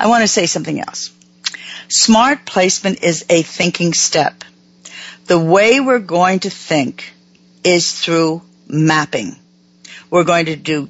I 0.00 0.08
want 0.08 0.22
to 0.22 0.28
say 0.28 0.46
something 0.46 0.80
else. 0.80 1.10
Smart 1.88 2.44
placement 2.44 3.04
is 3.04 3.24
a 3.30 3.42
thinking 3.42 3.92
step. 3.92 4.42
The 5.26 5.38
way 5.38 5.78
we're 5.78 6.00
going 6.00 6.40
to 6.40 6.50
think 6.50 7.14
is 7.62 7.92
through 7.92 8.42
mapping. 8.66 9.36
We're 10.10 10.24
going 10.24 10.46
to 10.46 10.56
do 10.56 10.88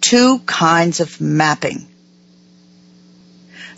two 0.00 0.38
kinds 0.40 1.00
of 1.00 1.20
mapping. 1.20 1.86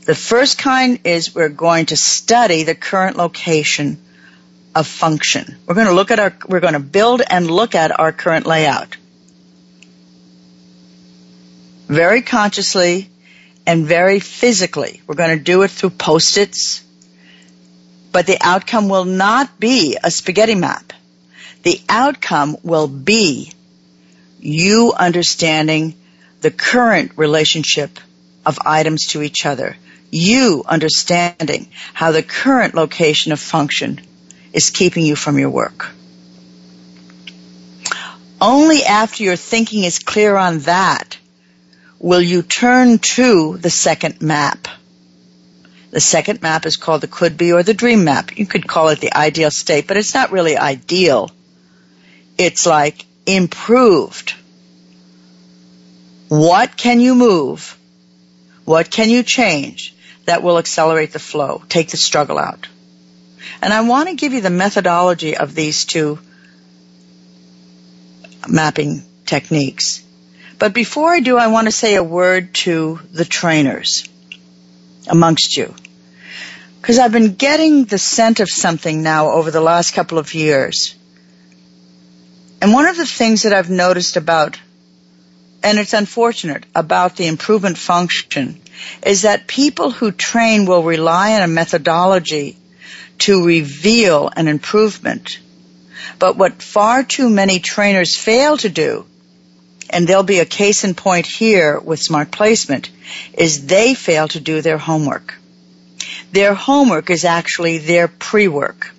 The 0.07 0.15
first 0.15 0.59
kind 0.59 1.01
is 1.05 1.35
we're 1.35 1.49
going 1.49 1.87
to 1.87 1.97
study 1.97 2.63
the 2.63 2.75
current 2.75 3.17
location 3.17 3.99
of 4.75 4.87
function. 4.87 5.57
We're 5.67 5.75
going 5.75 5.89
to 5.89 5.95
look 5.95 6.11
at 6.11 6.21
our, 6.21 6.35
we're 6.49 6.61
going 6.61 6.75
to 6.75 6.81
build 6.81 7.23
and 7.29 7.51
look 7.51 7.75
at 7.75 7.99
our 7.99 8.13
current 8.13 8.47
layout 8.47 8.97
very 11.89 12.23
consciously 12.23 13.09
and 13.67 13.87
very 13.87 14.21
physically. 14.21 15.03
We're 15.07 15.15
going 15.15 15.37
to 15.37 15.43
do 15.43 15.63
it 15.63 15.71
through 15.71 15.91
post-its, 15.91 16.83
but 18.13 18.27
the 18.27 18.39
outcome 18.41 18.89
will 18.89 19.05
not 19.05 19.59
be 19.59 19.97
a 20.03 20.11
spaghetti 20.11 20.55
map. 20.55 20.93
The 21.63 21.81
outcome 21.89 22.57
will 22.63 22.89
be 22.89 23.53
you 24.41 24.93
understanding 24.97 25.95
the 26.41 26.51
current 26.51 27.13
relationship 27.17 27.99
of 28.45 28.59
items 28.65 29.09
to 29.09 29.23
each 29.23 29.47
other. 29.47 29.77
You 30.11 30.65
understanding 30.67 31.69
how 31.93 32.13
the 32.13 32.23
current 32.23 32.75
location 32.75 33.33
of 33.33 33.41
function 33.41 34.01
is 34.53 34.71
keeping 34.71 35.05
you 35.05 35.17
from 35.17 35.39
your 35.39 35.51
work. 35.51 35.91
Only 38.41 38.85
after 38.85 39.23
your 39.23 39.37
thinking 39.37 39.85
is 39.85 39.99
clear 39.99 40.37
on 40.37 40.61
that 40.61 41.19
will 41.99 42.21
you 42.21 42.43
turn 42.43 42.99
to 42.99 43.57
the 43.57 43.71
second 43.71 44.21
map. 44.21 44.69
The 45.91 46.01
second 46.01 46.43
map 46.43 46.67
is 46.67 46.77
called 46.77 47.01
the 47.01 47.09
could 47.09 47.37
be 47.39 47.53
or 47.53 47.63
the 47.63 47.75
dream 47.75 48.05
map. 48.05 48.37
You 48.37 48.47
could 48.47 48.69
call 48.69 48.91
it 48.91 49.01
the 49.01 49.17
ideal 49.17 49.51
state, 49.51 49.87
but 49.87 49.97
it's 49.97 50.15
not 50.15 50.31
really 50.31 50.57
ideal. 50.57 51.31
It's 52.37 52.67
like 52.67 53.07
improved. 53.25 54.35
What 56.29 56.77
can 56.77 57.01
you 57.01 57.15
move? 57.15 57.79
What 58.65 58.91
can 58.91 59.09
you 59.09 59.23
change 59.23 59.96
that 60.27 60.43
will 60.43 60.59
accelerate 60.59 61.13
the 61.13 61.19
flow, 61.19 61.63
take 61.69 61.89
the 61.91 61.97
struggle 61.97 62.39
out? 62.39 62.69
And 63.63 63.73
I 63.73 63.81
want 63.83 64.09
to 64.09 64.15
give 64.15 64.33
you 64.33 64.41
the 64.41 64.51
methodology 64.51 65.37
of 65.37 65.55
these 65.55 65.85
two 65.85 66.19
mapping 68.49 69.03
techniques. 69.25 70.05
But 70.59 70.73
before 70.73 71.13
I 71.13 71.21
do, 71.21 71.37
I 71.37 71.49
want 71.49 71.67
to 71.67 71.73
say 71.73 71.95
a 71.95 72.03
word 72.03 72.55
to 72.67 73.01
the 73.13 73.25
trainers 73.25 74.09
amongst 75.09 75.57
you. 75.57 75.75
Because 76.81 76.99
I've 76.99 77.13
been 77.13 77.35
getting 77.35 77.85
the 77.85 77.99
scent 77.99 78.41
of 78.41 78.49
something 78.49 79.03
now 79.03 79.33
over 79.33 79.51
the 79.51 79.61
last 79.61 79.95
couple 79.95 80.19
of 80.19 80.35
years. 80.35 80.95
And 82.63 82.73
one 82.73 82.87
of 82.87 82.97
the 82.97 83.07
things 83.07 83.43
that 83.43 83.53
I've 83.53 83.71
noticed 83.71 84.17
about, 84.17 84.59
and 85.63 85.79
it's 85.79 85.95
unfortunate, 85.95 86.65
about 86.75 87.17
the 87.17 87.27
improvement 87.27 87.79
function 87.79 88.61
is 89.03 89.23
that 89.23 89.47
people 89.47 89.91
who 89.91 90.13
train 90.13 90.67
will 90.67 90.83
rely 90.83 91.35
on 91.35 91.43
a 91.43 91.49
methodology 91.49 92.57
to 93.19 93.45
reveal 93.45 94.31
an 94.37 94.49
improvement. 94.49 95.41
But 96.19 96.37
what 96.37 96.63
far 96.63 97.03
too 97.03 97.29
many 97.29 97.59
trainers 97.59 98.17
fail 98.17 98.57
to 98.59 98.69
do 98.69 99.07
and 99.91 100.07
there'll 100.07 100.23
be 100.23 100.41
a 100.41 100.45
case 100.45 100.85
in 100.85 100.95
point 100.95 101.27
here 101.27 101.79
with 101.79 102.01
smart 102.01 102.31
placement, 102.31 102.91
is 103.35 103.67
they 103.67 103.95
fail 103.95 104.29
to 104.29 104.41
do 104.41 104.61
their 104.61 104.79
homework. 104.79 105.35
Their 106.33 106.55
homework 106.55 107.11
is 107.11 107.25
actually 107.25 107.79
their 107.79 108.09
pre-work. 108.09 108.93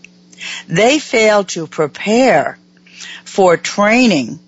They 0.67 0.99
fail 0.99 1.43
to 1.45 1.67
prepare 1.67 2.57
for 3.25 3.57
training 3.57 4.39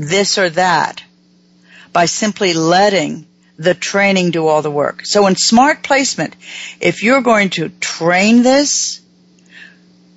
this 0.00 0.38
or 0.38 0.50
that 0.50 1.02
by 1.92 2.06
simply 2.06 2.52
letting 2.54 3.26
the 3.58 3.74
training 3.74 4.30
do 4.30 4.46
all 4.46 4.62
the 4.62 4.70
work. 4.70 5.04
So 5.04 5.26
in 5.26 5.36
smart 5.36 5.82
placement, 5.82 6.34
if 6.80 7.02
you're 7.02 7.20
going 7.20 7.50
to 7.50 7.68
train 7.68 8.42
this, 8.42 9.00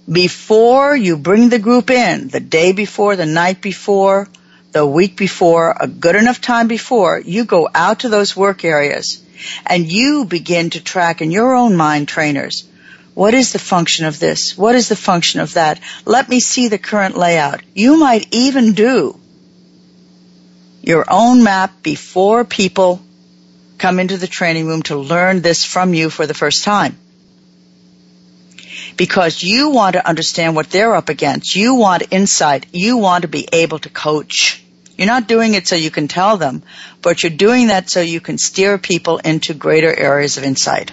before 0.09 0.95
you 0.95 1.17
bring 1.17 1.49
the 1.49 1.59
group 1.59 1.89
in, 1.89 2.27
the 2.27 2.39
day 2.39 2.71
before, 2.71 3.15
the 3.15 3.25
night 3.25 3.61
before, 3.61 4.27
the 4.71 4.85
week 4.85 5.17
before, 5.17 5.75
a 5.79 5.87
good 5.87 6.15
enough 6.15 6.41
time 6.41 6.67
before, 6.67 7.19
you 7.19 7.45
go 7.45 7.69
out 7.73 7.99
to 7.99 8.09
those 8.09 8.35
work 8.35 8.65
areas 8.65 9.23
and 9.65 9.91
you 9.91 10.25
begin 10.25 10.69
to 10.71 10.83
track 10.83 11.21
in 11.21 11.31
your 11.31 11.53
own 11.53 11.75
mind 11.75 12.07
trainers. 12.07 12.67
What 13.13 13.33
is 13.33 13.53
the 13.53 13.59
function 13.59 14.05
of 14.05 14.19
this? 14.19 14.57
What 14.57 14.75
is 14.75 14.89
the 14.89 14.95
function 14.95 15.39
of 15.41 15.53
that? 15.53 15.79
Let 16.05 16.29
me 16.29 16.39
see 16.39 16.67
the 16.67 16.79
current 16.79 17.15
layout. 17.15 17.61
You 17.75 17.97
might 17.97 18.27
even 18.31 18.73
do 18.73 19.19
your 20.83 21.05
own 21.09 21.43
map 21.43 21.81
before 21.81 22.43
people 22.43 23.01
come 23.77 23.99
into 23.99 24.17
the 24.17 24.27
training 24.27 24.67
room 24.67 24.83
to 24.83 24.97
learn 24.97 25.41
this 25.41 25.63
from 25.63 25.93
you 25.93 26.09
for 26.09 26.27
the 26.27 26.33
first 26.33 26.65
time. 26.65 26.97
Because 28.97 29.41
you 29.41 29.69
want 29.69 29.93
to 29.93 30.07
understand 30.07 30.55
what 30.55 30.69
they're 30.69 30.93
up 30.93 31.07
against. 31.07 31.55
You 31.55 31.75
want 31.75 32.03
insight. 32.11 32.67
You 32.73 32.97
want 32.97 33.21
to 33.21 33.29
be 33.29 33.47
able 33.51 33.79
to 33.79 33.89
coach. 33.89 34.61
You're 34.97 35.07
not 35.07 35.27
doing 35.27 35.53
it 35.53 35.67
so 35.67 35.75
you 35.75 35.89
can 35.89 36.09
tell 36.09 36.37
them, 36.37 36.63
but 37.01 37.23
you're 37.23 37.31
doing 37.31 37.67
that 37.67 37.89
so 37.89 38.01
you 38.01 38.19
can 38.19 38.37
steer 38.37 38.77
people 38.77 39.17
into 39.17 39.53
greater 39.53 39.93
areas 39.93 40.37
of 40.37 40.43
insight. 40.43 40.91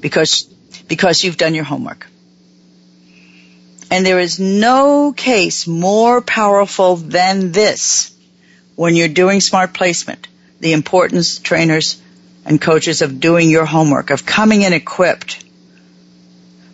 Because, 0.00 0.42
because 0.86 1.24
you've 1.24 1.38
done 1.38 1.54
your 1.54 1.64
homework. 1.64 2.06
And 3.90 4.04
there 4.04 4.20
is 4.20 4.38
no 4.38 5.14
case 5.16 5.66
more 5.66 6.20
powerful 6.20 6.96
than 6.96 7.52
this 7.52 8.14
when 8.78 8.94
you're 8.94 9.08
doing 9.08 9.40
smart 9.40 9.74
placement. 9.74 10.28
The 10.60 10.72
importance, 10.72 11.40
trainers 11.40 12.00
and 12.44 12.60
coaches 12.60 13.02
of 13.02 13.18
doing 13.18 13.50
your 13.50 13.64
homework, 13.64 14.10
of 14.10 14.24
coming 14.24 14.62
in 14.62 14.72
equipped. 14.72 15.44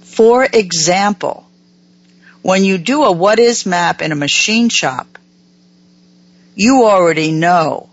For 0.02 0.44
example, 0.44 1.48
when 2.42 2.62
you 2.62 2.76
do 2.76 3.04
a 3.04 3.10
what 3.10 3.38
is 3.38 3.64
map 3.64 4.02
in 4.02 4.12
a 4.12 4.16
machine 4.16 4.68
shop, 4.68 5.18
you 6.54 6.84
already 6.84 7.32
know 7.32 7.88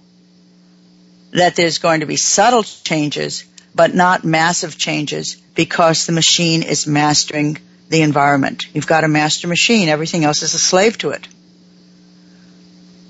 that 1.31 1.55
there's 1.55 1.77
going 1.77 2.01
to 2.01 2.05
be 2.05 2.17
subtle 2.17 2.63
changes, 2.63 3.45
but 3.73 3.95
not 3.95 4.25
massive 4.25 4.77
changes 4.77 5.35
because 5.55 6.05
the 6.05 6.11
machine 6.11 6.63
is 6.63 6.85
mastering 6.85 7.57
the 7.87 8.01
environment. 8.01 8.67
You've 8.73 8.87
got 8.87 9.05
a 9.05 9.07
master 9.07 9.47
machine. 9.47 9.87
Everything 9.87 10.25
else 10.25 10.43
is 10.43 10.53
a 10.53 10.59
slave 10.59 10.97
to 10.97 11.11
it. 11.11 11.25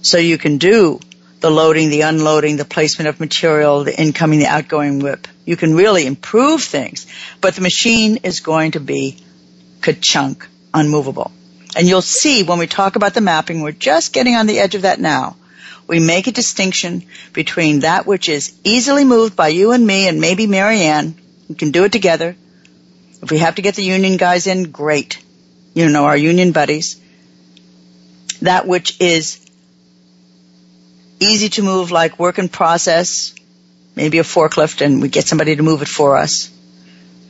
So 0.01 0.17
you 0.17 0.37
can 0.37 0.57
do 0.57 0.99
the 1.41 1.51
loading, 1.51 1.89
the 1.89 2.01
unloading, 2.01 2.57
the 2.57 2.65
placement 2.65 3.09
of 3.09 3.19
material, 3.19 3.83
the 3.83 3.99
incoming, 3.99 4.39
the 4.39 4.47
outgoing 4.47 4.99
WIP. 4.99 5.27
You 5.45 5.55
can 5.55 5.75
really 5.75 6.05
improve 6.05 6.63
things, 6.63 7.07
but 7.41 7.55
the 7.55 7.61
machine 7.61 8.17
is 8.17 8.39
going 8.39 8.71
to 8.71 8.79
be 8.79 9.17
ka-chunk, 9.81 10.47
unmovable. 10.73 11.31
And 11.75 11.87
you'll 11.87 12.01
see 12.01 12.43
when 12.43 12.59
we 12.59 12.67
talk 12.67 12.95
about 12.95 13.13
the 13.13 13.21
mapping, 13.21 13.61
we're 13.61 13.71
just 13.71 14.13
getting 14.13 14.35
on 14.35 14.45
the 14.45 14.59
edge 14.59 14.75
of 14.75 14.83
that 14.83 14.99
now. 14.99 15.35
We 15.87 15.99
make 15.99 16.27
a 16.27 16.31
distinction 16.31 17.03
between 17.33 17.81
that 17.81 18.05
which 18.05 18.29
is 18.29 18.57
easily 18.63 19.03
moved 19.03 19.35
by 19.35 19.49
you 19.49 19.71
and 19.71 19.85
me 19.85 20.07
and 20.07 20.21
maybe 20.21 20.47
Marianne. 20.47 21.15
We 21.49 21.55
can 21.55 21.71
do 21.71 21.83
it 21.83 21.91
together. 21.91 22.35
If 23.21 23.31
we 23.31 23.39
have 23.39 23.55
to 23.55 23.61
get 23.61 23.75
the 23.75 23.83
union 23.83 24.17
guys 24.17 24.47
in, 24.47 24.71
great. 24.71 25.21
You 25.73 25.89
know, 25.89 26.05
our 26.05 26.17
union 26.17 26.51
buddies. 26.51 26.99
That 28.41 28.67
which 28.67 28.99
is 29.01 29.45
easy 31.21 31.49
to 31.49 31.61
move 31.61 31.91
like 31.91 32.17
work 32.19 32.39
in 32.39 32.49
process, 32.49 33.33
maybe 33.95 34.17
a 34.17 34.23
forklift 34.23 34.83
and 34.83 35.01
we 35.01 35.07
get 35.07 35.27
somebody 35.27 35.55
to 35.55 35.63
move 35.63 35.81
it 35.83 35.87
for 35.87 36.17
us 36.17 36.49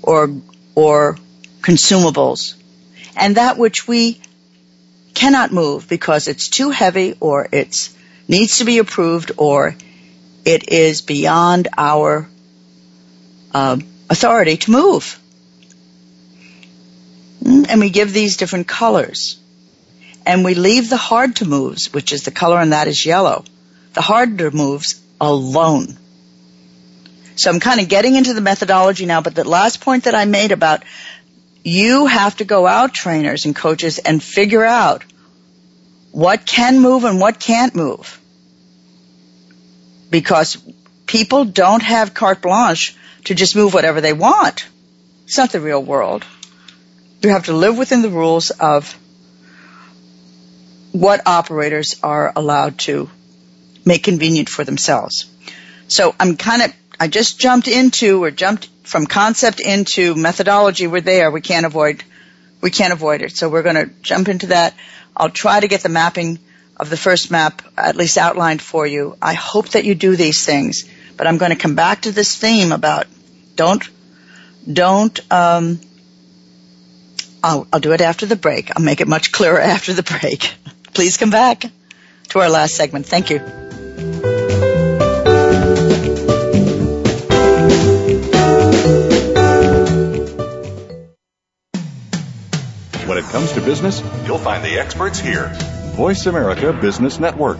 or, 0.01 0.33
or 0.75 1.17
consumables. 1.59 2.55
And 3.15 3.35
that 3.35 3.57
which 3.57 3.87
we 3.87 4.21
cannot 5.13 5.51
move 5.51 5.89
because 5.89 6.29
it's 6.29 6.47
too 6.47 6.69
heavy 6.69 7.15
or 7.19 7.47
it 7.51 7.89
needs 8.29 8.59
to 8.59 8.63
be 8.63 8.77
approved 8.77 9.33
or 9.37 9.75
it 10.45 10.69
is 10.69 11.01
beyond 11.01 11.67
our 11.77 12.29
uh, 13.53 13.77
authority 14.09 14.55
to 14.55 14.71
move. 14.71 15.19
Hmm? 17.43 17.63
And 17.67 17.81
we 17.81 17.89
give 17.89 18.13
these 18.13 18.37
different 18.37 18.69
colors. 18.69 19.37
And 20.25 20.45
we 20.45 20.53
leave 20.53 20.89
the 20.89 20.97
hard 20.97 21.35
to 21.37 21.45
moves, 21.45 21.91
which 21.91 22.13
is 22.13 22.23
the 22.23 22.31
color 22.31 22.59
and 22.59 22.71
that 22.71 22.87
is 22.87 23.05
yellow 23.05 23.43
the 23.93 24.01
harder 24.01 24.51
moves 24.51 25.01
alone. 25.19 25.97
So 27.35 27.49
I'm 27.49 27.59
kind 27.59 27.79
of 27.79 27.87
getting 27.87 28.15
into 28.15 28.33
the 28.33 28.41
methodology 28.41 29.05
now, 29.05 29.21
but 29.21 29.35
the 29.35 29.47
last 29.47 29.81
point 29.81 30.03
that 30.03 30.15
I 30.15 30.25
made 30.25 30.51
about 30.51 30.83
you 31.63 32.07
have 32.07 32.37
to 32.37 32.45
go 32.45 32.65
out 32.65 32.93
trainers 32.93 33.45
and 33.45 33.55
coaches 33.55 33.99
and 33.99 34.21
figure 34.21 34.63
out 34.63 35.03
what 36.11 36.45
can 36.45 36.79
move 36.79 37.03
and 37.03 37.19
what 37.19 37.39
can't 37.39 37.75
move. 37.75 38.19
Because 40.09 40.57
people 41.05 41.45
don't 41.45 41.83
have 41.83 42.13
carte 42.13 42.41
blanche 42.41 42.95
to 43.25 43.35
just 43.35 43.55
move 43.55 43.73
whatever 43.73 44.01
they 44.01 44.13
want. 44.13 44.67
It's 45.25 45.37
not 45.37 45.51
the 45.51 45.61
real 45.61 45.81
world. 45.81 46.25
You 47.21 47.29
have 47.29 47.45
to 47.45 47.53
live 47.53 47.77
within 47.77 48.01
the 48.01 48.09
rules 48.09 48.49
of 48.49 48.97
what 50.91 51.25
operators 51.27 51.99
are 52.03 52.33
allowed 52.35 52.79
to 52.79 53.09
make 53.85 54.03
convenient 54.03 54.49
for 54.49 54.63
themselves. 54.63 55.29
So 55.87 56.15
I'm 56.19 56.37
kind 56.37 56.61
of, 56.61 56.73
I 56.99 57.07
just 57.07 57.39
jumped 57.39 57.67
into 57.67 58.23
or 58.23 58.31
jumped 58.31 58.69
from 58.83 59.05
concept 59.05 59.59
into 59.59 60.15
methodology. 60.15 60.87
We're 60.87 61.01
there. 61.01 61.31
We 61.31 61.41
can't 61.41 61.65
avoid, 61.65 62.03
we 62.61 62.71
can't 62.71 62.93
avoid 62.93 63.21
it. 63.21 63.35
So 63.35 63.49
we're 63.49 63.63
going 63.63 63.75
to 63.75 63.89
jump 64.01 64.29
into 64.29 64.47
that. 64.47 64.73
I'll 65.15 65.29
try 65.29 65.59
to 65.59 65.67
get 65.67 65.81
the 65.81 65.89
mapping 65.89 66.39
of 66.77 66.89
the 66.89 66.97
first 66.97 67.31
map 67.31 67.61
at 67.77 67.95
least 67.95 68.17
outlined 68.17 68.61
for 68.61 68.87
you. 68.87 69.17
I 69.21 69.33
hope 69.33 69.69
that 69.69 69.85
you 69.85 69.95
do 69.95 70.15
these 70.15 70.45
things, 70.45 70.89
but 71.17 71.27
I'm 71.27 71.37
going 71.37 71.51
to 71.51 71.57
come 71.57 71.75
back 71.75 72.01
to 72.03 72.11
this 72.11 72.35
theme 72.37 72.71
about 72.71 73.07
don't, 73.55 73.83
don't, 74.71 75.19
um, 75.31 75.79
I'll, 77.43 77.67
I'll 77.71 77.79
do 77.79 77.91
it 77.91 78.01
after 78.01 78.25
the 78.25 78.35
break. 78.35 78.71
I'll 78.75 78.83
make 78.83 79.01
it 79.01 79.07
much 79.07 79.31
clearer 79.31 79.59
after 79.75 79.93
the 79.93 80.03
break. 80.03 80.53
Please 80.93 81.17
come 81.17 81.31
back 81.31 81.63
to 82.29 82.39
our 82.39 82.49
last 82.49 82.75
segment. 82.75 83.05
Thank 83.05 83.29
you. 83.29 83.70
Business, 93.65 94.01
you'll 94.25 94.37
find 94.37 94.63
the 94.63 94.79
experts 94.79 95.19
here. 95.19 95.51
Voice 95.95 96.25
America 96.25 96.73
Business 96.73 97.19
Network. 97.19 97.59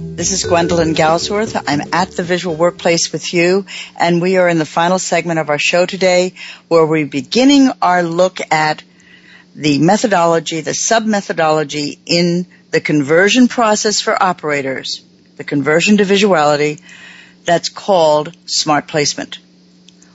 This 0.21 0.33
is 0.33 0.43
Gwendolyn 0.43 0.93
Galsworth. 0.93 1.59
I'm 1.65 1.81
at 1.91 2.11
the 2.11 2.21
Visual 2.21 2.55
Workplace 2.55 3.11
with 3.11 3.33
you, 3.33 3.65
and 3.99 4.21
we 4.21 4.37
are 4.37 4.47
in 4.47 4.59
the 4.59 4.67
final 4.67 4.99
segment 4.99 5.39
of 5.39 5.49
our 5.49 5.57
show 5.57 5.87
today 5.87 6.35
where 6.67 6.85
we're 6.85 7.07
beginning 7.07 7.71
our 7.81 8.03
look 8.03 8.39
at 8.51 8.83
the 9.55 9.79
methodology, 9.79 10.61
the 10.61 10.75
sub-methodology 10.75 11.97
in 12.05 12.45
the 12.69 12.79
conversion 12.79 13.47
process 13.47 13.99
for 13.99 14.21
operators, 14.21 15.03
the 15.37 15.43
conversion 15.43 15.97
to 15.97 16.03
visuality, 16.03 16.79
that's 17.45 17.69
called 17.69 18.37
smart 18.45 18.87
placement, 18.87 19.39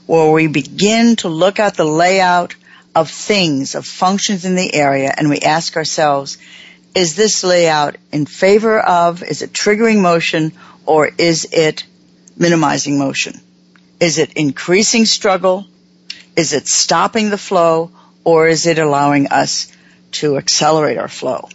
where 0.05 0.31
we 0.31 0.47
begin 0.47 1.17
to 1.17 1.27
look 1.27 1.59
at 1.59 1.75
the 1.75 1.83
layout 1.83 2.55
of 2.95 3.11
things, 3.11 3.75
of 3.75 3.85
functions 3.85 4.45
in 4.45 4.55
the 4.55 4.73
area, 4.73 5.13
and 5.17 5.29
we 5.29 5.39
ask 5.39 5.75
ourselves, 5.75 6.37
is 6.97 7.15
this 7.15 7.43
layout 7.43 7.95
in 8.11 8.25
favor 8.25 8.79
of, 8.79 9.23
is 9.23 9.41
it 9.41 9.53
triggering 9.53 10.01
motion, 10.01 10.51
or 10.85 11.09
is 11.17 11.47
it 11.51 11.85
minimizing 12.35 12.97
motion? 12.97 13.39
Is 13.99 14.17
it 14.17 14.33
increasing 14.33 15.05
struggle? 15.05 15.65
Is 16.35 16.53
it 16.53 16.67
stopping 16.67 17.29
the 17.29 17.37
flow? 17.37 17.91
or 18.27 18.45
is 18.49 18.65
it 18.65 18.77
allowing 18.77 19.27
us 19.27 19.71
to 20.11 20.35
accelerate 20.35 20.97
our 20.97 21.07
flow? 21.07 21.47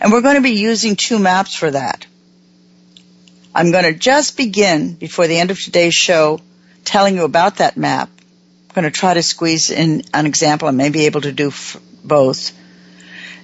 And 0.00 0.12
we're 0.12 0.20
going 0.20 0.36
to 0.36 0.40
be 0.40 0.52
using 0.52 0.94
two 0.94 1.18
maps 1.18 1.56
for 1.56 1.72
that. 1.72 2.06
I'm 3.52 3.72
going 3.72 3.82
to 3.82 3.92
just 3.92 4.36
begin 4.36 4.94
before 4.94 5.26
the 5.26 5.36
end 5.36 5.50
of 5.50 5.60
today's 5.60 5.94
show 5.94 6.40
telling 6.84 7.16
you 7.16 7.24
about 7.24 7.56
that 7.56 7.76
map. 7.76 8.10
I'm 8.16 8.74
going 8.74 8.84
to 8.84 8.96
try 8.96 9.14
to 9.14 9.24
squeeze 9.24 9.72
in 9.72 10.04
an 10.14 10.24
example. 10.24 10.68
I 10.68 10.70
may 10.70 10.88
be 10.88 11.06
able 11.06 11.22
to 11.22 11.32
do 11.32 11.48
f- 11.48 11.80
both. 12.04 12.52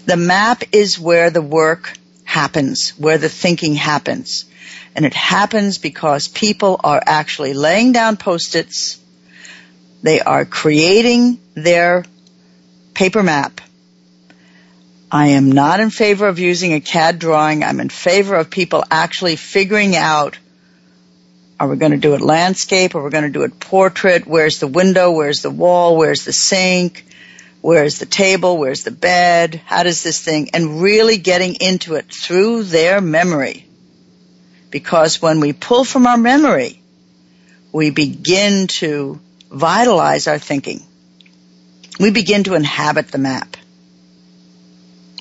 The 0.09 0.17
map 0.17 0.63
is 0.73 0.99
where 0.99 1.29
the 1.29 1.43
work 1.43 1.93
happens, 2.25 2.95
where 2.97 3.19
the 3.19 3.29
thinking 3.29 3.75
happens. 3.75 4.47
And 4.97 5.05
it 5.05 5.13
happens 5.13 5.77
because 5.77 6.29
people 6.29 6.81
are 6.83 7.03
actually 7.05 7.53
laying 7.53 7.93
down 7.93 8.17
post-its. 8.17 8.99
They 10.03 10.21
are 10.21 10.47
creating 10.47 11.39
their 11.53 12.07
paper 12.95 13.23
map. 13.23 13.61
I 15.13 15.27
am 15.39 15.53
not 15.53 15.79
in 15.79 15.91
favor 15.91 16.27
of 16.27 16.39
using 16.39 16.73
a 16.73 16.81
CAD 16.81 17.19
drawing. 17.19 17.63
I'm 17.63 17.79
in 17.79 17.91
favor 17.91 18.35
of 18.35 18.49
people 18.49 18.85
actually 18.91 19.37
figuring 19.37 19.95
out 19.95 20.39
are 21.61 21.69
we 21.69 21.77
going 21.77 21.93
to 21.93 21.99
do 21.99 22.15
it 22.15 22.23
landscape? 22.23 22.95
Are 22.95 23.03
we 23.03 23.11
going 23.11 23.25
to 23.25 23.31
do 23.31 23.43
it 23.43 23.61
portrait? 23.61 24.27
Where's 24.27 24.59
the 24.59 24.69
window? 24.69 25.11
Where's 25.11 25.43
the 25.43 25.51
wall? 25.51 25.99
Where's 25.99 26.25
the 26.25 26.33
sink? 26.33 27.05
Where's 27.61 27.99
the 27.99 28.07
table? 28.07 28.57
Where's 28.57 28.85
the 28.85 28.91
bed? 28.91 29.61
How 29.67 29.83
does 29.83 30.03
this 30.03 30.23
thing? 30.23 30.51
And 30.55 30.81
really 30.81 31.19
getting 31.19 31.55
into 31.55 31.95
it 31.95 32.07
through 32.13 32.65
their 32.65 33.01
memory. 33.01 33.67
Because 34.71 35.21
when 35.21 35.41
we 35.41 35.53
pull 35.53 35.85
from 35.85 36.07
our 36.07 36.17
memory, 36.17 36.81
we 37.73 37.91
begin 37.91 38.67
to 38.79 39.19
vitalize 39.51 40.29
our 40.29 40.39
thinking. 40.39 40.83
We 41.99 42.11
begin 42.11 42.45
to 42.45 42.55
inhabit 42.55 43.09
the 43.09 43.19
map. 43.19 43.57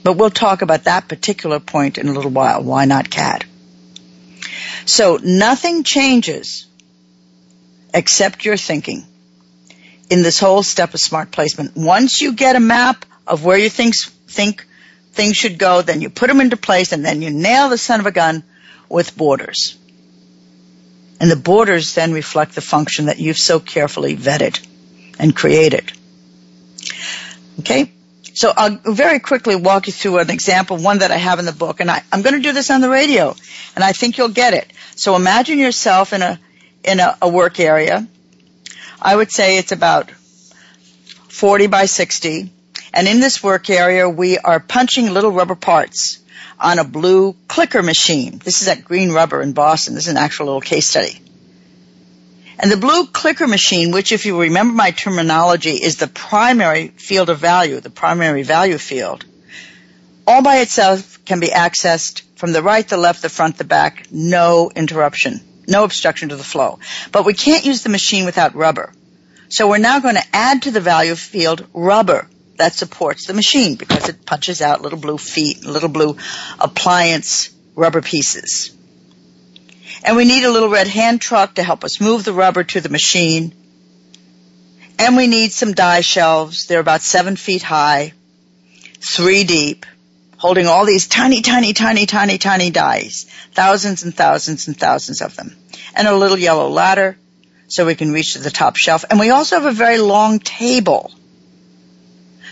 But 0.04 0.14
we'll 0.14 0.30
talk 0.30 0.62
about 0.62 0.84
that 0.84 1.08
particular 1.08 1.60
point 1.60 1.98
in 1.98 2.08
a 2.08 2.14
little 2.14 2.32
while. 2.32 2.62
Why 2.62 2.86
not 2.86 3.10
CAD? 3.10 3.46
So 4.86 5.18
nothing 5.22 5.84
changes 5.84 6.68
except 7.94 8.46
your 8.46 8.58
thinking 8.58 9.06
in 10.10 10.24
this 10.24 10.40
whole 10.40 10.64
step 10.64 10.94
of 10.94 11.00
smart 11.00 11.32
placement. 11.32 11.76
Once 11.76 12.22
you 12.22 12.34
get 12.34 12.56
a 12.56 12.60
map 12.60 13.06
of 13.26 13.44
where 13.44 13.58
you 13.58 13.70
think, 13.70 13.96
think 14.28 14.66
things 15.12 15.36
should 15.36 15.58
go, 15.58 15.82
then 15.82 16.02
you 16.02 16.10
put 16.10 16.28
them 16.28 16.42
into 16.42 16.58
place 16.58 16.92
and 16.92 17.04
then 17.04 17.22
you 17.22 17.30
nail 17.30 17.70
the 17.70 17.78
son 17.78 18.00
of 18.00 18.06
a 18.06 18.12
gun 18.12 18.44
with 18.90 19.18
borders. 19.18 19.78
And 21.20 21.32
the 21.32 21.36
borders 21.36 21.96
then 21.96 22.14
reflect 22.14 22.56
the 22.56 22.62
function 22.62 23.08
that 23.08 23.20
you've 23.20 23.38
so 23.38 23.60
carefully 23.60 24.16
vetted 24.16 24.66
and 25.20 25.36
created. 25.36 25.92
Okay? 27.60 27.92
So 28.34 28.54
I'll 28.56 28.78
very 28.86 29.20
quickly 29.20 29.56
walk 29.56 29.88
you 29.88 29.94
through 29.94 30.20
an 30.20 30.30
example, 30.30 30.78
one 30.78 31.00
that 31.00 31.10
I 31.10 31.18
have 31.18 31.40
in 31.40 31.46
the 31.46 31.52
book, 31.52 31.80
and 31.80 31.90
I, 31.90 32.04
am 32.12 32.22
going 32.22 32.36
to 32.36 32.42
do 32.42 32.54
this 32.54 32.70
on 32.70 32.82
the 32.82 32.90
radio, 32.90 33.36
and 33.76 33.84
I 33.84 33.94
think 33.94 34.20
you'll 34.20 34.30
get 34.30 34.54
it. 34.54 34.72
So 34.96 35.16
imagine 35.16 35.58
yourself 35.58 36.14
in 36.14 36.22
a 36.22 36.40
in 36.84 37.00
a, 37.00 37.18
a 37.20 37.28
work 37.28 37.60
area. 37.60 38.08
I 39.02 39.16
would 39.16 39.32
say 39.32 39.58
it's 39.58 39.72
about 39.72 40.10
40 40.12 41.68
by 41.68 41.86
60, 41.86 42.52
and 42.94 43.08
in 43.08 43.20
this 43.20 43.44
work 43.44 43.70
area 43.70 44.10
we 44.10 44.38
are 44.38 44.60
punching 44.60 45.14
little 45.14 45.32
rubber 45.32 45.56
parts 45.56 46.20
on 46.60 46.80
a 46.80 46.84
blue 46.84 47.36
clicker 47.48 47.84
machine. 47.84 48.40
This 48.44 48.62
is 48.62 48.68
at 48.68 48.84
Green 48.84 49.12
Rubber 49.12 49.42
in 49.42 49.54
Boston. 49.54 49.94
This 49.94 50.06
is 50.08 50.12
an 50.12 50.18
actual 50.18 50.48
little 50.48 50.62
case 50.62 50.90
study. 50.90 51.22
And 52.60 52.72
the 52.72 52.78
blue 52.78 53.06
clicker 53.06 53.48
machine, 53.48 53.92
which 53.92 54.12
if 54.12 54.26
you 54.26 54.42
remember 54.42 54.74
my 54.74 54.90
terminology 54.90 55.74
is 55.74 55.98
the 55.98 56.08
primary 56.08 56.88
field 56.88 57.30
of 57.30 57.38
value, 57.38 57.80
the 57.80 57.92
primary 57.92 58.42
value 58.42 58.80
field, 58.80 59.26
all 60.26 60.42
by 60.42 60.58
itself 60.58 61.24
can 61.24 61.40
be 61.40 61.50
accessed 61.50 62.24
from 62.36 62.52
the 62.52 62.64
right, 62.64 62.88
the 62.88 62.98
left, 62.98 63.22
the 63.22 63.30
front, 63.30 63.58
the 63.58 63.64
back, 63.64 64.08
no 64.12 64.72
interruption, 64.76 65.40
no 65.68 65.84
obstruction 65.84 66.30
to 66.30 66.36
the 66.36 66.44
flow. 66.44 66.80
But 67.12 67.26
we 67.26 67.34
can't 67.34 67.66
use 67.66 67.84
the 67.84 67.90
machine 67.90 68.26
without 68.26 68.56
rubber. 68.56 68.94
So 69.50 69.70
we're 69.70 69.78
now 69.78 70.00
going 70.00 70.16
to 70.16 70.26
add 70.34 70.64
to 70.64 70.72
the 70.72 70.82
value 70.82 71.16
field 71.16 71.66
rubber 71.74 72.28
that 72.58 72.74
supports 72.74 73.28
the 73.28 73.34
machine 73.34 73.76
because 73.76 74.10
it 74.10 74.26
punches 74.26 74.62
out 74.62 74.82
little 74.82 75.00
blue 75.00 75.18
feet, 75.18 75.64
little 75.64 75.90
blue 75.90 76.18
appliance 76.60 77.50
rubber 77.76 78.02
pieces. 78.02 78.74
And 80.04 80.18
we 80.18 80.26
need 80.26 80.44
a 80.44 80.52
little 80.52 80.70
red 80.70 80.88
hand 80.88 81.22
truck 81.22 81.56
to 81.56 81.64
help 81.64 81.84
us 81.84 82.02
move 82.02 82.24
the 82.24 82.34
rubber 82.34 82.64
to 82.64 82.82
the 82.82 82.90
machine. 82.90 83.54
And 85.00 85.16
we 85.16 85.28
need 85.28 85.52
some 85.52 85.74
die 85.74 86.02
shelves. 86.02 86.66
They're 86.66 86.80
about 86.80 87.02
seven 87.02 87.36
feet 87.36 87.62
high, 87.62 88.14
three 89.00 89.44
deep, 89.44 89.86
holding 90.38 90.68
all 90.68 90.86
these 90.86 91.08
tiny, 91.08 91.42
tiny, 91.42 91.74
tiny, 91.74 92.06
tiny, 92.06 92.38
tiny 92.38 92.70
dies. 92.70 93.26
Thousands 93.54 94.04
and 94.04 94.16
thousands 94.16 94.68
and 94.68 94.78
thousands 94.78 95.22
of 95.22 95.36
them. 95.36 95.56
And 95.96 96.08
a 96.08 96.16
little 96.16 96.38
yellow 96.38 96.70
ladder 96.70 97.18
so 97.68 97.86
we 97.86 97.96
can 97.96 98.12
reach 98.12 98.34
to 98.34 98.40
the 98.40 98.52
top 98.52 98.78
shelf. 98.78 99.04
And 99.10 99.20
we 99.20 99.30
also 99.30 99.56
have 99.56 99.66
a 99.66 99.72
very 99.72 99.98
long 99.98 100.40
table 100.40 101.12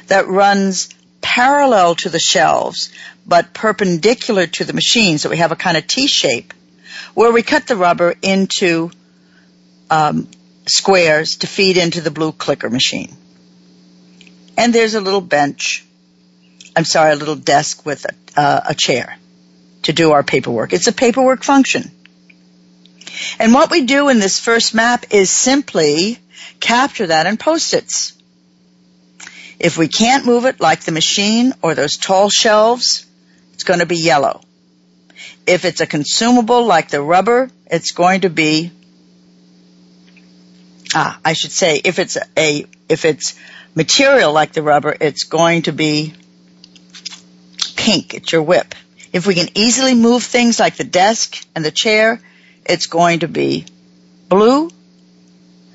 that 0.07 0.27
runs 0.27 0.89
parallel 1.21 1.95
to 1.95 2.09
the 2.09 2.19
shelves, 2.19 2.91
but 3.25 3.53
perpendicular 3.53 4.47
to 4.47 4.63
the 4.63 4.73
machine. 4.73 5.17
So 5.17 5.29
we 5.29 5.38
have 5.38 5.51
a 5.51 5.55
kind 5.55 5.77
of 5.77 5.88
T 5.88 6.07
shape 6.07 6.53
where 7.13 7.31
we 7.31 7.43
cut 7.43 7.67
the 7.67 7.75
rubber 7.75 8.13
into 8.21 8.91
um, 9.89 10.27
squares 10.67 11.38
to 11.38 11.47
feed 11.47 11.77
into 11.77 12.01
the 12.01 12.11
blue 12.11 12.31
clicker 12.31 12.69
machine. 12.69 13.15
And 14.57 14.73
there's 14.73 14.95
a 14.95 15.01
little 15.01 15.21
bench, 15.21 15.86
I'm 16.76 16.86
sorry, 16.86 17.13
a 17.13 17.15
little 17.15 17.36
desk 17.36 17.86
with 17.86 18.05
a, 18.05 18.39
uh, 18.39 18.61
a 18.69 18.76
chair 18.76 19.17
to 19.84 19.93
do 19.93 20.11
our 20.11 20.23
paperwork. 20.23 20.73
It's 20.73 20.88
a 20.88 20.91
paperwork 20.91 21.43
function. 21.43 21.91
And 23.39 23.53
what 23.53 23.71
we 23.71 23.86
do 23.86 24.09
in 24.09 24.19
this 24.19 24.39
first 24.39 24.73
map 24.73 25.05
is 25.11 25.30
simply 25.30 26.19
capture 26.59 27.07
that 27.07 27.28
in 27.28 27.38
post-its. 27.38 28.13
If 29.59 29.78
we 29.78 29.88
can't 29.88 30.26
move 30.26 30.45
it 30.45 30.59
like 30.59 30.82
the 30.82 30.91
machine 30.91 31.53
or 31.61 31.76
those 31.76 31.95
tall 31.95 32.30
shelves, 32.30 33.05
it's 33.53 33.63
going 33.63 33.80
to 33.80 33.86
be 33.86 33.95
yellow. 33.95 34.41
If 35.47 35.63
it's 35.63 35.80
a 35.80 35.88
consumable 35.88 36.65
like 36.65 36.89
the 36.89 37.01
rubber, 37.01 37.49
it's 37.67 37.91
going 37.91 38.21
to 38.21 38.30
be, 38.30 38.71
ah, 40.93 41.19
I 41.23 41.34
should 41.34 41.51
say, 41.51 41.80
if 41.84 41.99
it's 41.99 42.17
a, 42.38 42.65
if 42.89 43.05
it's 43.05 43.36
material 43.76 44.34
like 44.34 44.51
the 44.51 44.61
rubber, 44.61 44.95
it's 44.99 45.23
going 45.23 45.63
to 45.63 45.71
be 45.71 46.13
pink. 47.86 48.15
It's 48.15 48.31
your 48.31 48.41
WIP. 48.41 48.73
If 49.13 49.27
we 49.27 49.36
can 49.36 49.47
easily 49.53 49.93
move 49.93 50.23
things 50.23 50.59
like 50.59 50.75
the 50.75 50.83
desk 50.83 51.45
and 51.55 51.63
the 51.63 51.71
chair, 51.71 52.19
it's 52.65 52.88
going 52.88 53.19
to 53.19 53.27
be 53.27 53.65
blue. 54.27 54.71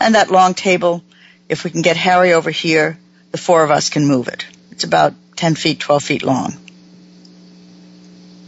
And 0.00 0.16
that 0.16 0.28
long 0.28 0.54
table, 0.54 1.04
if 1.48 1.62
we 1.62 1.70
can 1.70 1.82
get 1.82 1.96
Harry 1.96 2.32
over 2.32 2.50
here, 2.50 2.98
the 3.30 3.38
four 3.38 3.62
of 3.62 3.70
us 3.70 3.90
can 3.90 4.08
move 4.08 4.26
it. 4.26 4.44
It's 4.72 4.82
about 4.82 5.14
10 5.36 5.54
feet, 5.54 5.78
12 5.78 6.02
feet 6.02 6.22
long. 6.24 6.52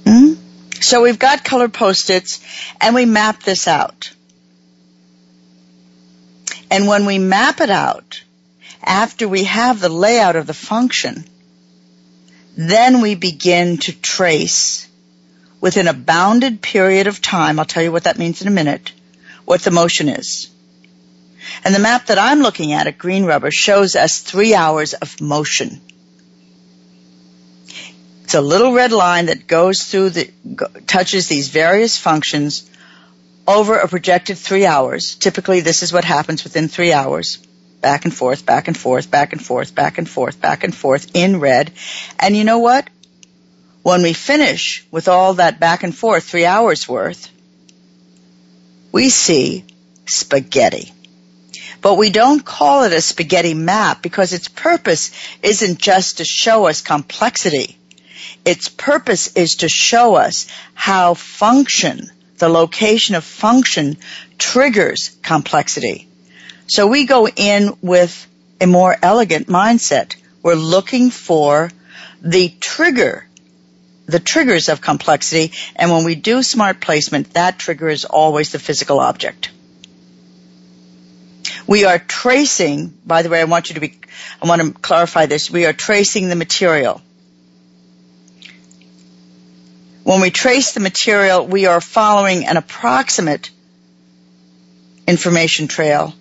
Hmm? 0.07 0.33
So 0.81 1.03
we've 1.03 1.19
got 1.19 1.45
colored 1.45 1.73
post-its 1.73 2.41
and 2.81 2.97
we 2.97 3.07
map 3.07 3.45
this 3.45 3.69
out. 3.69 4.13
And 6.69 6.89
when 6.89 7.07
we 7.07 7.19
map 7.19 7.61
it 7.61 7.71
out, 7.71 8.25
after 8.83 9.29
we 9.29 9.45
have 9.45 9.79
the 9.79 9.89
layout 9.89 10.35
of 10.35 10.49
the 10.49 10.55
function, 10.55 11.25
then 12.57 13.01
we 13.01 13.15
begin 13.15 13.79
to 13.79 13.93
trace 13.93 14.89
within 15.61 15.89
a 15.89 15.95
bounded 15.95 16.61
period 16.61 17.07
of 17.07 17.23
time, 17.23 17.59
I'll 17.59 17.65
tell 17.65 17.83
you 17.83 17.93
what 17.93 18.05
that 18.05 18.19
means 18.19 18.43
in 18.43 18.49
a 18.49 18.51
minute, 18.51 18.93
what 19.45 19.63
the 19.63 19.71
motion 19.71 20.09
is. 20.09 20.51
And 21.65 21.75
the 21.75 21.79
map 21.79 22.07
that 22.07 22.19
I'm 22.19 22.41
looking 22.41 22.73
at 22.73 22.87
at 22.87 22.99
Green 22.99 23.25
Rubber 23.25 23.51
shows 23.51 23.97
us 23.97 24.19
three 24.19 24.55
hours 24.55 24.95
of 24.95 25.21
motion. 25.21 25.81
It's 28.25 28.35
a 28.35 28.41
little 28.41 28.73
red 28.73 28.93
line 28.93 29.27
that 29.27 29.47
goes 29.47 29.85
through 29.85 30.11
the, 30.11 30.31
touches 30.87 31.29
these 31.29 31.49
various 31.49 31.99
functions 31.99 32.69
over 33.47 33.77
a 33.77 33.89
projected 33.89 34.39
three 34.39 34.67
hours. 34.67 35.15
Typically 35.15 35.61
this 35.61 35.83
is 35.83 35.93
what 35.93 36.05
happens 36.05 36.45
within 36.45 36.69
three 36.69 36.93
hours. 36.93 37.39
Back 37.83 38.07
and 38.07 38.15
forth, 38.15 38.47
back 38.47 38.69
and 38.69 38.77
forth, 38.77 39.11
back 39.11 39.33
and 39.33 39.45
forth, 39.45 39.75
back 39.75 39.99
and 39.99 40.09
forth, 40.09 40.41
back 40.41 40.65
and 40.65 40.75
forth 40.75 41.11
in 41.15 41.41
red. 41.41 41.73
And 42.19 42.35
you 42.35 42.45
know 42.45 42.61
what? 42.61 42.89
When 43.83 44.03
we 44.03 44.13
finish 44.13 44.87
with 44.91 45.09
all 45.09 45.35
that 45.35 45.61
back 45.61 45.83
and 45.83 45.95
forth, 45.95 46.25
three 46.25 46.47
hours 46.47 46.89
worth, 46.89 47.29
we 48.93 49.11
see 49.11 49.65
spaghetti. 50.07 50.93
But 51.81 51.97
we 51.97 52.11
don't 52.11 52.45
call 52.45 52.85
it 52.85 52.93
a 52.93 53.01
spaghetti 53.01 53.55
map 53.55 54.03
because 54.03 54.33
its 54.33 54.47
purpose 54.47 55.11
isn't 55.43 55.79
just 55.79 56.19
to 56.19 56.25
show 56.25 56.69
us 56.69 56.81
complexity. 56.81 57.77
Its 58.45 58.69
purpose 58.69 59.37
is 59.37 59.57
to 59.57 59.69
show 59.69 60.15
us 60.15 60.47
how 60.75 61.15
function, 61.15 62.09
the 62.39 62.49
location 62.49 63.17
of 63.17 63.25
function, 63.25 63.97
triggers 64.39 65.17
complexity. 65.23 66.07
So 66.67 66.87
we 66.87 67.07
go 67.07 67.29
in 67.29 67.77
with 67.83 68.27
a 68.61 68.67
more 68.67 68.97
elegant 69.03 69.49
mindset. 69.49 70.17
We're 70.43 70.55
looking 70.55 71.11
for 71.11 71.71
the 72.21 72.49
trigger, 72.61 73.27
the 74.07 74.21
triggers 74.21 74.69
of 74.69 74.81
complexity. 74.81 75.53
And 75.77 75.91
when 75.91 76.05
we 76.05 76.15
do 76.15 76.43
smart 76.43 76.81
placement, 76.81 77.35
that 77.35 77.59
trigger 77.59 77.89
is 77.89 78.05
always 78.05 78.53
the 78.53 78.59
physical 78.59 79.01
object. 79.01 79.51
We 81.67 81.85
are 81.85 81.99
tracing, 81.99 82.93
by 83.07 83.23
the 83.23 83.29
way, 83.29 83.41
I 83.41 83.45
want 83.45 83.69
you 83.69 83.75
to 83.75 83.81
be, 83.81 83.99
I 84.41 84.49
want 84.49 84.63
to 84.63 84.73
clarify 84.73 85.27
this. 85.27 85.51
We 85.51 85.67
are 85.67 85.73
tracing 85.73 86.29
the 86.29 86.37
material. 86.37 87.01
When 90.03 90.21
we 90.21 90.31
trace 90.31 90.73
the 90.73 90.81
material, 90.81 91.47
we 91.47 91.67
are 91.67 91.81
following 91.81 92.47
an 92.47 92.57
approximate 92.57 93.51
information 95.07 95.69
trail 95.69 96.15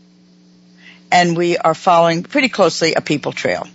and 1.12 1.36
we 1.36 1.57
are 1.57 1.76
following 1.76 2.24
pretty 2.24 2.49
closely 2.49 2.93
a 2.93 3.01
people 3.01 3.32
trail. 3.32 3.68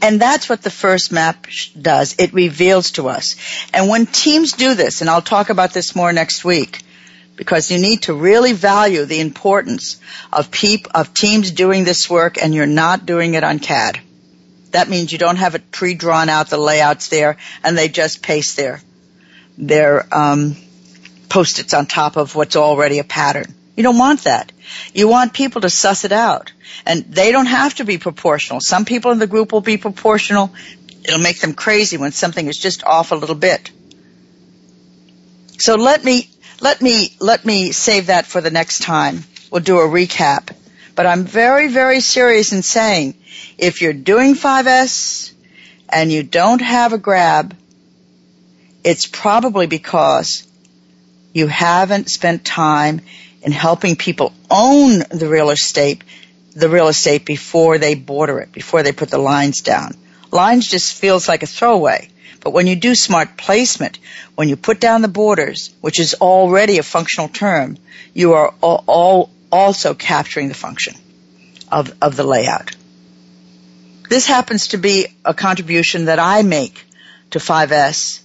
And 0.00 0.20
that's 0.20 0.48
what 0.48 0.62
the 0.62 0.70
first 0.70 1.12
map 1.12 1.46
does. 1.80 2.16
It 2.18 2.32
reveals 2.32 2.92
to 2.92 3.08
us. 3.08 3.36
And 3.72 3.88
when 3.88 4.06
teams 4.06 4.52
do 4.52 4.74
this, 4.74 5.00
and 5.00 5.08
I'll 5.08 5.22
talk 5.22 5.48
about 5.48 5.72
this 5.72 5.94
more 5.94 6.12
next 6.12 6.44
week, 6.44 6.82
because 7.36 7.70
you 7.70 7.78
need 7.78 8.02
to 8.02 8.14
really 8.14 8.52
value 8.52 9.04
the 9.04 9.20
importance 9.20 10.00
of 10.32 10.50
peop- 10.50 10.88
of 10.94 11.14
teams 11.14 11.50
doing 11.52 11.84
this 11.84 12.10
work 12.10 12.36
and 12.42 12.52
you're 12.54 12.66
not 12.66 13.06
doing 13.06 13.34
it 13.34 13.44
on 13.44 13.58
CAD. 13.58 14.00
That 14.72 14.88
means 14.88 15.12
you 15.12 15.18
don't 15.18 15.36
have 15.36 15.54
it 15.54 15.70
pre-drawn 15.70 16.28
out, 16.28 16.50
the 16.50 16.56
layouts 16.56 17.08
there, 17.08 17.36
and 17.62 17.78
they 17.78 17.88
just 17.88 18.22
paste 18.22 18.56
their, 18.56 18.80
their, 19.56 20.06
um, 20.12 20.56
post-its 21.28 21.74
on 21.74 21.86
top 21.86 22.16
of 22.16 22.34
what's 22.34 22.56
already 22.56 22.98
a 22.98 23.04
pattern. 23.04 23.54
You 23.76 23.82
don't 23.82 23.98
want 23.98 24.24
that. 24.24 24.52
You 24.92 25.08
want 25.08 25.32
people 25.32 25.62
to 25.62 25.70
suss 25.70 26.04
it 26.04 26.12
out. 26.12 26.52
And 26.84 27.04
they 27.04 27.32
don't 27.32 27.46
have 27.46 27.74
to 27.74 27.84
be 27.84 27.98
proportional. 27.98 28.60
Some 28.60 28.84
people 28.84 29.12
in 29.12 29.18
the 29.18 29.26
group 29.26 29.52
will 29.52 29.62
be 29.62 29.76
proportional. 29.76 30.52
It'll 31.04 31.20
make 31.20 31.40
them 31.40 31.54
crazy 31.54 31.96
when 31.96 32.12
something 32.12 32.46
is 32.46 32.58
just 32.58 32.84
off 32.84 33.12
a 33.12 33.16
little 33.16 33.34
bit. 33.34 33.70
So 35.58 35.76
let 35.76 36.04
me, 36.04 36.28
let 36.60 36.82
me, 36.82 37.14
let 37.20 37.44
me 37.44 37.72
save 37.72 38.06
that 38.06 38.26
for 38.26 38.40
the 38.40 38.50
next 38.50 38.82
time. 38.82 39.24
We'll 39.50 39.62
do 39.62 39.78
a 39.78 39.88
recap. 39.88 40.54
But 40.94 41.06
I'm 41.06 41.24
very, 41.24 41.68
very 41.68 42.00
serious 42.00 42.52
in 42.52 42.62
saying 42.62 43.14
if 43.56 43.80
you're 43.80 43.92
doing 43.92 44.34
5S 44.34 45.32
and 45.88 46.12
you 46.12 46.22
don't 46.22 46.60
have 46.60 46.92
a 46.92 46.98
grab, 46.98 47.56
it's 48.84 49.06
probably 49.06 49.66
because 49.66 50.46
you 51.32 51.46
haven't 51.46 52.10
spent 52.10 52.44
time 52.44 53.00
in 53.42 53.52
helping 53.52 53.96
people 53.96 54.32
own 54.50 55.02
the 55.10 55.28
real 55.28 55.50
estate, 55.50 56.02
the 56.54 56.68
real 56.68 56.88
estate 56.88 57.24
before 57.24 57.78
they 57.78 57.94
border 57.94 58.40
it, 58.40 58.52
before 58.52 58.82
they 58.82 58.92
put 58.92 59.10
the 59.10 59.18
lines 59.18 59.60
down. 59.60 59.96
Lines 60.30 60.66
just 60.66 60.94
feels 60.94 61.28
like 61.28 61.42
a 61.42 61.46
throwaway. 61.46 62.08
But 62.40 62.52
when 62.52 62.66
you 62.66 62.74
do 62.74 62.94
smart 62.94 63.36
placement, 63.36 63.98
when 64.34 64.48
you 64.48 64.56
put 64.56 64.80
down 64.80 65.02
the 65.02 65.08
borders, 65.08 65.70
which 65.80 66.00
is 66.00 66.14
already 66.14 66.78
a 66.78 66.82
functional 66.82 67.28
term, 67.28 67.76
you 68.14 68.34
are 68.34 68.52
all, 68.60 69.30
also 69.50 69.94
capturing 69.94 70.48
the 70.48 70.54
function 70.54 70.94
of, 71.70 71.94
of 72.02 72.16
the 72.16 72.24
layout. 72.24 72.74
This 74.08 74.26
happens 74.26 74.68
to 74.68 74.76
be 74.76 75.06
a 75.24 75.34
contribution 75.34 76.06
that 76.06 76.18
I 76.18 76.42
make 76.42 76.84
to 77.30 77.38
5S, 77.38 78.20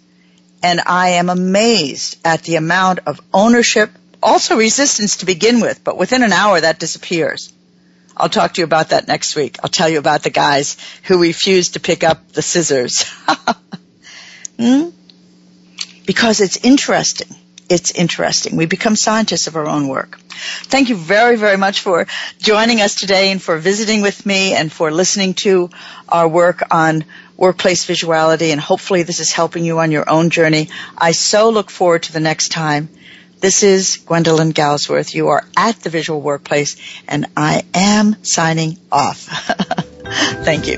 and 0.63 0.81
I 0.85 1.09
am 1.09 1.29
amazed 1.29 2.17
at 2.25 2.43
the 2.43 2.55
amount 2.55 2.99
of 3.05 3.21
ownership, 3.33 3.91
also 4.21 4.57
resistance 4.57 5.17
to 5.17 5.25
begin 5.25 5.59
with, 5.61 5.83
but 5.83 5.97
within 5.97 6.23
an 6.23 6.33
hour 6.33 6.59
that 6.59 6.79
disappears. 6.79 7.53
I'll 8.15 8.29
talk 8.29 8.53
to 8.55 8.61
you 8.61 8.65
about 8.65 8.89
that 8.89 9.07
next 9.07 9.35
week. 9.35 9.57
I'll 9.63 9.69
tell 9.69 9.89
you 9.89 9.99
about 9.99 10.23
the 10.23 10.31
guys 10.31 10.77
who 11.03 11.21
refused 11.21 11.73
to 11.73 11.79
pick 11.79 12.03
up 12.03 12.31
the 12.31 12.41
scissors. 12.41 13.03
hmm? 14.59 14.89
Because 16.05 16.41
it's 16.41 16.57
interesting. 16.57 17.27
It's 17.69 17.91
interesting. 17.91 18.55
We 18.55 18.65
become 18.65 18.95
scientists 18.95 19.47
of 19.47 19.55
our 19.55 19.67
own 19.67 19.87
work. 19.87 20.17
Thank 20.29 20.89
you 20.89 20.95
very, 20.95 21.35
very 21.35 21.57
much 21.57 21.81
for 21.81 22.07
joining 22.39 22.81
us 22.81 22.95
today 22.95 23.31
and 23.31 23.41
for 23.41 23.57
visiting 23.57 24.01
with 24.01 24.25
me 24.25 24.53
and 24.53 24.71
for 24.71 24.91
listening 24.91 25.33
to 25.35 25.69
our 26.07 26.27
work 26.27 26.63
on 26.71 27.03
workplace 27.35 27.85
visuality 27.85 28.51
and 28.51 28.59
hopefully 28.59 29.03
this 29.03 29.19
is 29.19 29.31
helping 29.31 29.63
you 29.63 29.79
on 29.79 29.91
your 29.91 30.09
own 30.09 30.29
journey. 30.29 30.69
I 30.97 31.11
so 31.11 31.49
look 31.49 31.69
forward 31.69 32.03
to 32.03 32.13
the 32.13 32.19
next 32.19 32.49
time. 32.49 32.89
This 33.39 33.61
is 33.61 33.97
Gwendolyn 33.97 34.51
Galsworth. 34.51 35.13
You 35.13 35.27
are 35.27 35.43
at 35.55 35.79
the 35.81 35.91
Visual 35.91 36.19
Workplace, 36.19 36.75
and 37.07 37.27
I 37.37 37.63
am 37.73 38.23
signing 38.23 38.79
off. 38.91 39.27
Thank 40.43 40.67
you. 40.67 40.77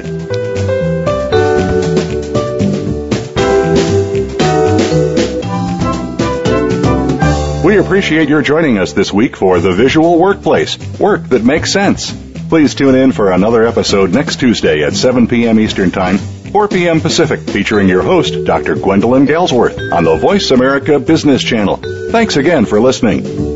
We 7.66 7.78
appreciate 7.78 8.28
your 8.28 8.42
joining 8.42 8.78
us 8.78 8.92
this 8.92 9.14
week 9.14 9.38
for 9.38 9.60
The 9.60 9.72
Visual 9.72 10.20
Workplace, 10.20 10.78
work 11.00 11.30
that 11.30 11.44
makes 11.46 11.72
sense. 11.72 12.12
Please 12.50 12.76
tune 12.76 12.96
in 12.96 13.14
for 13.14 13.32
another 13.32 13.66
episode 13.66 14.12
next 14.12 14.40
Tuesday 14.40 14.84
at 14.84 14.94
7 14.94 15.28
p.m. 15.28 15.60
Eastern 15.60 15.92
Time 15.92 16.18
4 16.52 16.68
p.m. 16.68 17.00
Pacific, 17.02 17.40
featuring 17.42 17.88
your 17.88 18.02
host, 18.02 18.46
Dr. 18.46 18.76
Gwendolyn 18.76 19.26
Galsworth, 19.26 19.94
on 19.94 20.04
the 20.04 20.16
Voice 20.18 20.52
America 20.52 21.00
Business 21.00 21.44
Channel. 21.44 21.78
Thanks 22.12 22.38
again 22.38 22.66
for 22.66 22.80
listening. 22.80 23.49